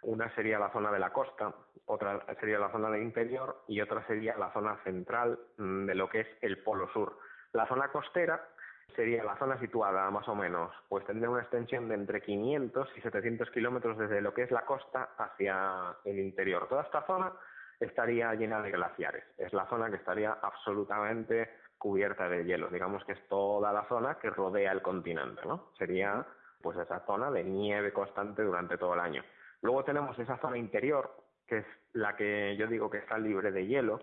Una 0.03 0.33
sería 0.35 0.59
la 0.59 0.73
zona 0.73 0.93
de 0.93 0.99
la 1.01 1.13
costa, 1.13 1.55
otra 1.87 2.25
sería 2.41 2.59
la 2.59 2.71
zona 2.71 2.91
del 2.91 3.03
interior 3.03 3.65
y 3.67 3.81
otra 3.81 4.07
sería 4.07 4.37
la 4.37 4.53
zona 4.53 4.77
central 4.85 5.39
mm, 5.57 5.87
de 5.87 5.95
lo 5.95 6.09
que 6.09 6.21
es 6.21 6.29
el 6.41 6.63
Polo 6.63 6.89
Sur. 6.93 7.19
La 7.53 7.67
zona 7.67 7.89
costera 7.91 8.49
sería 8.95 9.25
la 9.25 9.37
zona 9.37 9.59
situada 9.59 10.11
más 10.11 10.29
o 10.29 10.35
menos, 10.35 10.73
pues 10.89 11.05
tendría 11.07 11.31
una 11.31 11.43
extensión 11.43 11.89
de 11.89 11.95
entre 11.95 12.21
500 12.21 12.89
y 12.97 13.01
700 13.01 13.51
kilómetros 13.51 13.99
desde 13.99 14.21
lo 14.21 14.35
que 14.35 14.43
es 14.43 14.51
la 14.51 14.65
costa 14.65 15.11
hacia 15.17 15.97
el 16.05 16.19
interior. 16.19 16.67
Toda 16.69 16.83
esta 16.83 17.07
zona 17.07 17.33
estaría 17.81 18.35
llena 18.35 18.61
de 18.61 18.71
glaciares. 18.71 19.25
Es 19.37 19.53
la 19.53 19.67
zona 19.67 19.89
que 19.91 19.97
estaría 19.97 20.33
absolutamente 20.33 21.49
cubierta 21.79 22.29
de 22.29 22.45
hielo. 22.45 22.69
Digamos 22.69 23.05
que 23.05 23.13
es 23.13 23.29
toda 23.29 23.73
la 23.73 23.85
zona 23.89 24.19
que 24.19 24.31
rodea 24.31 24.73
el 24.73 24.83
continente, 24.83 25.43
¿no? 25.47 25.71
Sería 25.79 26.27
pues 26.61 26.77
esa 26.77 27.01
zona 27.07 27.31
de 27.31 27.45
nieve 27.45 27.93
constante 27.93 28.43
durante 28.43 28.77
todo 28.79 28.95
el 28.95 29.01
año. 29.01 29.23
Luego 29.63 29.85
tenemos 29.85 30.19
esa 30.19 30.39
zona 30.39 30.59
interior, 30.59 31.15
que 31.47 31.59
es 31.59 31.67
la 31.93 32.17
que 32.17 32.57
yo 32.57 32.67
digo 32.67 32.91
que 32.91 32.99
está 32.99 33.17
libre 33.17 33.53
de 33.53 33.67
hielo, 33.67 34.01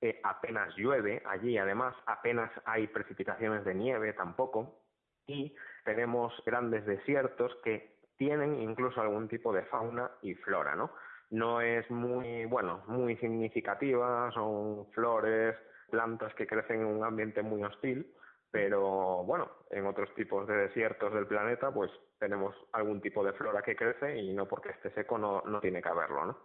eh, 0.00 0.20
apenas 0.22 0.74
llueve 0.76 1.22
allí, 1.26 1.58
además 1.58 1.94
apenas 2.06 2.50
hay 2.64 2.86
precipitaciones 2.86 3.64
de 3.64 3.74
nieve 3.74 4.12
tampoco, 4.12 4.80
y 5.26 5.54
tenemos 5.84 6.32
grandes 6.46 6.86
desiertos 6.86 7.54
que 7.62 7.98
tienen 8.16 8.60
incluso 8.60 9.00
algún 9.00 9.28
tipo 9.28 9.52
de 9.52 9.62
fauna 9.64 10.10
y 10.22 10.34
flora, 10.34 10.74
¿no? 10.74 10.90
No 11.30 11.60
es 11.60 11.88
muy, 11.90 12.46
bueno, 12.46 12.82
muy 12.86 13.16
significativa, 13.16 14.30
son 14.32 14.90
flores, 14.92 15.56
plantas 15.90 16.34
que 16.34 16.46
crecen 16.46 16.80
en 16.80 16.86
un 16.86 17.04
ambiente 17.04 17.42
muy 17.42 17.62
hostil, 17.62 18.14
pero 18.50 19.24
bueno, 19.24 19.50
en 19.70 19.86
otros 19.86 20.12
tipos 20.14 20.46
de 20.46 20.56
desiertos 20.56 21.12
del 21.12 21.26
planeta, 21.26 21.70
pues 21.70 21.90
tenemos 22.18 22.54
algún 22.72 23.00
tipo 23.00 23.22
de 23.22 23.32
flora 23.34 23.62
que 23.62 23.76
crece 23.76 24.18
y 24.18 24.32
no 24.32 24.46
porque 24.46 24.70
esté 24.70 24.90
seco 24.90 25.18
no, 25.18 25.42
no 25.44 25.60
tiene 25.60 25.82
que 25.82 25.88
haberlo, 25.88 26.24
¿no? 26.26 26.38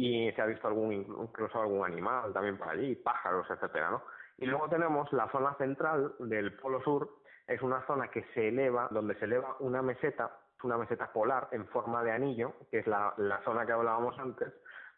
Y 0.00 0.32
se 0.32 0.40
ha 0.40 0.46
visto 0.46 0.66
algún 0.66 0.94
incluso 0.94 1.60
algún 1.60 1.84
animal 1.84 2.32
también 2.32 2.56
por 2.56 2.70
allí, 2.70 2.94
pájaros, 2.96 3.46
etcétera, 3.50 3.90
¿no? 3.90 4.02
Y 4.38 4.46
luego 4.46 4.66
tenemos 4.70 5.12
la 5.12 5.30
zona 5.30 5.54
central 5.56 6.14
del 6.18 6.56
Polo 6.56 6.82
Sur, 6.82 7.18
es 7.46 7.60
una 7.60 7.84
zona 7.86 8.08
que 8.08 8.24
se 8.32 8.48
eleva, 8.48 8.88
donde 8.90 9.14
se 9.16 9.26
eleva 9.26 9.56
una 9.60 9.82
meseta, 9.82 10.38
una 10.62 10.78
meseta 10.78 11.12
polar 11.12 11.48
en 11.52 11.66
forma 11.66 12.02
de 12.02 12.12
anillo, 12.12 12.54
que 12.70 12.78
es 12.78 12.86
la, 12.86 13.12
la 13.18 13.42
zona 13.44 13.66
que 13.66 13.72
hablábamos 13.72 14.18
antes, 14.18 14.48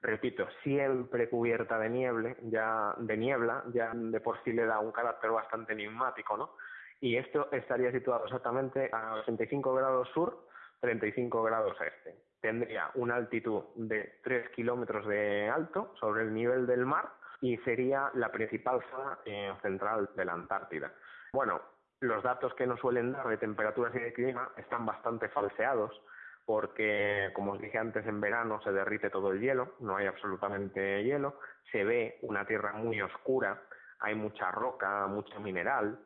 repito, 0.03 0.47
siempre 0.63 1.29
cubierta 1.29 1.81
de 1.81 1.91
niebla, 1.91 2.37
ya 2.43 2.95
de 2.99 3.17
niebla, 3.17 3.65
ya 3.73 3.91
de 3.93 4.21
por 4.21 4.41
sí 4.45 4.53
le 4.53 4.67
da 4.67 4.79
un 4.79 4.93
carácter 4.93 5.33
bastante 5.33 5.73
enigmático, 5.73 6.37
¿no? 6.37 6.55
Y 7.01 7.17
esto 7.17 7.49
estaría 7.51 7.91
situado 7.91 8.25
exactamente 8.27 8.89
a 8.93 9.15
85 9.15 9.75
grados 9.75 10.09
sur, 10.15 10.47
35 10.79 11.43
grados 11.43 11.77
este. 11.81 12.32
Tendría 12.43 12.91
una 12.97 13.15
altitud 13.15 13.63
de 13.77 14.19
3 14.23 14.51
kilómetros 14.51 15.07
de 15.07 15.49
alto 15.49 15.95
sobre 15.99 16.25
el 16.25 16.35
nivel 16.35 16.67
del 16.67 16.85
mar 16.85 17.09
y 17.41 17.57
sería 17.59 18.11
la 18.15 18.31
principal 18.31 18.81
zona 18.91 19.19
eh, 19.25 19.53
central 19.63 20.11
de 20.15 20.25
la 20.25 20.33
Antártida. 20.35 20.93
Bueno, 21.33 21.63
los 22.01 22.23
datos 22.23 22.53
que 22.55 22.67
nos 22.67 22.81
suelen 22.81 23.13
dar 23.13 23.29
de 23.29 23.39
temperaturas 23.39 23.95
y 23.95 24.01
de 24.01 24.13
clima 24.13 24.51
están 24.57 24.85
bastante 24.85 25.29
falseados 25.29 25.99
porque, 26.45 27.31
como 27.35 27.53
os 27.53 27.61
dije 27.61 27.79
antes, 27.79 28.05
en 28.07 28.21
verano 28.21 28.61
se 28.63 28.73
derrite 28.73 29.11
todo 29.11 29.31
el 29.31 29.41
hielo, 29.41 29.75
no 29.79 29.97
hay 29.97 30.07
absolutamente 30.07 31.05
hielo, 31.05 31.39
se 31.71 31.85
ve 31.85 32.19
una 32.23 32.45
tierra 32.45 32.73
muy 32.73 33.01
oscura, 33.01 33.63
hay 34.01 34.17
mucha 34.17 34.51
roca, 34.51 35.07
mucho 35.07 35.39
mineral, 35.39 36.01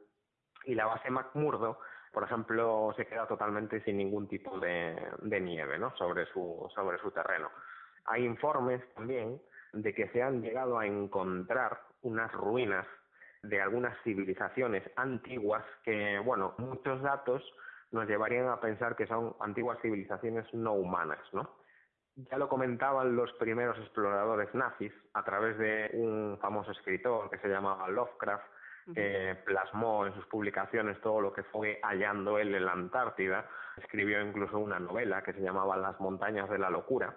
y 0.65 0.75
la 0.75 0.87
base 0.87 1.11
McMurdo, 1.11 1.81
por 2.17 2.25
ejemplo, 2.25 2.95
se 2.97 3.05
queda 3.05 3.27
totalmente 3.27 3.83
sin 3.83 3.99
ningún 3.99 4.27
tipo 4.27 4.59
de, 4.59 4.97
nieve 5.39 5.79
¿no? 5.79 5.95
sobre, 5.97 6.25
su, 6.33 6.67
sobre 6.75 6.97
su 6.97 7.11
terreno. 7.11 7.51
Hay 8.07 8.25
informes 8.25 8.81
también 8.95 9.39
de 9.75 9.95
que 9.95 10.09
se 10.09 10.23
han 10.23 10.41
llegado 10.41 10.79
a 10.79 10.87
encontrar 10.87 11.79
unas 12.01 12.33
ruinas 12.33 12.87
de 13.43 13.61
algunas 13.61 14.03
civilizaciones 14.03 14.83
antiguas 14.97 15.63
que, 15.85 16.19
bueno, 16.21 16.55
muchos 16.57 17.03
datos 17.03 17.43
nos 17.91 18.09
llevarían 18.09 18.49
a 18.49 18.63
pensar 18.63 18.97
que 18.97 19.07
son 19.07 19.37
antiguas 19.41 19.79
civilizaciones 19.83 20.47
no 20.55 20.73
humanas, 20.73 21.21
¿no? 21.35 21.51
Ya 22.15 22.39
lo 22.39 22.49
comentaban 22.49 23.15
los 23.15 23.31
primeros 23.35 23.77
exploradores 23.77 24.55
nazis 24.55 24.93
a 25.13 25.23
través 25.23 25.59
de 25.59 25.91
un 25.93 26.39
famoso 26.41 26.71
escritor 26.71 27.29
que 27.29 27.37
se 27.41 27.49
llamaba 27.49 27.91
Lovecraft, 27.91 28.56
que 28.95 29.37
plasmó 29.45 30.07
en 30.07 30.15
sus 30.15 30.27
publicaciones 30.27 31.01
todo 31.01 31.21
lo 31.21 31.33
que 31.33 31.43
fue 31.45 31.81
hallando 31.83 32.39
él 32.39 32.55
en 32.55 32.65
la 32.65 32.73
Antártida. 32.73 33.49
Escribió 33.77 34.21
incluso 34.21 34.59
una 34.59 34.79
novela 34.79 35.23
que 35.23 35.33
se 35.33 35.41
llamaba 35.41 35.77
Las 35.77 35.99
montañas 36.01 36.49
de 36.49 36.59
la 36.59 36.71
locura. 36.71 37.17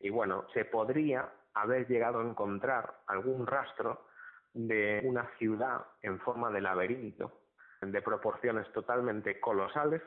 Y 0.00 0.10
bueno, 0.10 0.46
se 0.54 0.64
podría 0.64 1.28
haber 1.54 1.88
llegado 1.88 2.20
a 2.20 2.24
encontrar 2.24 3.00
algún 3.06 3.46
rastro 3.46 4.06
de 4.54 5.00
una 5.04 5.28
ciudad 5.38 5.84
en 6.02 6.20
forma 6.20 6.50
de 6.50 6.60
laberinto 6.60 7.32
de 7.80 8.02
proporciones 8.02 8.70
totalmente 8.72 9.38
colosales 9.40 10.02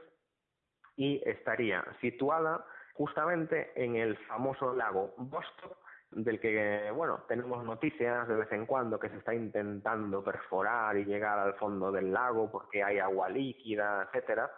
y 0.95 1.21
estaría 1.25 1.85
situada 2.01 2.65
justamente 2.93 3.71
en 3.75 3.95
el 3.95 4.17
famoso 4.27 4.73
lago 4.73 5.13
Vostok, 5.17 5.77
del 6.11 6.39
que, 6.39 6.91
bueno, 6.93 7.23
tenemos 7.27 7.63
noticias 7.63 8.27
de 8.27 8.35
vez 8.35 8.51
en 8.51 8.65
cuando 8.65 8.99
que 8.99 9.09
se 9.09 9.17
está 9.17 9.33
intentando 9.33 10.23
perforar 10.23 10.97
y 10.97 11.05
llegar 11.05 11.39
al 11.39 11.53
fondo 11.55 11.91
del 11.91 12.11
lago 12.11 12.51
porque 12.51 12.83
hay 12.83 12.99
agua 12.99 13.29
líquida, 13.29 14.03
etcétera, 14.03 14.51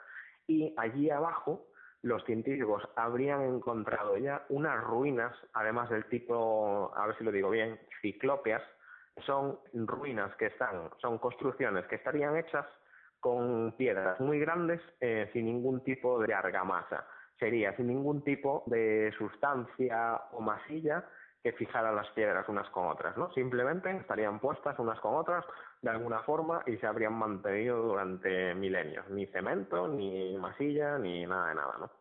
y 0.48 0.74
allí 0.78 1.10
abajo 1.10 1.68
los 2.02 2.24
científicos 2.26 2.84
habrían 2.96 3.42
encontrado 3.42 4.18
ya 4.18 4.46
unas 4.50 4.84
ruinas, 4.84 5.34
además 5.54 5.90
del 5.90 6.06
tipo, 6.06 6.92
a 6.96 7.08
ver 7.08 7.18
si 7.18 7.24
lo 7.24 7.32
digo 7.32 7.50
bien, 7.50 7.80
ciclópeas, 8.02 8.62
son 9.26 9.58
ruinas 9.74 10.36
que 10.36 10.48
están, 10.48 10.90
son 11.00 11.18
construcciones 11.20 11.86
que 11.86 11.96
estarían 11.96 12.36
hechas 12.36 12.66
con 13.20 13.74
piedras 13.78 14.20
muy 14.20 14.40
grandes 14.40 14.82
eh, 15.00 15.30
sin 15.32 15.46
ningún 15.46 15.82
tipo 15.84 16.20
de 16.20 16.34
argamasa. 16.34 17.08
Sería 17.40 17.76
sin 17.78 17.88
ningún 17.88 18.24
tipo 18.24 18.64
de 18.66 19.14
sustancia 19.18 20.20
o 20.32 20.42
masilla 20.42 21.06
que 21.44 21.52
fijara 21.52 21.92
las 21.92 22.10
piedras 22.12 22.48
unas 22.48 22.70
con 22.70 22.88
otras, 22.88 23.18
¿no? 23.18 23.30
Simplemente 23.34 23.92
estarían 23.92 24.40
puestas 24.40 24.80
unas 24.80 25.00
con 25.02 25.16
otras 25.16 25.46
de 25.82 25.90
alguna 25.90 26.22
forma 26.22 26.64
y 26.66 26.78
se 26.78 26.88
habrían 26.88 27.14
mantenido 27.14 27.82
durante 27.82 28.56
milenios. 28.56 29.10
Ni 29.10 29.26
cemento, 29.28 29.90
ni 29.90 30.38
masilla, 30.38 30.98
ni 30.98 31.26
nada 31.26 31.50
de 31.50 31.56
nada, 31.56 31.76
¿no? 31.80 31.92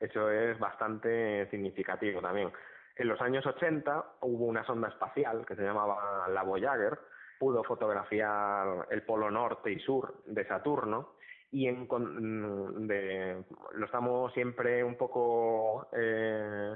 Eso 0.00 0.30
es 0.30 0.58
bastante 0.58 1.46
significativo 1.50 2.22
también. 2.22 2.50
En 2.96 3.08
los 3.08 3.20
años 3.20 3.44
80 3.44 4.04
hubo 4.22 4.46
una 4.46 4.64
sonda 4.64 4.88
espacial 4.88 5.44
que 5.44 5.54
se 5.54 5.62
llamaba 5.62 6.26
la 6.28 6.42
Voyager, 6.42 6.98
pudo 7.38 7.62
fotografiar 7.62 8.86
el 8.90 9.02
polo 9.02 9.30
norte 9.30 9.70
y 9.70 9.78
sur 9.80 10.22
de 10.24 10.46
Saturno 10.46 11.16
y 11.50 11.66
en, 11.66 11.86
mm, 11.86 12.86
de, 12.86 13.44
lo 13.72 13.84
estamos 13.84 14.32
siempre 14.32 14.82
un 14.82 14.96
poco 14.96 15.88
eh, 15.92 16.74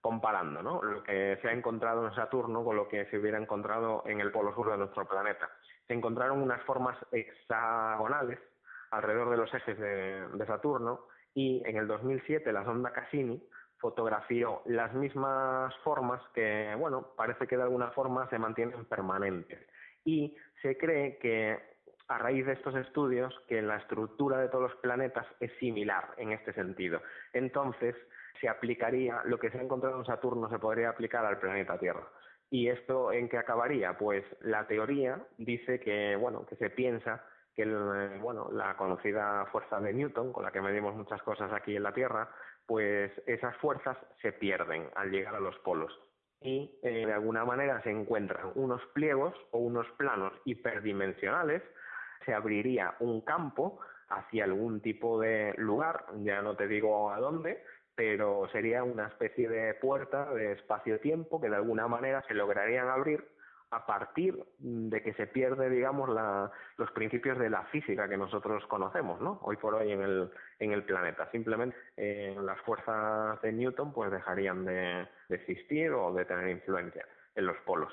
comparando, 0.00 0.62
¿no? 0.62 0.82
Lo 0.82 1.02
que 1.02 1.38
se 1.42 1.48
ha 1.48 1.52
encontrado 1.52 2.06
en 2.06 2.14
Saturno 2.14 2.64
con 2.64 2.76
lo 2.76 2.88
que 2.88 3.06
se 3.06 3.18
hubiera 3.18 3.38
encontrado 3.38 4.02
en 4.06 4.20
el 4.20 4.32
polo 4.32 4.54
sur 4.54 4.70
de 4.70 4.78
nuestro 4.78 5.06
planeta. 5.06 5.50
Se 5.86 5.94
encontraron 5.94 6.42
unas 6.42 6.62
formas 6.64 6.96
hexagonales 7.12 8.38
alrededor 8.90 9.30
de 9.30 9.36
los 9.36 9.52
ejes 9.52 9.78
de, 9.78 10.28
de 10.28 10.46
Saturno 10.46 11.06
y 11.34 11.62
en 11.66 11.76
el 11.76 11.86
2007 11.86 12.52
la 12.52 12.64
sonda 12.64 12.92
Cassini 12.92 13.42
fotografió 13.78 14.62
las 14.66 14.92
mismas 14.94 15.74
formas 15.78 16.20
que, 16.34 16.74
bueno, 16.78 17.12
parece 17.16 17.46
que 17.46 17.56
de 17.56 17.62
alguna 17.62 17.90
forma 17.90 18.28
se 18.28 18.38
mantienen 18.38 18.84
permanentes 18.84 19.58
y 20.04 20.36
se 20.62 20.76
cree 20.76 21.18
que 21.18 21.58
a 22.08 22.18
raíz 22.18 22.44
de 22.44 22.52
estos 22.52 22.74
estudios 22.74 23.32
que 23.48 23.62
la 23.62 23.76
estructura 23.76 24.38
de 24.38 24.48
todos 24.48 24.70
los 24.70 24.80
planetas 24.80 25.26
es 25.38 25.52
similar 25.58 26.08
en 26.16 26.32
este 26.32 26.52
sentido. 26.52 27.00
Entonces, 27.32 27.94
se 28.40 28.48
aplicaría 28.48 29.22
lo 29.24 29.38
que 29.38 29.50
se 29.50 29.58
ha 29.58 29.62
encontrado 29.62 29.98
en 29.98 30.04
Saturno 30.04 30.48
se 30.48 30.58
podría 30.58 30.90
aplicar 30.90 31.24
al 31.24 31.38
planeta 31.38 31.78
Tierra. 31.78 32.06
¿Y 32.50 32.68
esto 32.68 33.12
en 33.12 33.28
qué 33.28 33.38
acabaría? 33.38 33.96
Pues 33.96 34.24
la 34.40 34.66
teoría 34.66 35.24
dice 35.38 35.80
que, 35.80 36.16
bueno, 36.16 36.44
que 36.46 36.56
se 36.56 36.70
piensa 36.70 37.24
que 37.54 37.64
bueno, 38.20 38.48
la 38.52 38.76
conocida 38.76 39.46
fuerza 39.46 39.80
de 39.80 39.92
Newton, 39.92 40.32
con 40.32 40.44
la 40.44 40.52
que 40.52 40.60
medimos 40.60 40.94
muchas 40.94 41.22
cosas 41.22 41.52
aquí 41.52 41.76
en 41.76 41.82
la 41.82 41.92
Tierra, 41.92 42.30
pues 42.66 43.12
esas 43.26 43.56
fuerzas 43.56 43.96
se 44.22 44.32
pierden 44.32 44.88
al 44.94 45.10
llegar 45.10 45.34
a 45.34 45.40
los 45.40 45.58
polos 45.58 45.92
y 46.40 46.78
eh, 46.82 47.06
de 47.06 47.12
alguna 47.12 47.44
manera 47.44 47.82
se 47.82 47.90
encuentran 47.90 48.52
unos 48.54 48.80
pliegos 48.94 49.34
o 49.50 49.58
unos 49.58 49.86
planos 49.98 50.32
hiperdimensionales, 50.44 51.62
se 52.24 52.32
abriría 52.32 52.94
un 53.00 53.20
campo 53.20 53.80
hacia 54.08 54.44
algún 54.44 54.80
tipo 54.80 55.20
de 55.20 55.54
lugar, 55.56 56.06
ya 56.22 56.42
no 56.42 56.56
te 56.56 56.66
digo 56.66 57.10
a 57.10 57.20
dónde, 57.20 57.62
pero 57.94 58.48
sería 58.52 58.82
una 58.84 59.08
especie 59.08 59.48
de 59.48 59.74
puerta 59.74 60.32
de 60.32 60.52
espacio-tiempo 60.52 61.40
que 61.40 61.50
de 61.50 61.56
alguna 61.56 61.88
manera 61.88 62.22
se 62.26 62.34
lograrían 62.34 62.88
abrir 62.88 63.24
a 63.70 63.86
partir 63.86 64.36
de 64.58 65.02
que 65.02 65.14
se 65.14 65.28
pierde, 65.28 65.70
digamos, 65.70 66.08
la, 66.08 66.50
los 66.76 66.90
principios 66.90 67.38
de 67.38 67.50
la 67.50 67.62
física 67.66 68.08
que 68.08 68.16
nosotros 68.16 68.66
conocemos, 68.66 69.20
¿no? 69.20 69.38
Hoy 69.42 69.56
por 69.56 69.74
hoy 69.74 69.92
en 69.92 70.02
el, 70.02 70.30
en 70.58 70.72
el 70.72 70.82
planeta. 70.82 71.30
Simplemente 71.30 71.76
eh, 71.96 72.36
las 72.42 72.60
fuerzas 72.62 73.40
de 73.42 73.52
Newton 73.52 73.92
pues 73.92 74.10
dejarían 74.10 74.64
de, 74.64 75.06
existir 75.28 75.92
o 75.92 76.12
de 76.12 76.24
tener 76.24 76.48
influencia 76.48 77.06
en 77.36 77.46
los 77.46 77.56
polos. 77.58 77.92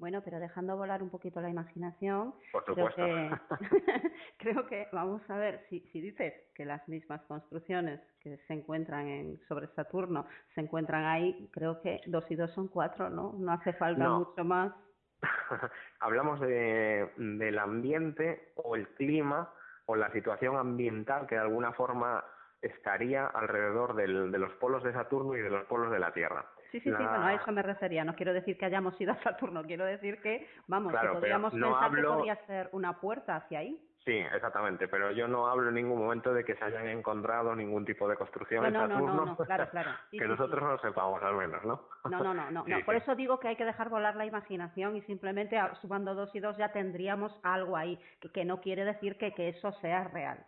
Bueno, 0.00 0.22
pero 0.24 0.40
dejando 0.40 0.78
volar 0.78 1.02
un 1.02 1.10
poquito 1.10 1.42
la 1.42 1.50
imaginación, 1.50 2.34
Por. 2.50 2.64
Creo, 2.64 2.88
que, 2.88 3.30
creo 4.38 4.66
que 4.66 4.88
vamos 4.92 5.20
a 5.28 5.36
ver 5.36 5.66
si, 5.68 5.80
si 5.92 6.00
dices 6.00 6.32
que 6.54 6.64
las 6.64 6.88
mismas 6.88 7.20
construcciones 7.28 8.00
que 8.22 8.38
se 8.48 8.54
encuentran 8.54 9.06
en, 9.08 9.40
sobre 9.46 9.68
Saturno 9.68 10.26
se 10.54 10.62
encuentran 10.62 11.04
ahí, 11.04 11.50
creo 11.52 11.82
que 11.82 12.00
dos 12.06 12.24
y 12.30 12.34
dos 12.34 12.50
son 12.52 12.68
cuatro, 12.68 13.10
¿no? 13.10 13.34
No 13.38 13.52
hace 13.52 13.74
falta 13.74 14.08
mucho 14.08 14.42
más. 14.42 14.72
hablamos 16.00 16.40
de, 16.40 17.10
del 17.18 17.58
ambiente 17.58 18.52
o 18.56 18.76
el 18.76 18.88
clima 18.94 19.52
o 19.84 19.96
la 19.96 20.10
situación 20.12 20.56
ambiental 20.56 21.26
que 21.26 21.34
de 21.34 21.42
alguna 21.42 21.72
forma 21.74 22.24
estaría 22.62 23.26
alrededor 23.26 23.94
del, 23.94 24.32
de 24.32 24.38
los 24.38 24.52
polos 24.54 24.82
de 24.82 24.94
Saturno 24.94 25.36
y 25.36 25.42
de 25.42 25.50
los 25.50 25.66
polos 25.66 25.92
de 25.92 25.98
la 25.98 26.12
Tierra. 26.12 26.46
Sí, 26.70 26.78
sí, 26.80 26.90
sí, 26.90 26.90
bueno, 26.90 27.24
a 27.24 27.34
eso 27.34 27.50
me 27.50 27.62
refería. 27.62 28.04
No 28.04 28.14
quiero 28.14 28.32
decir 28.32 28.56
que 28.56 28.66
hayamos 28.66 28.98
ido 29.00 29.12
a 29.12 29.22
Saturno, 29.22 29.64
quiero 29.64 29.84
decir 29.84 30.20
que, 30.22 30.48
vamos, 30.68 30.92
que 30.92 31.08
podríamos 31.08 31.52
pensar 31.52 31.94
que 31.94 32.02
podría 32.02 32.36
ser 32.46 32.68
una 32.72 33.00
puerta 33.00 33.36
hacia 33.36 33.58
ahí. 33.58 33.80
Sí, 34.04 34.12
exactamente, 34.12 34.88
pero 34.88 35.10
yo 35.10 35.28
no 35.28 35.46
hablo 35.46 35.68
en 35.68 35.74
ningún 35.74 35.98
momento 35.98 36.32
de 36.32 36.42
que 36.42 36.54
se 36.54 36.64
hayan 36.64 36.88
encontrado 36.88 37.54
ningún 37.54 37.84
tipo 37.84 38.08
de 38.08 38.16
construcción 38.16 38.64
en 38.64 38.72
Saturno. 38.72 39.12
No, 39.12 39.26
no, 39.26 39.36
claro, 39.36 39.68
claro. 39.70 39.90
que 40.10 40.26
nosotros 40.26 40.62
no 40.62 40.78
sepamos 40.78 41.22
al 41.22 41.34
menos, 41.34 41.62
¿no? 41.64 41.86
No, 42.08 42.24
no, 42.24 42.32
no, 42.32 42.50
no. 42.50 42.64
Por 42.86 42.94
eso 42.94 43.14
digo 43.14 43.38
que 43.38 43.48
hay 43.48 43.56
que 43.56 43.66
dejar 43.66 43.90
volar 43.90 44.16
la 44.16 44.24
imaginación 44.24 44.96
y 44.96 45.02
simplemente 45.02 45.60
sumando 45.82 46.14
dos 46.14 46.34
y 46.34 46.40
dos 46.40 46.56
ya 46.56 46.72
tendríamos 46.72 47.38
algo 47.42 47.76
ahí, 47.76 48.00
que, 48.32 48.44
no 48.44 48.60
quiere 48.62 48.86
decir 48.86 49.18
que, 49.18 49.34
que 49.34 49.50
eso 49.50 49.70
sea 49.82 50.04
real. 50.04 50.46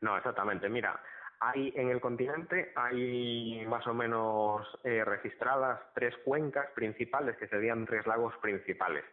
No, 0.00 0.16
exactamente. 0.16 0.68
Mira, 0.70 0.98
Hay 1.44 1.72
en 1.74 1.88
el 1.88 2.00
continente 2.00 2.72
hay 2.76 3.66
más 3.66 3.84
o 3.88 3.94
menos 3.94 4.64
eh, 4.84 5.04
registradas 5.04 5.80
tres 5.92 6.16
cuencas 6.24 6.70
principales 6.70 7.36
que 7.36 7.48
serían 7.48 7.84
tres 7.84 8.06
lagos 8.06 8.32
principales. 8.40 9.04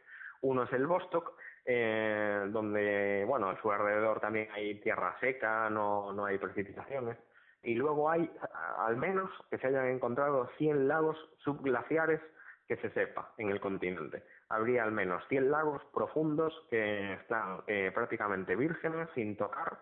Uno 0.42 0.64
es 0.64 0.74
el 0.74 0.86
Vostok, 0.86 1.34
eh, 1.66 2.46
donde, 2.52 3.26
bueno, 3.28 3.50
a 3.50 3.60
su 3.60 3.72
alrededor 3.72 4.20
también 4.20 4.48
hay 4.52 4.76
tierra 4.76 5.18
seca, 5.20 5.72
no, 5.72 6.14
no 6.14 6.26
hay 6.26 6.38
precipitaciones. 6.38 7.18
Y 7.64 7.74
luego 7.74 8.12
hay, 8.12 8.32
al 8.78 8.96
menos, 8.98 9.32
que 9.50 9.58
se 9.58 9.66
hayan 9.66 9.88
encontrado 9.88 10.52
100 10.60 10.88
lagos 10.88 11.18
subglaciares 11.40 12.22
que 12.68 12.78
se 12.78 12.92
sepa 12.92 13.34
en 13.40 13.50
el 13.50 13.60
continente. 13.60 14.24
Habría 14.50 14.84
al 14.84 14.92
menos 14.92 15.28
100 15.30 15.50
lagos 15.50 15.82
profundos 15.96 16.54
que 16.70 17.14
están 17.14 17.64
eh, 17.66 17.92
prácticamente 17.92 18.56
vírgenes, 18.56 19.10
sin 19.16 19.36
tocar. 19.36 19.80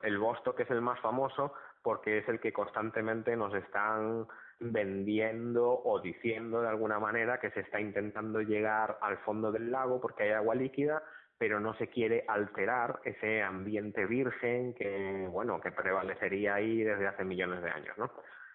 El 0.00 0.18
Vostok 0.18 0.60
es 0.60 0.70
el 0.70 0.80
más 0.80 1.00
famoso 1.00 1.52
porque 1.88 2.18
es 2.18 2.28
el 2.28 2.38
que 2.38 2.52
constantemente 2.52 3.34
nos 3.34 3.54
están 3.54 4.26
vendiendo 4.60 5.70
o 5.70 5.98
diciendo 6.02 6.60
de 6.60 6.68
alguna 6.68 6.98
manera 6.98 7.40
que 7.40 7.50
se 7.52 7.60
está 7.60 7.80
intentando 7.80 8.42
llegar 8.42 8.98
al 9.00 9.16
fondo 9.20 9.50
del 9.50 9.70
lago 9.70 9.98
porque 9.98 10.24
hay 10.24 10.32
agua 10.32 10.54
líquida, 10.54 11.02
pero 11.38 11.60
no 11.60 11.72
se 11.78 11.88
quiere 11.88 12.26
alterar 12.28 13.00
ese 13.04 13.42
ambiente 13.42 14.04
virgen 14.04 14.74
que, 14.74 15.28
bueno, 15.30 15.62
que 15.62 15.72
prevalecería 15.72 16.56
ahí 16.56 16.82
desde 16.82 17.06
hace 17.06 17.24
millones 17.24 17.62
de 17.62 17.70
años, 17.70 17.96
¿no? 17.96 18.10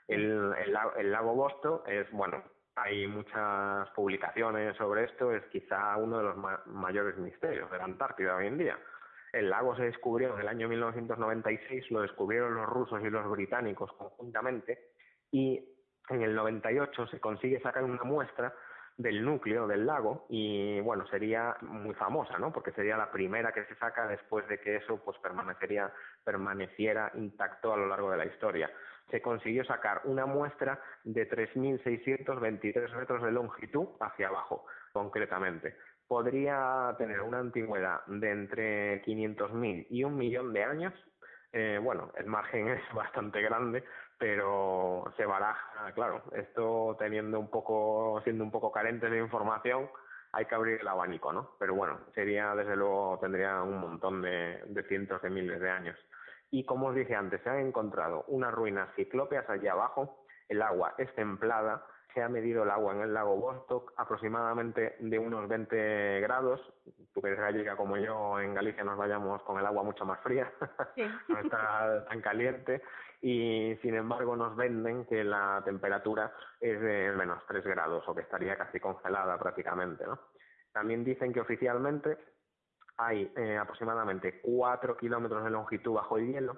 El, 0.07 0.53
el, 0.97 1.11
lago 1.11 1.33
Bosto 1.33 1.83
es, 1.87 2.11
bueno, 2.11 2.43
hay 2.75 3.07
muchas 3.07 3.89
publicaciones 3.95 4.77
sobre 4.77 5.05
esto, 5.05 5.33
es 5.33 5.43
quizá 5.45 5.97
uno 5.97 6.19
de 6.19 6.23
los 6.23 6.37
mayores 6.67 7.17
misterios 7.17 7.71
de 7.71 7.79
la 7.79 7.85
Antártida 7.85 8.35
hoy 8.35 8.45
en 8.45 8.59
día. 8.59 8.77
El 9.33 9.49
lago 9.49 9.75
se 9.75 9.83
descubrió 9.83 10.35
en 10.35 10.41
el 10.41 10.47
año 10.47 10.69
1996, 10.69 11.89
lo 11.89 12.01
descubrieron 12.01 12.53
los 12.53 12.67
rusos 12.67 13.01
y 13.03 13.09
los 13.09 13.27
británicos 13.29 13.91
conjuntamente, 13.93 14.91
y 15.31 15.59
en 16.09 16.21
el 16.21 16.35
98 16.35 17.07
se 17.07 17.19
consigue 17.19 17.59
sacar 17.59 17.83
una 17.83 18.03
muestra 18.03 18.53
del 18.95 19.25
núcleo 19.25 19.67
del 19.67 19.87
lago 19.87 20.27
y 20.29 20.79
bueno 20.81 21.07
sería 21.07 21.57
muy 21.61 21.95
famosa 21.95 22.37
no 22.37 22.53
porque 22.53 22.71
sería 22.73 22.95
la 22.95 23.11
primera 23.11 23.51
que 23.51 23.65
se 23.65 23.73
saca 23.75 24.07
después 24.07 24.47
de 24.47 24.59
que 24.59 24.75
eso 24.75 25.03
pues 25.03 25.17
permanecería 25.17 25.91
permaneciera 26.23 27.11
intacto 27.15 27.73
a 27.73 27.77
lo 27.77 27.87
largo 27.87 28.11
de 28.11 28.17
la 28.17 28.25
historia. 28.25 28.69
Se 29.09 29.19
consiguió 29.19 29.65
sacar 29.65 30.01
una 30.03 30.27
muestra 30.27 30.79
de 31.03 31.27
3.623 31.27 32.95
metros 32.95 33.23
de 33.23 33.31
longitud 33.31 33.87
hacia 33.99 34.27
abajo 34.27 34.65
concretamente 34.91 35.75
podría 36.07 36.95
tener 36.97 37.21
una 37.21 37.39
antigüedad 37.39 38.05
de 38.07 38.31
entre 38.31 39.03
500.000 39.03 39.87
y 39.89 40.03
un 40.03 40.17
millón 40.17 40.53
de 40.53 40.63
años 40.63 40.93
eh, 41.53 41.79
bueno, 41.81 42.11
el 42.17 42.25
margen 42.25 42.67
es 42.69 42.81
bastante 42.93 43.41
grande, 43.41 43.83
pero 44.17 45.05
se 45.15 45.25
baraja, 45.25 45.91
claro, 45.93 46.23
esto 46.35 46.95
teniendo 46.99 47.39
un 47.39 47.49
poco, 47.49 48.19
siendo 48.23 48.43
un 48.43 48.51
poco 48.51 48.71
carente 48.71 49.09
de 49.09 49.19
información, 49.19 49.89
hay 50.31 50.45
que 50.45 50.55
abrir 50.55 50.81
el 50.81 50.87
abanico, 50.87 51.31
¿no? 51.31 51.51
Pero 51.59 51.75
bueno, 51.75 51.99
sería, 52.15 52.55
desde 52.55 52.75
luego, 52.75 53.19
tendría 53.21 53.61
un 53.61 53.79
montón 53.79 54.23
de, 54.23 54.63
de 54.65 54.83
cientos 54.85 55.21
de 55.21 55.29
miles 55.29 55.61
de 55.61 55.69
años. 55.69 55.97
Y 56.49 56.65
como 56.65 56.87
os 56.87 56.95
dije 56.95 57.15
antes, 57.15 57.39
se 57.41 57.49
han 57.49 57.59
encontrado 57.59 58.25
unas 58.27 58.51
ruinas 58.51 58.89
ciclópeas 58.95 59.47
allí 59.47 59.67
abajo, 59.67 60.25
el 60.49 60.61
agua 60.61 60.95
es 60.97 61.13
templada, 61.13 61.85
se 62.13 62.21
ha 62.21 62.29
medido 62.29 62.63
el 62.63 62.69
agua 62.69 62.93
en 62.93 63.01
el 63.01 63.13
lago 63.13 63.35
Vostok 63.35 63.93
aproximadamente 63.97 64.95
de 64.99 65.19
unos 65.19 65.47
20 65.47 66.21
grados. 66.21 66.61
Tú 67.13 67.21
que 67.21 67.27
eres 67.27 67.39
gallega 67.39 67.75
como 67.75 67.97
yo, 67.97 68.39
en 68.39 68.53
Galicia 68.53 68.83
nos 68.83 68.97
vayamos 68.97 69.41
con 69.43 69.59
el 69.59 69.65
agua 69.65 69.83
mucho 69.83 70.05
más 70.05 70.19
fría, 70.21 70.51
no 71.27 71.39
está 71.39 72.05
tan 72.05 72.21
caliente. 72.21 72.81
Y 73.21 73.77
sin 73.81 73.95
embargo 73.95 74.35
nos 74.35 74.55
venden 74.55 75.05
que 75.05 75.23
la 75.23 75.61
temperatura 75.63 76.33
es 76.59 76.79
de 76.81 77.11
menos 77.13 77.41
3 77.47 77.63
grados 77.65 78.03
o 78.07 78.15
que 78.15 78.21
estaría 78.21 78.57
casi 78.57 78.79
congelada 78.79 79.37
prácticamente. 79.37 80.05
¿no? 80.05 80.19
También 80.73 81.03
dicen 81.03 81.31
que 81.31 81.39
oficialmente 81.39 82.17
hay 82.97 83.31
eh, 83.35 83.57
aproximadamente 83.57 84.41
4 84.41 84.97
kilómetros 84.97 85.43
de 85.43 85.49
longitud 85.49 85.93
bajo 85.93 86.17
el 86.17 86.31
hielo 86.31 86.57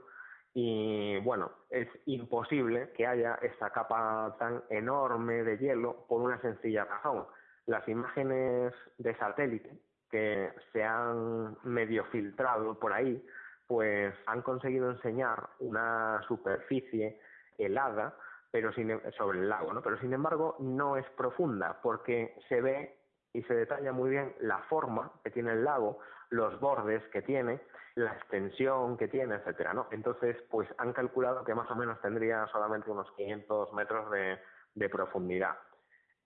y 0.58 1.20
bueno, 1.20 1.52
es 1.70 1.90
imposible 2.06 2.90
que 2.96 3.06
haya 3.06 3.36
esta 3.42 3.72
capa 3.72 4.38
tan 4.40 4.64
enorme 4.70 5.44
de 5.44 5.58
hielo 5.58 6.06
por 6.08 6.22
una 6.22 6.40
sencilla 6.40 6.86
razón. 6.86 7.26
Las 7.66 7.86
imágenes 7.90 8.74
de 8.98 9.16
satélite 9.18 9.70
que 10.10 10.54
se 10.72 10.82
han 10.82 11.58
medio 11.64 12.06
filtrado 12.06 12.80
por 12.80 12.94
ahí, 12.94 13.22
pues 13.68 14.16
han 14.28 14.42
conseguido 14.44 14.90
enseñar 14.92 15.50
una 15.60 16.22
superficie 16.26 17.20
helada 17.58 18.16
pero 18.50 18.72
sin, 18.72 19.02
sobre 19.18 19.40
el 19.40 19.50
lago, 19.50 19.74
¿no? 19.74 19.82
Pero 19.82 20.00
sin 20.00 20.14
embargo 20.14 20.56
no 20.60 20.96
es 20.96 21.06
profunda 21.18 21.82
porque 21.84 22.34
se 22.48 22.62
ve 22.62 22.98
y 23.34 23.44
se 23.44 23.54
detalla 23.54 23.92
muy 23.92 24.10
bien 24.10 24.34
la 24.40 24.60
forma 24.70 25.12
que 25.22 25.32
tiene 25.32 25.52
el 25.52 25.66
lago, 25.66 26.00
los 26.30 26.60
bordes 26.60 27.04
que 27.10 27.22
tiene, 27.22 27.62
la 27.96 28.14
extensión 28.14 28.98
que 28.98 29.08
tiene, 29.08 29.36
etcétera, 29.36 29.74
¿no? 29.74 29.88
Entonces, 29.92 30.38
pues 30.50 30.68
han 30.78 30.94
calculado 30.94 31.44
que 31.44 31.56
más 31.56 31.70
o 31.72 31.76
menos 31.76 32.00
tendría 32.02 32.46
solamente 32.48 32.92
unos 32.92 33.10
500 33.14 33.74
metros 33.74 34.12
de, 34.12 34.38
de 34.74 34.90
profundidad. 34.90 35.58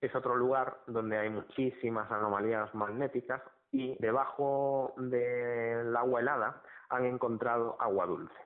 Es 0.02 0.16
otro 0.16 0.36
lugar 0.36 0.80
donde 0.88 1.18
hay 1.18 1.30
muchísimas 1.30 2.10
anomalías 2.12 2.74
magnéticas 2.74 3.42
y 3.72 3.96
debajo 4.00 4.94
del 4.98 5.96
agua 5.96 6.22
helada 6.22 6.62
han 6.90 7.06
encontrado 7.06 7.76
agua 7.80 8.06
dulce, 8.06 8.40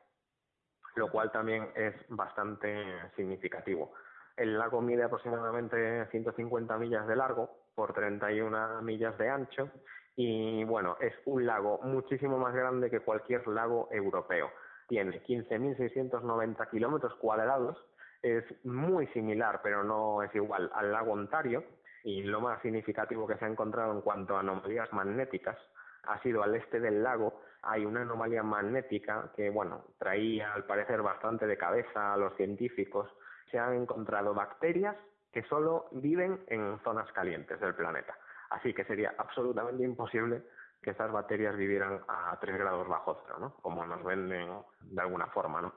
lo 0.95 1.09
cual 1.09 1.31
también 1.31 1.71
es 1.75 1.93
bastante 2.09 3.11
significativo. 3.15 3.93
El 4.35 4.57
lago 4.57 4.81
mide 4.81 5.03
aproximadamente 5.03 6.07
150 6.07 6.77
millas 6.77 7.07
de 7.07 7.15
largo 7.15 7.51
por 7.75 7.93
31 7.93 8.81
millas 8.81 9.17
de 9.17 9.29
ancho 9.29 9.69
y 10.15 10.63
bueno, 10.63 10.97
es 11.01 11.13
un 11.25 11.45
lago 11.45 11.79
muchísimo 11.83 12.37
más 12.37 12.53
grande 12.53 12.89
que 12.89 12.99
cualquier 12.99 13.47
lago 13.47 13.89
europeo. 13.91 14.51
Tiene 14.87 15.23
15.690 15.23 16.69
kilómetros 16.69 17.15
cuadrados, 17.15 17.77
es 18.21 18.43
muy 18.65 19.07
similar, 19.07 19.61
pero 19.63 19.83
no 19.83 20.23
es 20.23 20.33
igual 20.35 20.69
al 20.73 20.91
lago 20.91 21.13
Ontario 21.13 21.63
y 22.03 22.23
lo 22.23 22.41
más 22.41 22.61
significativo 22.61 23.27
que 23.27 23.37
se 23.37 23.45
ha 23.45 23.47
encontrado 23.47 23.93
en 23.93 24.01
cuanto 24.01 24.35
a 24.35 24.41
anomalías 24.41 24.91
magnéticas 24.93 25.57
ha 26.03 26.21
sido 26.21 26.43
al 26.43 26.55
este 26.55 26.79
del 26.81 27.01
lago 27.01 27.41
hay 27.61 27.85
una 27.85 28.01
anomalía 28.01 28.43
magnética 28.43 29.31
que 29.37 29.49
bueno 29.49 29.85
traía 29.97 30.53
al 30.53 30.65
parecer 30.65 31.01
bastante 31.01 31.47
de 31.47 31.57
cabeza 31.57 32.13
a 32.13 32.17
los 32.17 32.35
científicos 32.35 33.09
se 33.49 33.57
han 33.57 33.73
encontrado 33.75 34.33
bacterias 34.33 34.97
que 35.31 35.43
solo 35.43 35.87
viven 35.91 36.43
en 36.47 36.79
zonas 36.83 37.11
calientes 37.11 37.59
del 37.59 37.75
planeta. 37.75 38.15
Así 38.53 38.73
que 38.73 38.85
sería 38.85 39.15
absolutamente 39.17 39.83
imposible 39.83 40.43
que 40.81 40.91
estas 40.91 41.11
bacterias 41.11 41.55
vivieran 41.57 42.01
a 42.07 42.37
3 42.39 42.57
grados 42.57 42.87
bajo 42.87 43.19
cero, 43.23 43.37
¿no? 43.39 43.55
Como 43.61 43.85
nos 43.85 44.03
venden 44.03 44.49
de 44.81 45.01
alguna 45.01 45.27
forma, 45.27 45.61
¿no? 45.61 45.73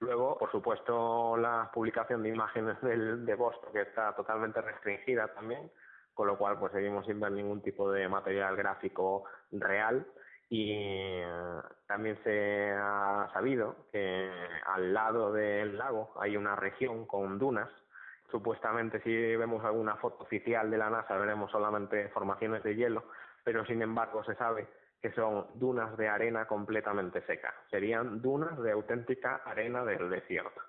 Luego, 0.00 0.38
por 0.38 0.50
supuesto, 0.50 1.36
la 1.36 1.70
publicación 1.72 2.22
de 2.22 2.30
imágenes 2.30 2.80
del, 2.80 3.26
de 3.26 3.34
Boston, 3.34 3.72
que 3.72 3.82
está 3.82 4.14
totalmente 4.14 4.60
restringida 4.62 5.34
también, 5.34 5.70
con 6.14 6.28
lo 6.28 6.38
cual 6.38 6.58
pues 6.58 6.72
seguimos 6.72 7.04
sin 7.04 7.20
ver 7.20 7.32
ningún 7.32 7.60
tipo 7.60 7.90
de 7.90 8.08
material 8.08 8.56
gráfico 8.56 9.24
real 9.50 10.06
y 10.48 10.72
eh, 10.72 11.26
también 11.86 12.18
se 12.24 12.72
ha 12.72 13.28
sabido 13.34 13.76
que 13.92 14.30
al 14.66 14.94
lado 14.94 15.32
del 15.32 15.76
lago 15.76 16.14
hay 16.18 16.36
una 16.36 16.56
región 16.56 17.04
con 17.06 17.38
dunas 17.38 17.68
Supuestamente 18.30 19.00
si 19.00 19.36
vemos 19.36 19.64
alguna 19.64 19.96
foto 19.96 20.24
oficial 20.24 20.70
de 20.70 20.78
la 20.78 20.90
NASA 20.90 21.16
veremos 21.16 21.50
solamente 21.50 22.08
formaciones 22.10 22.62
de 22.62 22.76
hielo, 22.76 23.04
pero 23.42 23.64
sin 23.64 23.80
embargo 23.80 24.22
se 24.24 24.34
sabe 24.34 24.68
que 25.00 25.12
son 25.12 25.46
dunas 25.54 25.96
de 25.96 26.08
arena 26.08 26.46
completamente 26.46 27.22
seca. 27.22 27.54
Serían 27.70 28.20
dunas 28.20 28.58
de 28.60 28.72
auténtica 28.72 29.36
arena 29.44 29.84
del 29.84 30.10
desierto. 30.10 30.60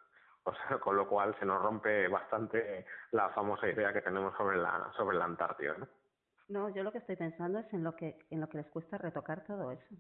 O 0.43 0.53
sea, 0.53 0.77
con 0.79 0.95
lo 0.95 1.07
cual 1.07 1.35
se 1.39 1.45
nos 1.45 1.61
rompe 1.61 2.07
bastante 2.07 2.85
la 3.11 3.29
famosa 3.29 3.67
idea 3.67 3.91
que 3.91 4.01
tenemos 4.01 4.35
sobre 4.37 4.57
la 4.57 4.91
sobre 4.95 5.17
la 5.17 5.25
Antártida, 5.25 5.75
¿no? 5.77 5.87
No, 6.47 6.69
yo 6.69 6.81
lo 6.83 6.91
que 6.91 6.99
estoy 6.99 7.15
pensando 7.15 7.59
es 7.59 7.73
en 7.73 7.83
lo 7.83 7.95
que 7.95 8.25
en 8.29 8.39
lo 8.41 8.47
que 8.47 8.57
les 8.57 8.69
cuesta 8.69 8.97
retocar 8.97 9.43
todo 9.43 9.71
eso. 9.71 9.95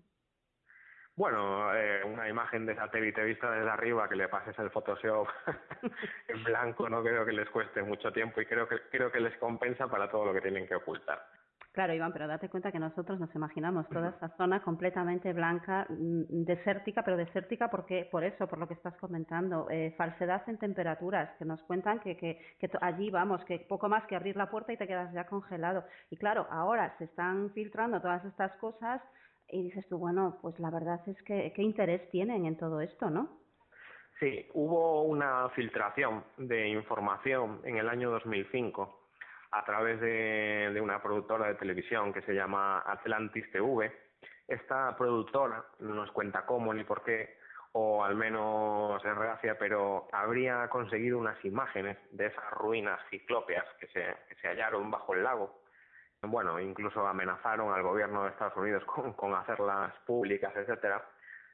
Bueno, 1.19 1.75
eh, 1.75 2.01
una 2.05 2.29
imagen 2.29 2.65
de 2.65 2.75
satélite 2.75 3.21
vista 3.25 3.51
desde 3.51 3.69
arriba 3.69 4.07
que 4.07 4.15
le 4.15 4.29
pases 4.29 4.57
el 4.57 4.69
Photoshop 4.69 5.27
en 6.29 6.43
blanco 6.45 6.87
no 6.87 7.03
creo 7.03 7.25
que 7.25 7.33
les 7.33 7.49
cueste 7.49 7.83
mucho 7.83 8.09
tiempo 8.13 8.39
y 8.39 8.45
creo 8.45 8.69
que 8.69 8.77
creo 8.89 9.11
que 9.11 9.19
les 9.19 9.35
compensa 9.35 9.89
para 9.89 10.09
todo 10.09 10.27
lo 10.27 10.33
que 10.33 10.39
tienen 10.39 10.65
que 10.65 10.75
ocultar. 10.75 11.21
Claro, 11.73 11.93
Iván, 11.93 12.13
pero 12.13 12.25
date 12.25 12.47
cuenta 12.47 12.71
que 12.71 12.79
nosotros 12.79 13.19
nos 13.19 13.35
imaginamos 13.35 13.89
toda 13.89 14.11
esa 14.11 14.29
zona 14.37 14.61
completamente 14.61 15.33
blanca, 15.33 15.85
mm, 15.89 16.45
desértica, 16.45 17.03
pero 17.03 17.17
desértica 17.17 17.69
porque 17.69 18.07
por 18.09 18.23
eso, 18.23 18.47
por 18.47 18.57
lo 18.57 18.69
que 18.69 18.75
estás 18.75 18.95
comentando, 18.95 19.67
eh, 19.69 19.93
falsedad 19.97 20.47
en 20.47 20.57
temperaturas, 20.57 21.35
que 21.37 21.43
nos 21.43 21.61
cuentan 21.63 21.99
que, 21.99 22.15
que, 22.15 22.39
que 22.61 22.69
allí 22.79 23.11
vamos, 23.11 23.43
que 23.43 23.59
poco 23.67 23.89
más 23.89 24.05
que 24.05 24.15
abrir 24.15 24.37
la 24.37 24.49
puerta 24.49 24.71
y 24.71 24.77
te 24.77 24.87
quedas 24.87 25.11
ya 25.11 25.25
congelado. 25.25 25.83
Y 26.11 26.15
claro, 26.15 26.47
ahora 26.49 26.95
se 26.97 27.03
están 27.03 27.51
filtrando 27.51 27.99
todas 27.99 28.23
estas 28.23 28.53
cosas 28.53 29.01
y 29.51 29.63
dices 29.63 29.87
tú, 29.87 29.97
bueno, 29.97 30.37
pues 30.41 30.59
la 30.59 30.69
verdad 30.69 31.01
es 31.07 31.21
que 31.23 31.51
qué 31.55 31.61
interés 31.61 32.09
tienen 32.09 32.45
en 32.45 32.57
todo 32.57 32.81
esto, 32.81 33.09
¿no? 33.09 33.39
Sí, 34.19 34.47
hubo 34.53 35.03
una 35.03 35.49
filtración 35.49 36.23
de 36.37 36.67
información 36.67 37.61
en 37.63 37.77
el 37.77 37.87
año 37.87 38.11
2005 38.11 39.07
a 39.51 39.65
través 39.65 39.99
de, 40.01 40.71
de 40.73 40.81
una 40.81 41.01
productora 41.01 41.47
de 41.47 41.55
televisión 41.55 42.11
que 42.11 42.21
se 42.23 42.33
llama 42.33 42.83
Atlantis 42.85 43.49
TV. 43.51 43.91
Esta 44.47 44.95
productora 44.97 45.65
no 45.79 45.95
nos 45.95 46.11
cuenta 46.11 46.45
cómo 46.45 46.73
ni 46.73 46.83
por 46.83 47.03
qué, 47.03 47.37
o 47.71 48.03
al 48.03 48.15
menos 48.15 49.03
en 49.05 49.15
gracia, 49.15 49.57
pero 49.57 50.07
habría 50.11 50.67
conseguido 50.69 51.17
unas 51.17 51.43
imágenes 51.45 51.97
de 52.11 52.27
esas 52.27 52.51
ruinas 52.51 52.99
ciclópeas 53.09 53.65
que 53.79 53.87
se, 53.87 54.03
que 54.27 54.35
se 54.41 54.47
hallaron 54.47 54.89
bajo 54.91 55.13
el 55.13 55.23
lago. 55.23 55.61
Bueno, 56.21 56.59
incluso 56.59 57.05
amenazaron 57.07 57.73
al 57.73 57.81
gobierno 57.81 58.23
de 58.23 58.29
Estados 58.29 58.57
Unidos 58.57 58.83
con, 58.85 59.13
con 59.13 59.33
hacerlas 59.33 59.93
públicas, 60.05 60.53
etcétera. 60.55 61.03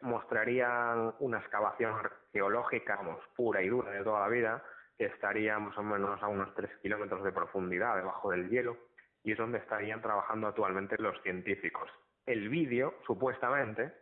Mostrarían 0.01 1.13
una 1.19 1.39
excavación 1.39 1.93
arqueológica 1.93 2.95
vamos, 2.97 3.23
pura 3.35 3.61
y 3.61 3.69
dura 3.69 3.91
de 3.91 4.03
toda 4.03 4.21
la 4.21 4.27
vida, 4.27 4.63
que 4.97 5.05
estaría 5.05 5.57
más 5.59 5.77
o 5.77 5.83
menos 5.83 6.21
a 6.21 6.27
unos 6.27 6.53
tres 6.55 6.71
kilómetros 6.81 7.23
de 7.23 7.31
profundidad 7.31 7.95
debajo 7.95 8.31
del 8.31 8.49
hielo, 8.49 8.77
y 9.23 9.31
es 9.31 9.37
donde 9.37 9.59
estarían 9.59 10.01
trabajando 10.01 10.47
actualmente 10.47 10.97
los 10.99 11.19
científicos. 11.21 11.89
El 12.25 12.49
vídeo, 12.49 12.95
supuestamente, 13.05 13.93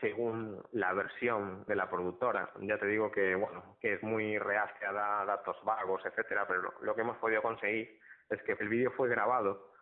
según 0.00 0.62
la 0.72 0.92
versión 0.92 1.64
de 1.66 1.76
la 1.76 1.88
productora. 1.88 2.50
Ya 2.60 2.78
te 2.78 2.86
digo 2.86 3.10
que, 3.10 3.34
bueno, 3.34 3.76
que 3.80 3.94
es 3.94 4.02
muy 4.02 4.38
reacia 4.38 4.90
a 4.90 5.24
datos 5.24 5.56
vagos, 5.64 6.04
etcétera, 6.04 6.46
pero 6.46 6.72
lo, 6.80 6.94
que 6.94 7.00
hemos 7.00 7.16
podido 7.18 7.42
conseguir 7.42 7.98
es 8.28 8.42
que 8.42 8.52
el 8.52 8.68
vídeo 8.68 8.90
fue 8.92 9.08
grabado 9.08 9.75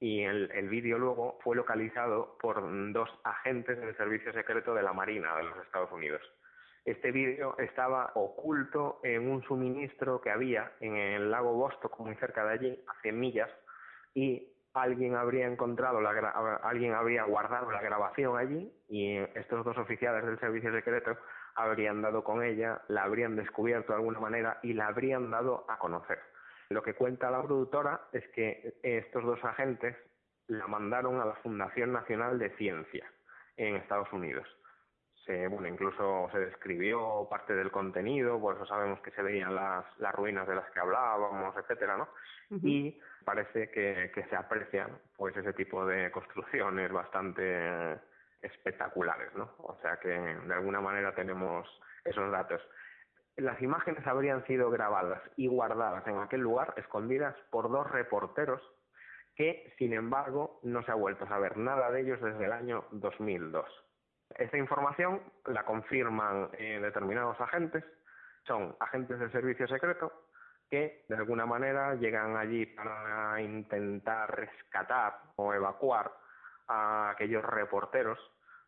y 0.00 0.22
el, 0.22 0.50
el 0.52 0.68
vídeo 0.68 0.98
luego 0.98 1.38
fue 1.42 1.54
localizado 1.54 2.36
por 2.40 2.62
dos 2.92 3.10
agentes 3.22 3.78
del 3.78 3.96
servicio 3.96 4.32
secreto 4.32 4.74
de 4.74 4.82
la 4.82 4.94
Marina 4.94 5.36
de 5.36 5.44
los 5.44 5.58
Estados 5.58 5.92
Unidos. 5.92 6.22
Este 6.86 7.12
vídeo 7.12 7.56
estaba 7.58 8.10
oculto 8.14 9.00
en 9.04 9.30
un 9.30 9.42
suministro 9.42 10.20
que 10.22 10.30
había 10.30 10.72
en 10.80 10.96
el 10.96 11.30
lago 11.30 11.52
Vostok, 11.52 12.00
muy 12.00 12.14
cerca 12.16 12.44
de 12.46 12.52
allí, 12.54 12.84
a 12.88 13.00
100 13.02 13.20
millas, 13.20 13.50
y 14.14 14.48
alguien 14.72 15.14
habría 15.16 15.46
encontrado, 15.46 16.00
la 16.00 16.10
alguien 16.62 16.94
habría 16.94 17.24
guardado 17.24 17.70
la 17.70 17.82
grabación 17.82 18.38
allí 18.38 18.72
y 18.88 19.16
estos 19.34 19.64
dos 19.64 19.76
oficiales 19.76 20.24
del 20.24 20.38
servicio 20.38 20.72
secreto 20.72 21.16
habrían 21.54 22.00
dado 22.00 22.24
con 22.24 22.42
ella, 22.42 22.80
la 22.88 23.02
habrían 23.02 23.36
descubierto 23.36 23.92
de 23.92 23.98
alguna 23.98 24.20
manera 24.20 24.58
y 24.62 24.72
la 24.72 24.86
habrían 24.86 25.30
dado 25.30 25.64
a 25.68 25.78
conocer. 25.78 26.18
Lo 26.70 26.84
que 26.84 26.94
cuenta 26.94 27.32
la 27.32 27.42
productora 27.42 28.02
es 28.12 28.26
que 28.28 28.74
estos 28.84 29.24
dos 29.24 29.44
agentes 29.44 29.96
la 30.46 30.68
mandaron 30.68 31.20
a 31.20 31.24
la 31.24 31.34
Fundación 31.34 31.92
Nacional 31.92 32.38
de 32.38 32.50
Ciencia 32.50 33.10
en 33.56 33.74
Estados 33.74 34.12
Unidos. 34.12 34.46
Se, 35.26 35.48
bueno, 35.48 35.66
incluso 35.66 36.28
se 36.30 36.38
describió 36.38 37.26
parte 37.28 37.54
del 37.54 37.72
contenido, 37.72 38.40
por 38.40 38.54
eso 38.54 38.66
sabemos 38.66 39.00
que 39.00 39.10
se 39.10 39.22
veían 39.22 39.54
las, 39.54 39.84
las 39.98 40.14
ruinas 40.14 40.46
de 40.46 40.54
las 40.54 40.70
que 40.70 40.78
hablábamos, 40.78 41.56
etcétera, 41.56 41.96
¿no? 41.96 42.08
Y 42.62 42.98
parece 43.24 43.70
que, 43.70 44.12
que 44.14 44.24
se 44.24 44.36
aprecian 44.36 44.96
pues 45.16 45.36
ese 45.36 45.52
tipo 45.52 45.84
de 45.84 46.10
construcciones 46.12 46.92
bastante 46.92 47.98
espectaculares, 48.42 49.34
¿no? 49.34 49.54
O 49.58 49.76
sea 49.82 49.98
que 49.98 50.08
de 50.08 50.54
alguna 50.54 50.80
manera 50.80 51.14
tenemos 51.14 51.68
esos 52.04 52.30
datos. 52.30 52.62
Las 53.40 53.62
imágenes 53.62 54.06
habrían 54.06 54.44
sido 54.44 54.70
grabadas 54.70 55.22
y 55.34 55.46
guardadas 55.46 56.06
en 56.06 56.18
aquel 56.18 56.42
lugar, 56.42 56.74
escondidas 56.76 57.34
por 57.50 57.70
dos 57.70 57.90
reporteros 57.90 58.60
que, 59.34 59.72
sin 59.78 59.94
embargo, 59.94 60.60
no 60.62 60.82
se 60.82 60.90
ha 60.90 60.94
vuelto 60.94 61.24
a 61.24 61.28
saber 61.28 61.56
nada 61.56 61.90
de 61.90 62.02
ellos 62.02 62.20
desde 62.20 62.44
el 62.44 62.52
año 62.52 62.84
2002. 62.90 63.64
Esta 64.36 64.58
información 64.58 65.22
la 65.46 65.64
confirman 65.64 66.50
eh, 66.58 66.80
determinados 66.82 67.40
agentes, 67.40 67.82
son 68.46 68.76
agentes 68.78 69.18
del 69.18 69.32
servicio 69.32 69.66
secreto 69.68 70.12
que 70.68 71.06
de 71.08 71.16
alguna 71.16 71.46
manera 71.46 71.94
llegan 71.94 72.36
allí 72.36 72.66
para 72.66 73.40
intentar 73.40 74.36
rescatar 74.36 75.18
o 75.36 75.54
evacuar 75.54 76.12
a 76.68 77.08
aquellos 77.08 77.42
reporteros 77.42 78.18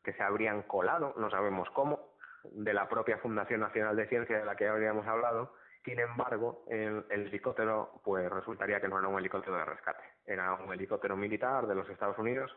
que 0.03 0.15
se 0.15 0.23
habrían 0.23 0.63
colado, 0.63 1.13
no 1.19 1.29
sabemos 1.29 1.69
cómo, 1.73 2.13
de 2.51 2.75
la 2.75 2.89
propia 2.89 3.19
Fundación 3.19 3.61
Nacional 3.61 3.97
de 3.97 4.09
Ciencia 4.09 4.39
de 4.39 4.45
la 4.45 4.57
que 4.57 4.69
habríamos 4.69 5.07
hablado. 5.07 5.55
Sin 5.85 5.99
embargo, 5.99 6.65
el, 6.69 7.05
el 7.11 7.27
helicóptero, 7.27 8.01
pues 8.05 8.31
resultaría 8.31 8.81
que 8.81 8.89
no 8.89 8.99
era 8.99 9.09
un 9.09 9.19
helicóptero 9.19 9.57
de 9.57 9.65
rescate, 9.65 10.03
era 10.27 10.55
un 10.55 10.73
helicóptero 10.73 11.17
militar 11.17 11.67
de 11.67 11.75
los 11.75 11.89
Estados 11.89 12.19
Unidos. 12.19 12.55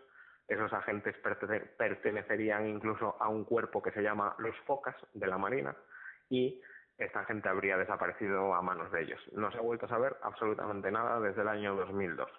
Esos 0.47 0.71
agentes 0.73 1.15
pertenecerían 1.77 2.67
incluso 2.67 3.17
a 3.19 3.29
un 3.29 3.45
cuerpo 3.45 3.81
que 3.81 3.91
se 3.91 4.03
llama 4.03 4.35
los 4.37 4.55
Focas 4.67 4.95
de 5.13 5.25
la 5.25 5.39
Marina 5.39 5.75
y 6.29 6.61
esta 6.97 7.25
gente 7.25 7.49
habría 7.49 7.77
desaparecido 7.77 8.53
a 8.53 8.61
manos 8.61 8.91
de 8.91 9.01
ellos. 9.01 9.19
No 9.33 9.51
se 9.51 9.57
ha 9.57 9.61
vuelto 9.61 9.87
a 9.87 9.89
saber 9.89 10.15
absolutamente 10.21 10.91
nada 10.91 11.19
desde 11.19 11.41
el 11.41 11.47
año 11.47 11.75
2002. 11.75 12.29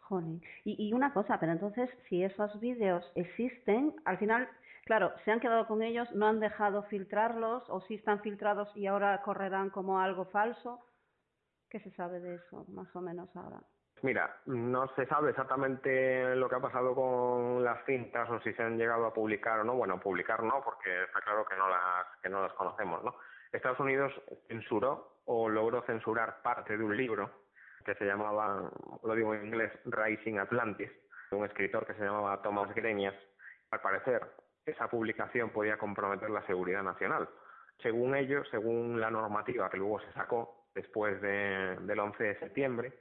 Joder. 0.00 0.40
Y 0.64 0.92
una 0.92 1.12
cosa, 1.12 1.38
pero 1.38 1.52
entonces, 1.52 1.90
si 2.08 2.22
esos 2.22 2.58
vídeos 2.60 3.04
existen, 3.16 3.94
al 4.04 4.18
final, 4.18 4.48
claro, 4.86 5.12
se 5.24 5.32
han 5.32 5.40
quedado 5.40 5.66
con 5.66 5.82
ellos, 5.82 6.10
no 6.14 6.26
han 6.26 6.40
dejado 6.40 6.84
filtrarlos, 6.84 7.68
o 7.68 7.80
si 7.82 7.96
están 7.96 8.20
filtrados 8.20 8.74
y 8.74 8.86
ahora 8.86 9.20
correrán 9.22 9.68
como 9.70 10.00
algo 10.00 10.24
falso. 10.26 10.80
¿Qué 11.68 11.80
se 11.80 11.90
sabe 11.90 12.20
de 12.20 12.36
eso, 12.36 12.64
más 12.68 12.94
o 12.96 13.00
menos 13.00 13.28
ahora? 13.36 13.60
Mira, 14.02 14.40
no 14.46 14.88
se 14.94 15.06
sabe 15.06 15.30
exactamente 15.30 16.36
lo 16.36 16.48
que 16.48 16.54
ha 16.54 16.60
pasado 16.60 16.94
con 16.94 17.64
las 17.64 17.84
cintas 17.86 18.28
o 18.30 18.40
si 18.40 18.52
se 18.52 18.62
han 18.62 18.78
llegado 18.78 19.06
a 19.06 19.12
publicar 19.12 19.60
o 19.60 19.64
no. 19.64 19.74
Bueno, 19.74 19.98
publicar 19.98 20.42
no, 20.42 20.62
porque 20.62 21.04
está 21.04 21.20
claro 21.22 21.44
que 21.46 21.56
no 21.56 21.68
las 21.68 22.06
que 22.22 22.28
no 22.28 22.42
las 22.42 22.52
conocemos, 22.52 23.02
¿no? 23.02 23.16
Estados 23.52 23.80
Unidos 23.80 24.12
censuró 24.48 25.22
o 25.24 25.48
logró 25.48 25.82
censurar 25.82 26.42
parte 26.42 26.76
de 26.76 26.84
un 26.84 26.96
libro 26.96 27.30
que 27.84 27.94
se 27.94 28.04
llamaba, 28.04 28.70
lo 29.02 29.14
digo 29.14 29.34
en 29.34 29.46
inglés, 29.46 29.72
Rising 29.84 30.38
Atlantis, 30.38 30.90
de 31.30 31.36
un 31.36 31.44
escritor 31.44 31.86
que 31.86 31.94
se 31.94 32.04
llamaba 32.04 32.42
Thomas 32.42 32.74
Grenias. 32.74 33.14
Al 33.70 33.80
parecer, 33.80 34.22
esa 34.66 34.88
publicación 34.88 35.50
podía 35.50 35.78
comprometer 35.78 36.28
la 36.28 36.44
seguridad 36.46 36.82
nacional. 36.82 37.28
Según 37.82 38.16
ellos, 38.16 38.46
según 38.50 39.00
la 39.00 39.10
normativa 39.10 39.70
que 39.70 39.76
luego 39.76 40.00
se 40.00 40.12
sacó 40.12 40.66
después 40.74 41.20
de, 41.22 41.76
del 41.80 41.98
11 41.98 42.22
de 42.22 42.38
septiembre, 42.38 42.92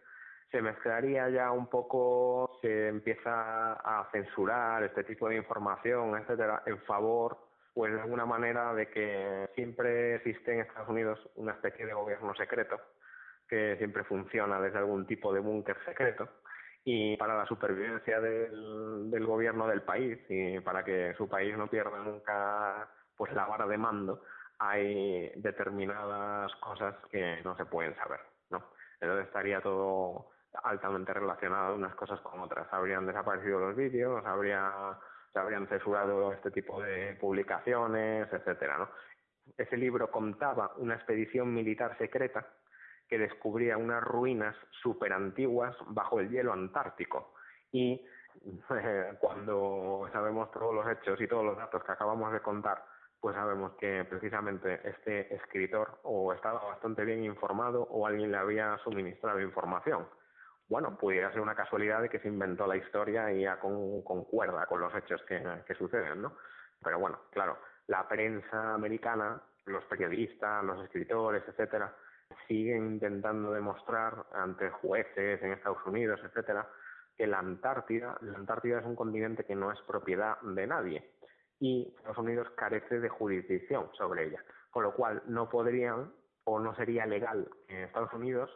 se 0.52 0.62
mezclaría 0.62 1.28
ya 1.30 1.52
un 1.52 1.68
poco, 1.68 2.60
se 2.62 2.88
empieza 2.88 3.74
a 3.74 4.08
censurar 4.12 4.84
este 4.84 5.04
tipo 5.04 5.28
de 5.28 5.38
información, 5.38 6.16
etcétera, 6.16 6.64
en 6.66 6.78
favor 6.84 7.38
pues 7.74 7.94
de 7.94 8.00
alguna 8.00 8.26
manera 8.26 8.74
de 8.74 8.88
que 8.88 9.50
siempre 9.54 10.16
existe 10.16 10.54
en 10.54 10.62
Estados 10.62 10.88
Unidos 10.88 11.20
una 11.36 11.52
especie 11.52 11.86
de 11.86 11.94
gobierno 11.94 12.34
secreto 12.36 12.80
que 13.50 13.76
siempre 13.78 14.06
funciona 14.06 14.62
desde 14.62 14.78
algún 14.78 15.06
tipo 15.06 15.34
de 15.34 15.42
búnker 15.42 15.76
secreto 15.84 16.30
y 16.88 17.18
para 17.18 17.36
la 17.36 17.48
supervivencia 17.48 18.22
del, 18.22 19.10
del 19.10 19.26
gobierno 19.26 19.68
del 19.68 19.82
país 19.82 20.20
y 20.30 20.60
para 20.60 20.86
que 20.86 21.16
su 21.18 21.28
país 21.28 21.58
no 21.58 21.68
pierda 21.68 21.98
nunca 21.98 22.88
pues 23.18 23.34
la 23.34 23.46
vara 23.46 23.66
de 23.66 23.78
mando 23.78 24.22
hay 24.60 25.32
determinadas 25.36 26.54
cosas 26.56 26.96
que 27.12 27.42
no 27.44 27.58
se 27.58 27.66
pueden 27.66 27.96
saber, 27.96 28.20
¿no? 28.52 28.64
Entonces 29.02 29.28
estaría 29.28 29.62
todo 29.62 30.30
altamente 30.64 31.14
relacionado 31.14 31.76
unas 31.76 31.96
cosas 31.96 32.22
con 32.22 32.40
otras. 32.40 32.68
Habrían 32.72 33.06
desaparecido 33.06 33.60
los 33.60 33.76
vídeos, 33.76 34.26
habría 34.26 34.98
se 35.34 35.40
habrían 35.40 35.68
censurado 35.68 36.32
este 36.32 36.50
tipo 36.52 36.82
de 36.82 37.18
publicaciones, 37.20 38.32
etcétera, 38.32 38.78
¿no? 38.78 38.90
Ese 39.58 39.76
libro 39.76 40.10
contaba 40.10 40.72
una 40.78 40.96
expedición 40.96 41.54
militar 41.54 41.98
secreta 41.98 42.48
que 43.08 43.18
descubría 43.18 43.78
unas 43.78 44.04
ruinas 44.04 44.56
súper 44.82 45.14
antiguas 45.14 45.76
bajo 45.88 46.20
el 46.20 46.30
hielo 46.30 46.54
antártico 46.54 47.34
y 47.72 48.06
cuando 49.20 50.08
sabemos 50.12 50.52
todos 50.52 50.74
los 50.74 50.88
hechos 50.88 51.20
y 51.22 51.28
todos 51.28 51.46
los 51.46 51.58
datos 51.58 51.84
que 51.84 51.92
acabamos 51.92 52.32
de 52.34 52.42
contar, 52.42 52.84
pues 53.20 53.36
sabemos 53.36 53.74
que 53.80 54.06
precisamente 54.06 54.82
este 54.88 55.34
escritor 55.34 56.00
o 56.04 56.34
estaba 56.34 56.64
bastante 56.64 57.04
bien 57.06 57.24
informado 57.24 57.84
o 57.84 58.06
alguien 58.06 58.32
le 58.32 58.38
había 58.38 58.78
suministrado 58.80 59.42
información 59.42 60.06
bueno, 60.68 60.98
pudiera 60.98 61.32
ser 61.32 61.42
una 61.42 61.56
casualidad 61.56 62.02
de 62.02 62.10
que 62.10 62.20
se 62.20 62.28
inventó 62.28 62.66
la 62.66 62.78
historia 62.78 63.32
y 63.32 63.42
ya 63.42 63.60
con, 63.60 64.02
concuerda 64.02 64.66
con 64.66 64.82
los 64.82 64.94
hechos 64.96 65.22
que, 65.28 65.42
que 65.68 65.76
suceden, 65.76 66.22
¿no? 66.22 66.34
Pero 66.84 67.00
bueno, 67.00 67.20
claro, 67.32 67.58
la 67.88 68.08
prensa 68.08 68.74
americana, 68.74 69.42
los 69.66 69.84
periodistas, 69.86 70.64
los 70.64 70.84
escritores, 70.84 71.44
etcétera, 71.48 71.94
siguen 72.48 72.94
intentando 72.94 73.52
demostrar 73.52 74.26
ante 74.34 74.70
jueces 74.70 75.42
en 75.42 75.54
Estados 75.54 75.86
Unidos, 75.86 76.20
etcétera, 76.24 76.68
que 77.18 77.28
la 77.28 77.40
Antártida, 77.40 78.18
la 78.22 78.38
Antártida 78.38 78.80
es 78.80 78.86
un 78.86 78.96
continente 78.96 79.46
que 79.46 79.56
no 79.56 79.72
es 79.72 79.80
propiedad 79.82 80.40
de 80.42 80.68
nadie 80.68 81.12
y 81.60 81.94
Estados 81.98 82.18
Unidos 82.18 82.48
carece 82.56 83.00
de 83.00 83.10
jurisdicción 83.10 83.90
sobre 83.98 84.28
ella, 84.28 84.44
con 84.70 84.84
lo 84.84 84.94
cual 84.94 85.24
no 85.28 85.50
podrían 85.50 86.12
o 86.44 86.60
no 86.60 86.76
sería 86.76 87.06
legal 87.06 87.50
en 87.68 87.84
Estados 87.84 88.14
Unidos 88.14 88.52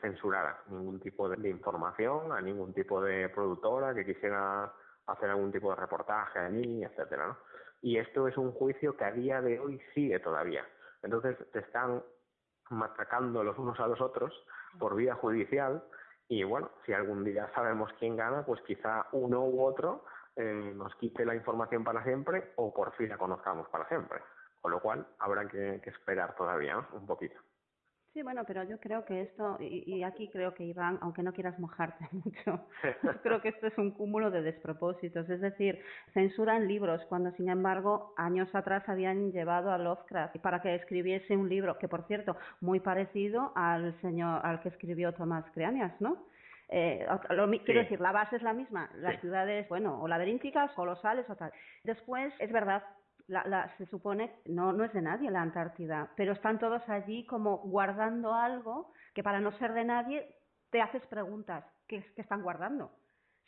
censurara 0.00 0.62
ningún 0.68 1.00
tipo 1.00 1.28
de, 1.28 1.48
información 1.48 2.32
a 2.32 2.40
ningún 2.40 2.74
tipo 2.74 3.00
de 3.00 3.28
productora 3.30 3.94
que 3.94 4.04
quisiera 4.04 4.72
hacer 5.06 5.30
algún 5.30 5.50
tipo 5.50 5.70
de 5.70 5.76
reportaje 5.76 6.38
allí, 6.38 6.84
etcétera. 6.84 7.36
Y 7.80 7.98
esto 7.98 8.28
es 8.28 8.36
un 8.36 8.52
juicio 8.52 8.96
que 8.96 9.04
a 9.04 9.12
día 9.12 9.40
de 9.40 9.58
hoy 9.58 9.80
sigue 9.94 10.18
todavía. 10.20 10.66
Entonces 11.02 11.36
te 11.52 11.60
están 11.60 12.02
matacando 12.70 13.44
los 13.44 13.58
unos 13.58 13.78
a 13.80 13.86
los 13.86 14.00
otros 14.00 14.32
por 14.78 14.96
vía 14.96 15.14
judicial 15.14 15.82
y 16.28 16.42
bueno, 16.42 16.70
si 16.84 16.92
algún 16.92 17.24
día 17.24 17.50
sabemos 17.54 17.90
quién 17.98 18.16
gana, 18.16 18.44
pues 18.44 18.60
quizá 18.62 19.06
uno 19.12 19.44
u 19.44 19.64
otro 19.64 20.04
eh, 20.36 20.72
nos 20.74 20.94
quite 20.96 21.24
la 21.24 21.34
información 21.34 21.84
para 21.84 22.02
siempre 22.02 22.52
o 22.56 22.72
por 22.72 22.92
fin 22.96 23.08
la 23.08 23.18
conozcamos 23.18 23.68
para 23.68 23.86
siempre. 23.88 24.20
Con 24.60 24.72
lo 24.72 24.80
cual 24.80 25.06
habrá 25.18 25.46
que, 25.46 25.80
esperar 25.84 26.34
todavía 26.34 26.78
un 26.92 27.06
poquito. 27.06 27.38
Sí, 28.14 28.22
bueno, 28.22 28.44
pero 28.46 28.62
yo 28.62 28.78
creo 28.78 29.04
que 29.04 29.22
esto, 29.22 29.58
y, 29.58 30.04
aquí 30.04 30.28
creo 30.28 30.54
que 30.54 30.62
Iván, 30.62 30.98
aunque 31.02 31.24
no 31.24 31.32
quieras 31.32 31.58
mojarte 31.58 32.06
mucho, 32.12 32.64
creo 33.24 33.42
que 33.42 33.48
esto 33.48 33.66
es 33.66 33.76
un 33.76 33.90
cúmulo 33.90 34.30
de 34.30 34.40
despropósitos. 34.40 35.28
Es 35.28 35.40
decir, 35.40 35.80
censuran 36.12 36.68
libros 36.68 37.04
cuando, 37.08 37.32
sin 37.32 37.48
embargo, 37.48 38.14
años 38.16 38.54
atrás 38.54 38.88
habían 38.88 39.32
llevado 39.32 39.72
a 39.72 39.78
Lovecraft 39.78 40.36
para 40.38 40.62
que 40.62 40.76
escribiese 40.76 41.36
un 41.36 41.48
libro, 41.48 41.76
que 41.76 41.88
por 41.88 42.06
cierto, 42.06 42.36
muy 42.60 42.78
parecido 42.78 43.50
al 43.56 44.00
señor, 44.00 44.46
al 44.46 44.60
que 44.60 44.68
escribió 44.68 45.12
Tomás 45.12 45.44
Creanias, 45.52 46.00
¿no? 46.00 46.16
Eh, 46.68 47.04
quiero 47.64 47.80
decir, 47.80 48.00
la 48.00 48.12
base 48.12 48.36
es 48.36 48.42
la 48.42 48.52
misma, 48.52 48.90
las 48.94 49.20
ciudades, 49.20 49.68
bueno, 49.68 50.00
o 50.00 50.06
laberínticas, 50.06 50.70
colosales 50.72 51.28
o 51.28 51.34
tal. 51.34 51.52
Después, 51.82 52.32
es 52.38 52.52
verdad, 52.52 52.84
la, 53.26 53.42
la, 53.46 53.76
se 53.76 53.86
supone, 53.86 54.34
no, 54.46 54.72
no 54.72 54.84
es 54.84 54.92
de 54.92 55.02
nadie 55.02 55.30
la 55.30 55.42
Antártida, 55.42 56.10
pero 56.16 56.32
están 56.32 56.58
todos 56.58 56.86
allí 56.88 57.24
como 57.26 57.58
guardando 57.58 58.34
algo 58.34 58.92
que 59.14 59.22
para 59.22 59.40
no 59.40 59.52
ser 59.58 59.72
de 59.72 59.84
nadie 59.84 60.28
te 60.70 60.82
haces 60.82 61.06
preguntas, 61.06 61.64
¿qué, 61.88 62.04
qué 62.14 62.22
están 62.22 62.42
guardando? 62.42 62.92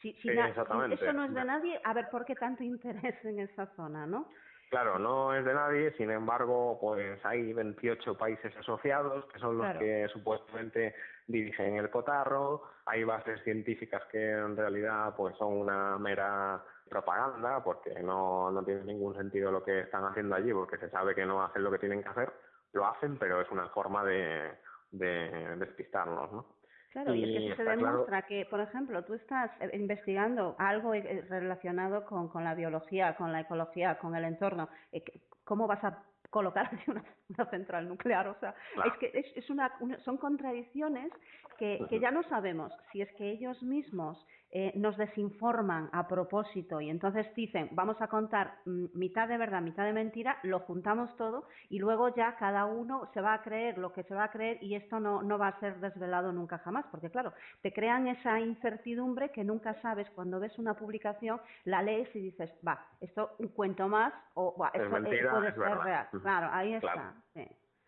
Si, 0.01 0.13
si, 0.15 0.29
eso 0.29 1.13
no 1.13 1.25
es 1.25 1.35
de 1.35 1.45
nadie, 1.45 1.81
a 1.85 1.93
ver, 1.93 2.09
¿por 2.11 2.25
qué 2.25 2.35
tanto 2.35 2.63
interés 2.65 3.23
en 3.25 3.41
esa 3.41 3.67
zona, 3.75 4.07
no? 4.07 4.29
Claro, 4.69 4.99
no 4.99 5.33
es 5.33 5.45
de 5.45 5.55
nadie, 5.55 5.93
sin 5.93 6.11
embargo, 6.11 6.77
pues 6.81 7.25
hay 7.25 7.53
28 7.53 8.19
países 8.19 8.55
asociados 8.57 9.25
que 9.27 9.39
son 9.39 9.59
los 9.59 9.77
que 9.79 10.09
supuestamente 10.13 10.95
dirigen 11.29 11.77
el 11.77 11.89
cotarro, 11.89 12.63
hay 12.85 13.05
bases 13.05 13.41
científicas 13.45 14.03
que 14.11 14.33
en 14.33 14.57
realidad 14.57 15.15
pues 15.17 15.37
son 15.37 15.53
una 15.53 15.99
mera 15.99 16.65
propaganda 16.89 17.63
porque 17.63 17.95
no, 18.03 18.51
no 18.51 18.65
tiene 18.65 18.83
ningún 18.85 19.15
sentido 19.15 19.53
lo 19.53 19.63
que 19.63 19.81
están 19.81 20.05
haciendo 20.05 20.35
allí 20.35 20.53
porque 20.53 20.79
se 20.79 20.91
sabe 20.91 21.15
que 21.15 21.27
no 21.27 21.45
hacen 21.45 21.63
lo 21.63 21.71
que 21.71 21.79
tienen 21.79 22.03
que 22.03 22.09
hacer, 22.09 22.33
lo 22.73 22.87
hacen 22.87 23.19
pero 23.19 23.41
es 23.41 23.51
una 23.53 23.69
forma 23.69 24.05
de, 24.05 24.51
de 24.91 25.57
despistarnos, 25.59 26.33
¿no? 26.33 26.56
Claro, 26.97 27.15
y, 27.15 27.25
es 27.25 27.51
que 27.51 27.63
se 27.63 27.69
demuestra 27.69 28.23
que, 28.23 28.47
por 28.47 28.59
ejemplo, 28.59 29.05
tú 29.05 29.13
estás 29.13 29.51
eh, 29.61 29.69
investigando 29.75 30.57
algo 30.59 30.95
eh, 30.95 31.27
relacionado 31.29 32.07
con, 32.07 32.29
con 32.29 32.43
la 32.43 32.55
biología, 32.55 33.15
con 33.17 33.33
la 33.33 33.41
ecología, 33.41 33.99
con 33.99 34.17
el 34.17 34.25
entorno. 34.25 34.71
Eh, 34.93 35.05
¿Cómo 35.45 35.67
vas 35.67 35.85
a 35.85 36.03
colocar 36.31 36.71
una, 36.87 37.05
una 37.29 37.51
central 37.51 37.87
nuclear. 37.87 38.29
O 38.29 38.35
sea, 38.41 38.55
es 38.87 38.95
que 38.99 39.11
es, 39.13 39.27
es 39.37 39.51
una, 39.51 39.71
son 40.07 40.17
contradicciones 40.17 41.13
que, 41.59 41.85
que 41.91 42.01
ya 42.01 42.11
no 42.11 42.23
sabemos 42.31 42.73
si 42.93 43.03
es 43.03 43.13
que 43.13 43.31
ellos 43.31 43.63
mismos 43.63 44.27
eh, 44.51 44.73
nos 44.77 44.97
desinforman 44.97 45.91
a 45.93 46.07
propósito 46.07 46.81
y 46.81 46.89
entonces 46.89 47.27
dicen 47.35 47.69
vamos 47.73 48.01
a 48.01 48.09
contar 48.09 48.55
mm, 48.65 48.87
mitad 48.95 49.29
de 49.29 49.39
verdad, 49.39 49.61
mitad 49.61 49.85
de 49.85 49.93
mentira, 49.93 50.39
lo 50.43 50.61
juntamos 50.61 51.15
todo 51.17 51.49
y 51.69 51.79
luego 51.79 52.15
ya 52.15 52.37
cada 52.37 52.65
uno 52.65 53.11
se 53.13 53.21
va 53.21 53.35
a 53.35 53.43
creer 53.43 53.79
lo 53.79 53.93
que 53.93 54.05
se 54.05 54.15
va 54.15 54.25
a 54.25 54.31
creer 54.31 54.63
y 54.63 54.75
esto 54.75 55.01
no, 55.01 55.23
no 55.23 55.37
va 55.39 55.49
a 55.49 55.61
ser 55.61 55.81
desvelado 55.81 56.33
nunca 56.33 56.59
jamás, 56.59 56.87
porque 56.91 57.11
claro, 57.11 57.33
te 57.63 57.73
crean 57.73 58.07
esa 58.07 58.39
incertidumbre 58.41 59.31
que 59.31 59.45
nunca 59.45 59.75
sabes 59.83 60.09
cuando 60.11 60.41
ves 60.41 60.59
una 60.59 60.75
publicación, 60.75 61.41
la 61.65 61.83
lees 61.83 62.15
y 62.15 62.21
dices, 62.21 62.53
va, 62.67 62.87
esto 63.01 63.35
un 63.39 63.49
cuento 63.49 63.89
más 63.89 64.13
o 64.35 64.55
esto 64.73 64.91
puede 64.91 65.53
ser 65.53 65.79
real. 65.79 66.09
Claro, 66.23 66.49
ahí 66.53 66.75
está. 66.75 67.15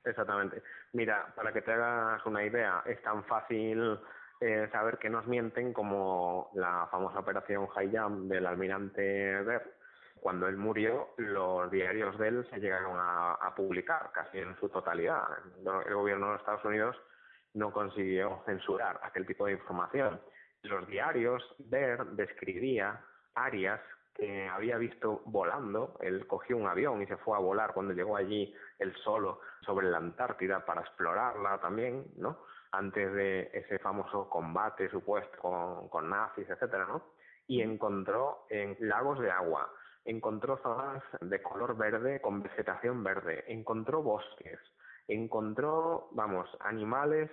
Exactamente. 0.04 0.62
Mira, 0.92 1.26
para 1.34 1.52
que 1.52 1.62
te 1.62 1.72
hagas 1.72 2.24
una 2.26 2.44
idea, 2.44 2.82
es 2.86 3.00
tan 3.02 3.24
fácil 3.24 3.98
eh, 4.40 4.68
saber 4.70 4.98
que 4.98 5.10
nos 5.10 5.26
mienten 5.26 5.72
como 5.72 6.50
la 6.54 6.86
famosa 6.90 7.18
operación 7.18 7.66
Hayam 7.74 8.28
del 8.28 8.46
almirante 8.46 9.42
Ver. 9.42 9.74
Cuando 10.20 10.48
él 10.48 10.56
murió, 10.56 11.08
los 11.16 11.70
diarios 11.70 12.18
de 12.18 12.28
él 12.28 12.46
se 12.50 12.58
llegaron 12.60 12.96
a, 12.98 13.52
publicar 13.56 14.10
casi 14.12 14.38
en 14.38 14.54
su 14.60 14.68
totalidad. 14.68 15.24
El 15.86 15.94
gobierno 15.94 16.30
de 16.30 16.36
Estados 16.36 16.64
Unidos 16.64 16.96
no 17.54 17.72
consiguió 17.72 18.42
censurar 18.46 19.00
aquel 19.02 19.26
tipo 19.26 19.46
de 19.46 19.52
información. 19.52 20.20
Los 20.62 20.86
diarios, 20.86 21.42
Ver 21.58 22.04
describía 22.06 23.00
áreas 23.34 23.80
que 24.14 24.48
había 24.48 24.76
visto 24.76 25.22
volando. 25.26 25.96
Él 26.00 26.26
cogió 26.26 26.56
un 26.56 26.66
avión 26.66 27.02
y 27.02 27.06
se 27.06 27.16
fue 27.16 27.36
a 27.36 27.40
volar 27.40 27.72
cuando 27.72 27.94
llegó 27.94 28.16
allí 28.16 28.54
él 28.78 28.94
solo 29.02 29.40
sobre 29.64 29.88
la 29.88 29.98
Antártida 29.98 30.64
para 30.64 30.82
explorarla 30.82 31.60
también, 31.60 32.06
¿no? 32.16 32.38
Antes 32.72 33.12
de 33.12 33.50
ese 33.52 33.78
famoso 33.78 34.28
combate 34.28 34.90
supuesto 34.90 35.38
con, 35.38 35.88
con 35.88 36.10
nazis, 36.10 36.48
etcétera, 36.48 36.86
¿no? 36.86 37.02
Y 37.46 37.62
encontró 37.62 38.44
en 38.50 38.76
lagos 38.80 39.18
de 39.20 39.30
agua, 39.30 39.72
encontró 40.04 40.58
zonas 40.58 41.02
de 41.20 41.42
color 41.42 41.76
verde 41.76 42.20
con 42.20 42.42
vegetación 42.42 43.02
verde, 43.02 43.44
encontró 43.48 44.02
bosques, 44.02 44.58
encontró, 45.06 46.08
vamos, 46.12 46.48
animales 46.60 47.30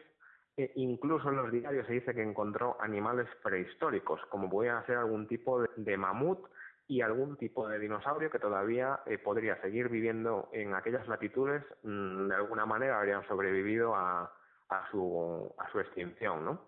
e 0.57 0.71
incluso 0.75 1.29
en 1.29 1.35
los 1.35 1.51
diarios 1.51 1.85
se 1.85 1.93
dice 1.93 2.13
que 2.13 2.23
encontró 2.23 2.77
animales 2.79 3.27
prehistóricos, 3.43 4.21
como 4.29 4.49
podían 4.49 4.85
ser 4.85 4.97
algún 4.97 5.27
tipo 5.27 5.61
de 5.75 5.97
mamut 5.97 6.47
y 6.87 7.01
algún 7.01 7.35
tipo 7.35 7.67
de 7.67 7.79
dinosaurio 7.79 8.29
que 8.29 8.39
todavía 8.39 8.99
eh, 9.05 9.17
podría 9.17 9.59
seguir 9.61 9.89
viviendo 9.89 10.49
en 10.53 10.73
aquellas 10.73 11.07
latitudes, 11.07 11.63
mm, 11.83 12.27
de 12.27 12.35
alguna 12.35 12.65
manera 12.65 12.99
habrían 12.99 13.27
sobrevivido 13.27 13.95
a, 13.95 14.31
a, 14.69 14.89
su, 14.91 15.53
a 15.57 15.71
su 15.71 15.79
extinción, 15.79 16.45
¿no? 16.45 16.61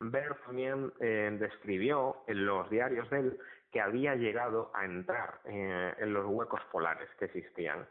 Ver 0.00 0.34
también 0.46 0.92
eh, 1.00 1.36
describió 1.38 2.22
en 2.26 2.46
los 2.46 2.70
diarios 2.70 3.08
de 3.10 3.18
él 3.20 3.38
que 3.70 3.80
había 3.80 4.14
llegado 4.14 4.70
a 4.74 4.84
entrar 4.84 5.40
eh, 5.44 5.94
en 5.98 6.12
los 6.12 6.26
huecos 6.26 6.60
polares 6.72 7.08
que 7.18 7.26
existían, 7.26 7.86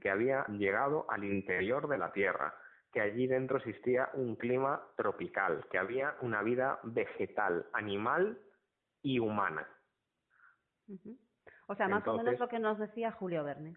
que 0.00 0.10
había 0.10 0.44
llegado 0.46 1.06
al 1.08 1.24
interior 1.24 1.88
de 1.88 1.98
la 1.98 2.12
Tierra, 2.12 2.54
que 2.92 3.00
allí 3.00 3.26
dentro 3.26 3.58
existía 3.58 4.10
un 4.14 4.36
clima 4.36 4.82
tropical, 4.96 5.66
que 5.70 5.78
había 5.78 6.16
una 6.20 6.42
vida 6.42 6.78
vegetal, 6.84 7.66
animal 7.72 8.38
y 9.02 9.18
humana. 9.18 9.68
O 11.66 11.74
sea, 11.74 11.88
más 11.88 12.06
o 12.06 12.16
menos 12.16 12.38
lo 12.38 12.48
que 12.48 12.58
nos 12.58 12.78
decía 12.78 13.10
Julio 13.12 13.42
Verne. 13.42 13.74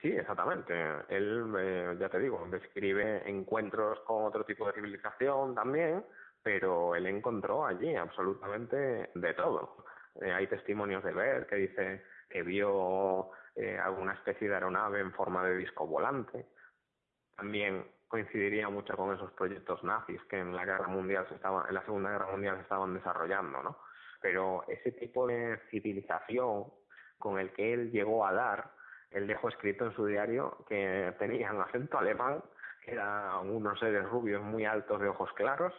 Sí, 0.00 0.08
exactamente. 0.12 0.72
Él, 1.08 1.52
eh, 1.58 1.96
ya 1.98 2.08
te 2.08 2.18
digo, 2.20 2.46
describe 2.50 3.28
encuentros 3.28 4.00
con 4.00 4.24
otro 4.24 4.44
tipo 4.44 4.66
de 4.66 4.74
civilización 4.74 5.54
también, 5.54 6.04
pero 6.42 6.94
él 6.94 7.06
encontró 7.06 7.66
allí 7.66 7.94
absolutamente 7.96 9.10
de 9.14 9.34
todo. 9.34 9.84
Eh, 10.20 10.32
hay 10.32 10.46
testimonios 10.46 11.02
de 11.02 11.12
ver 11.12 11.46
que 11.46 11.56
dice 11.56 12.04
que 12.30 12.42
vio 12.42 13.30
eh, 13.56 13.78
alguna 13.78 14.14
especie 14.14 14.48
de 14.48 14.54
aeronave 14.54 15.00
en 15.00 15.12
forma 15.12 15.44
de 15.44 15.56
disco 15.56 15.86
volante. 15.86 16.46
También 17.36 17.84
coincidiría 18.06 18.68
mucho 18.68 18.96
con 18.96 19.14
esos 19.14 19.32
proyectos 19.32 19.82
nazis 19.82 20.22
que 20.30 20.38
en 20.38 20.54
la 20.54 20.64
guerra 20.64 20.88
mundial 20.88 21.26
se 21.28 21.34
estaban, 21.34 21.68
en 21.68 21.74
la 21.74 21.84
segunda 21.84 22.10
guerra 22.10 22.30
mundial 22.30 22.56
se 22.56 22.62
estaban 22.62 22.94
desarrollando, 22.94 23.62
¿no? 23.62 23.78
pero 24.20 24.64
ese 24.68 24.92
tipo 24.92 25.26
de 25.26 25.58
civilización 25.70 26.64
con 27.18 27.38
el 27.38 27.52
que 27.52 27.72
él 27.72 27.90
llegó 27.90 28.26
a 28.26 28.32
dar, 28.32 28.70
él 29.10 29.26
dejó 29.26 29.48
escrito 29.48 29.86
en 29.86 29.94
su 29.94 30.06
diario 30.06 30.64
que 30.68 31.14
tenían 31.18 31.60
acento 31.60 31.98
alemán, 31.98 32.42
que 32.84 32.92
eran 32.92 33.48
unos 33.50 33.78
seres 33.78 34.04
rubios 34.08 34.42
muy 34.42 34.64
altos 34.64 35.00
de 35.00 35.08
ojos 35.08 35.32
claros 35.34 35.72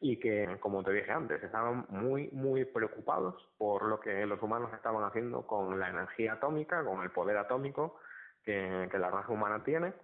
y 0.00 0.18
que, 0.18 0.58
como 0.60 0.82
te 0.82 0.92
dije 0.92 1.10
antes, 1.10 1.42
estaban 1.42 1.86
muy, 1.88 2.28
muy 2.32 2.64
preocupados 2.64 3.34
por 3.56 3.84
lo 3.84 4.00
que 4.00 4.26
los 4.26 4.42
humanos 4.42 4.72
estaban 4.74 5.04
haciendo 5.04 5.46
con 5.46 5.78
la 5.80 5.88
energía 5.88 6.34
atómica, 6.34 6.84
con 6.84 7.02
el 7.02 7.10
poder 7.10 7.38
atómico 7.38 7.98
que, 8.42 8.88
que 8.90 8.98
la 8.98 9.10
raza 9.10 9.32
humana 9.32 9.64
tiene 9.64 9.94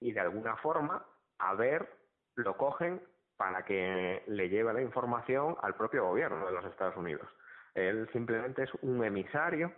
y 0.00 0.12
de 0.12 0.20
alguna 0.20 0.56
forma, 0.56 1.04
a 1.38 1.54
ver, 1.54 1.88
lo 2.36 2.56
cogen 2.56 3.02
para 3.36 3.64
que 3.64 4.22
le 4.26 4.48
lleve 4.48 4.72
la 4.72 4.82
información 4.82 5.56
al 5.62 5.74
propio 5.74 6.06
gobierno 6.06 6.46
de 6.46 6.52
los 6.52 6.64
Estados 6.64 6.96
Unidos. 6.96 7.28
Él 7.74 8.08
simplemente 8.12 8.64
es 8.64 8.70
un 8.82 9.04
emisario 9.04 9.72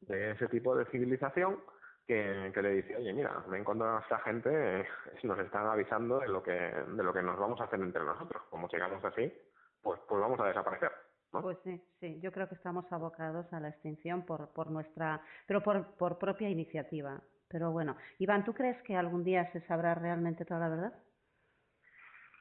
de 0.00 0.32
ese 0.32 0.48
tipo 0.48 0.76
de 0.76 0.84
civilización 0.86 1.60
que, 2.08 2.62
le 2.62 2.70
dice, 2.70 2.96
oye, 2.96 3.12
mira, 3.12 3.44
me 3.48 3.58
encuentro 3.58 3.98
a 3.98 4.00
esta 4.00 4.18
gente, 4.20 4.86
nos 5.24 5.38
están 5.40 5.66
avisando 5.66 6.18
de 6.20 6.28
lo 6.28 6.42
que 6.42 6.52
de 6.52 7.02
lo 7.04 7.12
que 7.12 7.22
nos 7.22 7.38
vamos 7.38 7.60
a 7.60 7.64
hacer 7.64 7.78
entre 7.80 8.02
nosotros. 8.02 8.42
Como 8.48 8.68
sigamos 8.70 9.04
así, 9.04 9.30
pues 9.82 10.00
pues 10.08 10.20
vamos 10.20 10.40
a 10.40 10.46
desaparecer. 10.46 10.90
Pues 11.30 11.58
sí, 11.62 11.78
sí, 12.00 12.18
yo 12.22 12.32
creo 12.32 12.48
que 12.48 12.54
estamos 12.54 12.90
abocados 12.90 13.52
a 13.52 13.60
la 13.60 13.68
extinción 13.68 14.24
por, 14.24 14.48
por 14.54 14.70
nuestra, 14.70 15.20
pero 15.46 15.62
por, 15.62 15.94
por 15.96 16.18
propia 16.18 16.48
iniciativa. 16.48 17.20
Pero 17.48 17.70
bueno, 17.70 17.96
Iván, 18.18 18.44
¿tú 18.46 18.54
crees 18.54 18.82
que 18.84 18.96
algún 18.96 19.24
día 19.24 19.52
se 19.52 19.60
sabrá 19.66 19.94
realmente 19.94 20.46
toda 20.46 20.60
la 20.60 20.68
verdad? 20.70 20.92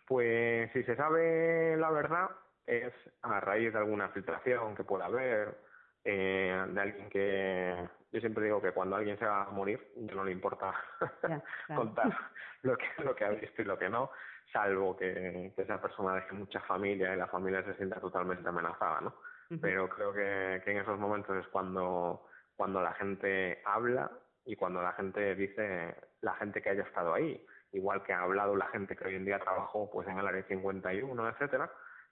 Pues 0.08 0.72
si 0.72 0.84
se 0.84 0.96
sabe 0.96 1.76
la 1.76 1.92
verdad, 1.92 2.30
es 2.66 2.94
a 3.22 3.42
raíz 3.42 3.74
de 3.74 3.80
alguna 3.80 4.08
filtración 4.10 4.76
que 4.76 4.86
pueda 4.86 5.06
haber, 5.06 5.58
eh, 6.06 6.66
de 6.70 6.82
alguien 6.82 7.10
que 7.10 7.90
yo 8.12 8.20
siempre 8.20 8.46
digo 8.46 8.62
que 8.62 8.72
cuando 8.72 8.96
alguien 8.96 9.18
se 9.18 9.26
va 9.26 9.44
a 9.44 9.52
morir 9.52 9.94
no 9.96 10.24
le 10.24 10.32
importa 10.32 10.74
contar 11.76 12.16
lo 12.64 12.78
que 12.78 12.86
lo 13.04 13.16
que 13.16 13.26
ha 13.26 13.30
visto 13.30 13.62
y 13.62 13.66
lo 13.66 13.78
que 13.78 13.90
no 13.90 14.12
salvo 14.52 14.96
que, 14.96 15.54
esa 15.58 15.82
persona 15.82 16.16
deje 16.16 16.34
mucha 16.34 16.62
familia 16.62 17.14
y 17.14 17.18
la 17.18 17.28
familia 17.28 17.64
se 17.64 17.74
sienta 17.76 18.00
totalmente 18.00 18.48
amenazada 18.48 19.02
no 19.02 19.16
pero 19.62 19.88
creo 19.88 20.12
que, 20.12 20.62
que 20.66 20.72
en 20.72 20.80
esos 20.80 21.00
momentos 21.00 21.38
es 21.38 21.48
cuando 21.48 22.28
cuando 22.58 22.82
la 22.82 22.94
gente 22.94 23.62
habla 23.66 24.12
y 24.46 24.56
cuando 24.56 24.82
la 24.82 24.94
gente 24.94 25.36
dice 25.36 25.96
la 26.22 26.34
gente 26.36 26.62
que 26.62 26.70
haya 26.70 26.84
estado 26.84 27.14
ahí. 27.14 27.46
Igual 27.74 28.02
que 28.04 28.14
ha 28.14 28.22
hablado 28.22 28.56
la 28.56 28.68
gente 28.68 28.96
que 28.96 29.08
hoy 29.08 29.16
en 29.16 29.26
día 29.26 29.40
trabajó 29.40 29.90
pues 29.92 30.08
en 30.08 30.18
el 30.18 30.26
área 30.26 30.42
51 30.44 31.30
etcétera 31.30 31.70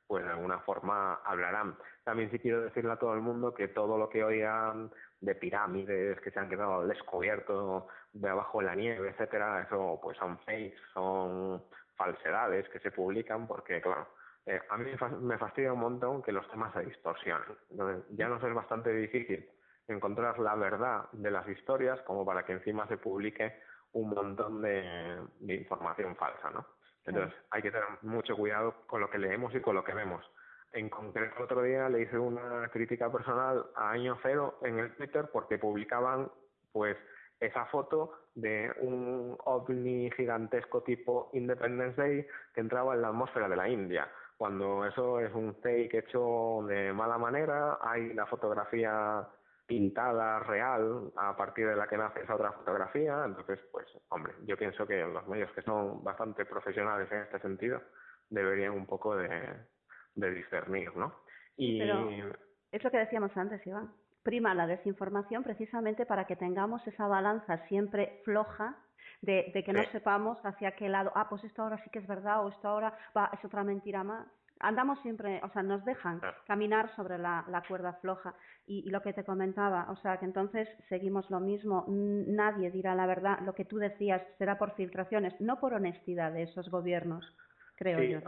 pues 0.07 0.23
de 0.23 0.31
alguna 0.31 0.59
forma 0.59 1.15
hablarán. 1.25 1.77
También 2.03 2.29
sí 2.31 2.39
quiero 2.39 2.61
decirle 2.61 2.91
a 2.91 2.99
todo 2.99 3.13
el 3.13 3.21
mundo 3.21 3.53
que 3.53 3.67
todo 3.67 3.97
lo 3.97 4.09
que 4.09 4.23
oigan 4.23 4.91
de 5.21 5.35
pirámides 5.35 6.19
que 6.21 6.31
se 6.31 6.39
han 6.39 6.49
quedado 6.49 6.81
al 6.81 6.87
descubierto 6.87 7.87
de 8.13 8.29
abajo 8.29 8.59
de 8.59 8.65
la 8.65 8.75
nieve, 8.75 9.09
etcétera, 9.09 9.61
eso 9.61 9.99
pues 10.01 10.17
son 10.17 10.37
fakes, 10.39 10.77
son 10.93 11.63
falsedades 11.95 12.69
que 12.69 12.79
se 12.79 12.91
publican 12.91 13.47
porque, 13.47 13.81
claro, 13.81 14.07
eh, 14.45 14.61
a 14.69 14.77
mí 14.77 14.91
me 15.21 15.37
fastidia 15.37 15.73
un 15.73 15.79
montón 15.79 16.21
que 16.21 16.31
los 16.31 16.47
temas 16.49 16.73
se 16.73 16.85
distorsionen. 16.85 17.57
ya 18.11 18.27
nos 18.27 18.43
es 18.43 18.53
bastante 18.53 18.93
difícil 18.93 19.49
encontrar 19.87 20.37
la 20.39 20.55
verdad 20.55 21.09
de 21.11 21.31
las 21.31 21.47
historias 21.47 21.99
como 22.01 22.25
para 22.25 22.45
que 22.45 22.53
encima 22.53 22.87
se 22.87 22.97
publique 22.97 23.53
un 23.93 24.09
montón 24.09 24.61
de 24.61 25.27
información 25.47 26.15
falsa, 26.15 26.49
¿no? 26.51 26.74
Entonces 27.05 27.37
hay 27.51 27.61
que 27.61 27.71
tener 27.71 27.87
mucho 28.01 28.35
cuidado 28.35 28.73
con 28.87 29.01
lo 29.01 29.09
que 29.09 29.17
leemos 29.17 29.53
y 29.53 29.61
con 29.61 29.75
lo 29.75 29.83
que 29.83 29.93
vemos. 29.93 30.25
En 30.73 30.89
concreto, 30.89 31.37
el 31.37 31.43
otro 31.43 31.61
día 31.61 31.87
le 31.87 32.01
hice 32.01 32.17
una 32.17 32.67
crítica 32.69 33.11
personal 33.11 33.65
a 33.75 33.91
Año 33.91 34.17
Cero 34.21 34.59
en 34.61 34.79
el 34.79 34.93
Twitter 34.95 35.29
porque 35.31 35.57
publicaban 35.57 36.29
pues 36.73 36.97
esa 37.39 37.65
foto 37.67 38.11
de 38.33 38.71
un 38.81 39.37
ovni 39.45 40.09
gigantesco 40.11 40.83
tipo 40.83 41.29
Independence 41.33 42.01
Day 42.01 42.27
que 42.53 42.61
entraba 42.61 42.93
en 42.95 43.01
la 43.01 43.09
atmósfera 43.09 43.47
de 43.47 43.55
la 43.55 43.69
India. 43.69 44.09
Cuando 44.37 44.85
eso 44.85 45.21
es 45.21 45.33
un 45.33 45.55
fake 45.55 45.93
hecho 45.93 46.65
de 46.67 46.91
mala 46.91 47.17
manera, 47.17 47.77
hay 47.81 48.13
la 48.13 48.25
fotografía 48.25 49.25
pintada 49.65 50.39
real 50.39 51.11
a 51.15 51.35
partir 51.35 51.67
de 51.67 51.75
la 51.75 51.87
que 51.87 51.97
nace 51.97 52.21
esa 52.21 52.35
otra 52.35 52.51
fotografía. 52.51 53.23
Entonces, 53.25 53.59
pues, 53.71 53.87
hombre, 54.09 54.33
yo 54.45 54.57
pienso 54.57 54.85
que 54.85 55.01
los 55.05 55.27
medios 55.27 55.51
que 55.53 55.61
son 55.61 56.03
bastante 56.03 56.45
profesionales 56.45 57.11
en 57.11 57.23
este 57.23 57.39
sentido 57.39 57.81
deberían 58.29 58.73
un 58.73 58.85
poco 58.85 59.15
de, 59.15 59.29
de 60.15 60.31
discernir, 60.31 60.95
¿no? 60.95 61.15
Y... 61.57 61.79
Pero 61.79 62.09
es 62.71 62.83
lo 62.83 62.91
que 62.91 62.97
decíamos 62.97 63.35
antes, 63.37 63.65
Iván. 63.65 63.91
Prima 64.23 64.53
la 64.53 64.67
desinformación 64.67 65.43
precisamente 65.43 66.05
para 66.05 66.25
que 66.25 66.35
tengamos 66.35 66.85
esa 66.87 67.07
balanza 67.07 67.65
siempre 67.67 68.21
floja 68.25 68.75
de, 69.21 69.51
de 69.53 69.63
que 69.63 69.71
no 69.71 69.83
sepamos 69.83 70.37
hacia 70.43 70.75
qué 70.75 70.89
lado, 70.89 71.11
ah, 71.15 71.29
pues 71.29 71.43
esto 71.43 71.61
ahora 71.61 71.81
sí 71.83 71.89
que 71.91 71.99
es 71.99 72.07
verdad 72.07 72.43
o 72.43 72.49
esto 72.49 72.67
ahora 72.67 72.97
va, 73.15 73.29
es 73.33 73.45
otra 73.45 73.63
mentira 73.63 74.03
más 74.03 74.27
andamos 74.59 74.99
siempre, 75.01 75.41
o 75.43 75.49
sea, 75.49 75.63
nos 75.63 75.83
dejan 75.85 76.21
caminar 76.47 76.93
sobre 76.95 77.17
la, 77.17 77.45
la 77.49 77.61
cuerda 77.61 77.93
floja. 78.01 78.33
Y, 78.67 78.89
lo 78.89 79.01
que 79.01 79.13
te 79.13 79.23
comentaba, 79.23 79.87
o 79.91 79.95
sea, 79.97 80.17
que 80.17 80.25
entonces 80.25 80.67
seguimos 80.89 81.29
lo 81.29 81.39
mismo, 81.39 81.85
nadie 81.87 82.71
dirá 82.71 82.95
la 82.95 83.05
verdad, 83.05 83.39
lo 83.41 83.53
que 83.53 83.65
tú 83.65 83.77
decías 83.77 84.21
será 84.37 84.57
por 84.57 84.75
filtraciones, 84.75 85.39
no 85.39 85.59
por 85.59 85.73
honestidad 85.73 86.31
de 86.31 86.43
esos 86.43 86.69
gobiernos. 86.69 87.25
Creo 87.77 87.99
sí, 87.99 88.09
yo. 88.09 88.19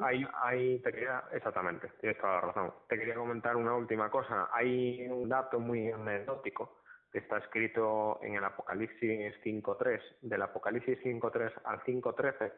Hay, 0.43 0.79
te 0.79 0.91
quería, 0.91 1.23
exactamente, 1.31 1.89
tienes 2.01 2.19
toda 2.19 2.33
la 2.33 2.41
razón. 2.41 2.73
Te 2.89 2.97
quería 2.99 3.15
comentar 3.15 3.55
una 3.55 3.75
última 3.75 4.09
cosa. 4.09 4.49
Hay 4.51 5.07
un 5.07 5.29
dato 5.29 5.59
muy 5.59 5.89
anecdótico 5.89 6.81
que 7.11 7.19
está 7.19 7.37
escrito 7.37 8.19
en 8.21 8.35
el 8.35 8.43
Apocalipsis 8.43 9.33
5.3. 9.43 10.01
Del 10.21 10.41
Apocalipsis 10.41 10.99
5.3 11.01 11.53
al 11.63 11.79
5.13 11.83 12.51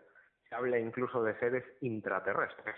se 0.49 0.55
habla 0.55 0.79
incluso 0.79 1.23
de 1.23 1.37
seres 1.39 1.63
intraterrestres. 1.81 2.75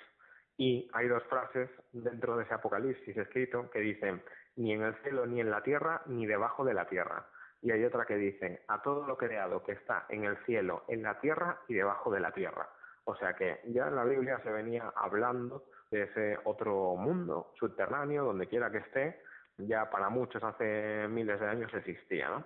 Y 0.62 0.88
hay 0.94 1.08
dos 1.08 1.24
frases 1.24 1.72
dentro 1.92 2.38
de 2.38 2.44
ese 2.44 2.54
Apocalipsis 2.54 3.18
escrito 3.18 3.68
que 3.72 3.80
dicen, 3.80 4.22
ni 4.58 4.74
en 4.74 4.84
el 4.84 4.94
cielo, 5.02 5.26
ni 5.26 5.42
en 5.42 5.50
la 5.50 5.64
tierra, 5.64 6.04
ni 6.06 6.28
debajo 6.28 6.64
de 6.64 6.76
la 6.76 6.86
tierra. 6.86 7.26
Y 7.64 7.72
hay 7.72 7.84
otra 7.84 8.06
que 8.06 8.16
dice, 8.16 8.62
a 8.68 8.80
todo 8.84 9.08
lo 9.08 9.18
creado 9.18 9.64
que 9.64 9.72
está 9.72 10.06
en 10.10 10.24
el 10.24 10.38
cielo, 10.46 10.84
en 10.88 11.02
la 11.02 11.20
tierra 11.20 11.58
y 11.68 11.74
debajo 11.74 12.12
de 12.12 12.20
la 12.20 12.32
tierra. 12.32 12.70
O 13.06 13.16
sea 13.16 13.34
que 13.34 13.62
ya 13.70 13.88
en 13.88 13.96
la 13.96 14.04
Biblia 14.04 14.40
se 14.44 14.52
venía 14.52 14.94
hablando 14.96 15.64
de 15.90 16.04
ese 16.04 16.38
otro 16.44 16.96
mundo 16.96 17.54
subterráneo, 17.58 18.26
donde 18.26 18.46
quiera 18.46 18.70
que 18.70 18.78
esté, 18.78 19.20
ya 19.58 19.90
para 19.90 20.10
muchos 20.10 20.44
hace 20.44 21.08
miles 21.10 21.40
de 21.40 21.48
años 21.48 21.74
existía, 21.74 22.30
¿no? 22.30 22.46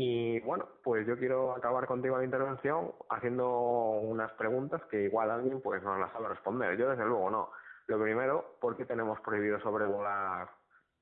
Y 0.00 0.38
bueno, 0.42 0.68
pues 0.84 1.04
yo 1.08 1.18
quiero 1.18 1.56
acabar 1.56 1.84
contigo 1.88 2.18
la 2.18 2.24
intervención 2.24 2.92
haciendo 3.10 3.48
unas 3.50 4.30
preguntas 4.34 4.80
que 4.88 5.02
igual 5.02 5.28
alguien 5.28 5.60
pues 5.60 5.82
no 5.82 5.98
las 5.98 6.12
sabe 6.12 6.28
responder. 6.28 6.76
Yo 6.76 6.88
desde 6.88 7.04
luego 7.04 7.28
no. 7.30 7.50
Lo 7.88 8.00
primero, 8.00 8.58
¿por 8.60 8.76
qué 8.76 8.84
tenemos 8.84 9.18
prohibido 9.22 9.58
sobrevolar 9.58 10.50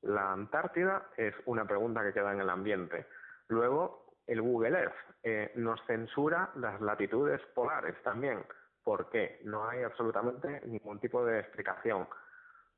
la 0.00 0.32
Antártida? 0.32 1.10
Es 1.18 1.34
una 1.44 1.66
pregunta 1.66 2.02
que 2.02 2.14
queda 2.14 2.32
en 2.32 2.40
el 2.40 2.48
ambiente. 2.48 3.06
Luego, 3.48 4.14
el 4.26 4.40
Google 4.40 4.78
Earth 4.78 4.96
eh, 5.22 5.52
nos 5.56 5.78
censura 5.84 6.48
las 6.54 6.80
latitudes 6.80 7.42
polares 7.54 8.02
también. 8.02 8.46
¿Por 8.82 9.10
qué? 9.10 9.42
No 9.44 9.68
hay 9.68 9.82
absolutamente 9.82 10.62
ningún 10.64 11.00
tipo 11.00 11.22
de 11.22 11.40
explicación. 11.40 12.08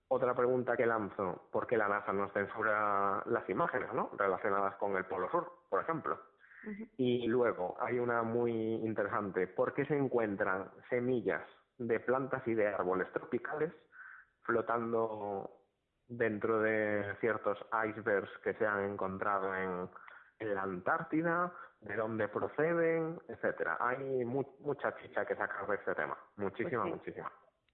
Otra 0.08 0.34
pregunta 0.34 0.76
que 0.76 0.86
lanzo, 0.86 1.48
¿por 1.52 1.66
qué 1.66 1.76
la 1.76 1.88
NASA 1.88 2.12
nos 2.12 2.32
censura 2.32 3.22
las 3.26 3.48
imágenes 3.48 3.92
¿no? 3.92 4.10
relacionadas 4.16 4.74
con 4.76 4.96
el 4.96 5.04
Polo 5.04 5.30
Sur, 5.30 5.52
por 5.68 5.82
ejemplo? 5.82 6.18
Y 6.96 7.26
luego 7.28 7.76
hay 7.80 7.98
una 7.98 8.22
muy 8.22 8.52
interesante, 8.52 9.46
¿por 9.46 9.74
qué 9.74 9.84
se 9.86 9.96
encuentran 9.96 10.70
semillas 10.88 11.42
de 11.78 12.00
plantas 12.00 12.46
y 12.46 12.54
de 12.54 12.68
árboles 12.68 13.10
tropicales 13.12 13.72
flotando 14.42 15.50
dentro 16.08 16.60
de 16.60 17.14
ciertos 17.20 17.58
icebergs 17.86 18.30
que 18.42 18.54
se 18.54 18.66
han 18.66 18.90
encontrado 18.90 19.54
en, 19.54 19.88
la 20.40 20.62
Antártida, 20.62 21.52
de 21.80 21.96
dónde 21.96 22.28
proceden, 22.28 23.20
etcétera. 23.28 23.76
Hay 23.80 24.24
mucha 24.24 24.96
chicha 24.96 25.26
que 25.26 25.34
sacar 25.34 25.66
de 25.66 25.74
este 25.74 25.94
tema, 25.94 26.16
muchísima, 26.36 26.82
pues 26.82 26.94
muchísima. 26.94 27.30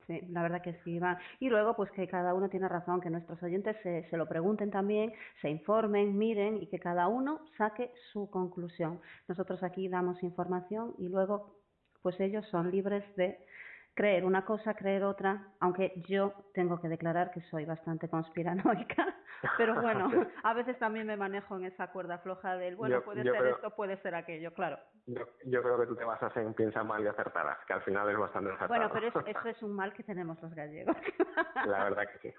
Sí, 0.07 0.21
la 0.29 0.43
verdad 0.43 0.61
que 0.63 0.75
sí. 0.85 0.99
Y 1.41 1.49
luego, 1.49 1.75
pues 1.77 1.91
que 1.93 2.07
cada 2.07 2.35
uno 2.35 2.51
tiene 2.51 2.69
razón, 2.69 3.01
que 3.01 3.09
nuestros 3.11 3.43
oyentes 3.43 3.77
se, 3.83 4.05
se 4.11 4.17
lo 4.19 4.29
pregunten 4.29 4.71
también, 4.71 5.13
se 5.41 5.49
informen, 5.49 6.19
miren 6.19 6.63
y 6.63 6.67
que 6.67 6.79
cada 6.79 7.09
uno 7.09 7.41
saque 7.57 7.91
su 8.13 8.29
conclusión. 8.31 9.01
Nosotros 9.29 9.63
aquí 9.63 9.89
damos 9.89 10.23
información 10.23 10.95
y 10.99 11.09
luego, 11.09 11.57
pues 12.03 12.21
ellos 12.21 12.47
son 12.51 12.71
libres 12.71 13.03
de 13.17 13.39
creer 13.95 14.25
una 14.25 14.45
cosa, 14.45 14.75
creer 14.75 15.05
otra, 15.05 15.49
aunque 15.61 15.93
yo 16.09 16.33
tengo 16.53 16.81
que 16.81 16.89
declarar 16.89 17.31
que 17.31 17.41
soy 17.43 17.65
bastante 17.65 18.09
conspiranoica, 18.09 19.17
pero 19.57 19.81
bueno, 19.81 20.09
a 20.43 20.55
veces 20.55 20.79
también 20.79 21.07
me 21.07 21.17
manejo 21.17 21.57
en 21.57 21.67
esa 21.67 21.93
cuerda 21.93 22.19
floja 22.19 22.57
del, 22.57 22.77
bueno, 22.77 23.03
puede 23.03 23.23
ser 23.23 23.47
esto, 23.47 23.71
puede 23.71 23.97
ser 23.99 24.15
aquello, 24.15 24.53
claro. 24.53 24.79
Yo, 25.07 25.63
creo 25.63 25.79
que 25.79 25.87
tú 25.87 25.95
te 25.95 26.05
basas 26.05 26.37
en 26.37 26.55
piensa 26.55 26.83
mal 26.83 27.03
y 27.03 27.07
acertarás, 27.07 27.59
que 27.67 27.73
al 27.73 27.83
final 27.83 28.09
es 28.11 28.19
bastante 28.19 28.51
acertado. 28.51 28.69
Bueno, 28.69 28.91
pero 28.93 29.09
eso, 29.09 29.49
es 29.49 29.63
un 29.63 29.75
mal 29.75 29.93
que 29.93 30.03
tenemos 30.03 30.41
los 30.43 30.53
gallegos. 30.55 30.97
La 31.67 31.85
verdad 31.85 32.05
que 32.11 32.31
sí. 32.31 32.35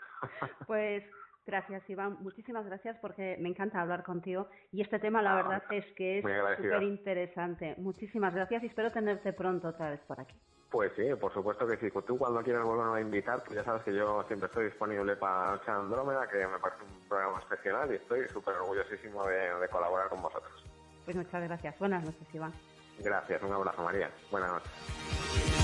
Pues 0.67 1.03
Gracias, 1.47 1.87
Iván. 1.87 2.17
Muchísimas 2.21 2.65
gracias 2.65 2.97
porque 3.01 3.37
me 3.39 3.49
encanta 3.49 3.79
hablar 3.79 4.03
contigo 4.03 4.47
y 4.71 4.81
este 4.81 4.97
tema, 4.97 5.21
la 5.21 5.33
ah, 5.33 5.35
verdad, 5.35 5.63
es 5.69 5.85
que 5.93 6.17
es 6.17 6.25
súper 6.57 6.81
interesante. 6.81 7.75
Muchísimas 7.77 8.33
gracias 8.33 8.63
y 8.63 8.65
espero 8.65 8.91
tenerte 8.91 9.31
pronto 9.31 9.67
otra 9.67 9.91
vez 9.91 9.99
por 10.07 10.19
aquí. 10.19 10.35
Pues 10.75 10.91
sí, 10.97 11.03
por 11.15 11.33
supuesto 11.33 11.65
que 11.65 11.77
sí. 11.77 11.87
Tú 12.05 12.17
cuando 12.17 12.43
quieras 12.43 12.65
volverme 12.65 12.97
a 12.97 13.01
invitar, 13.01 13.41
pues 13.45 13.55
ya 13.55 13.63
sabes 13.63 13.81
que 13.83 13.95
yo 13.95 14.25
siempre 14.27 14.47
estoy 14.47 14.65
disponible 14.65 15.15
para 15.15 15.51
Noche 15.51 15.71
Andrómeda, 15.71 16.27
que 16.27 16.45
me 16.45 16.59
parece 16.59 16.83
un 16.83 17.07
programa 17.07 17.39
especial 17.39 17.89
y 17.93 17.95
estoy 17.95 18.27
súper 18.27 18.55
orgullosísimo 18.55 19.25
de, 19.25 19.69
colaborar 19.69 20.09
con 20.09 20.21
vosotros. 20.21 20.51
Pues 21.05 21.15
muchas 21.15 21.43
gracias. 21.43 21.79
Buenas 21.79 22.03
noches, 22.03 22.27
Iván. 22.33 22.51
Gracias. 22.99 23.41
Un 23.41 23.53
abrazo, 23.53 23.83
María. 23.83 24.11
Buenas 24.29 24.51
noches. 24.51 25.54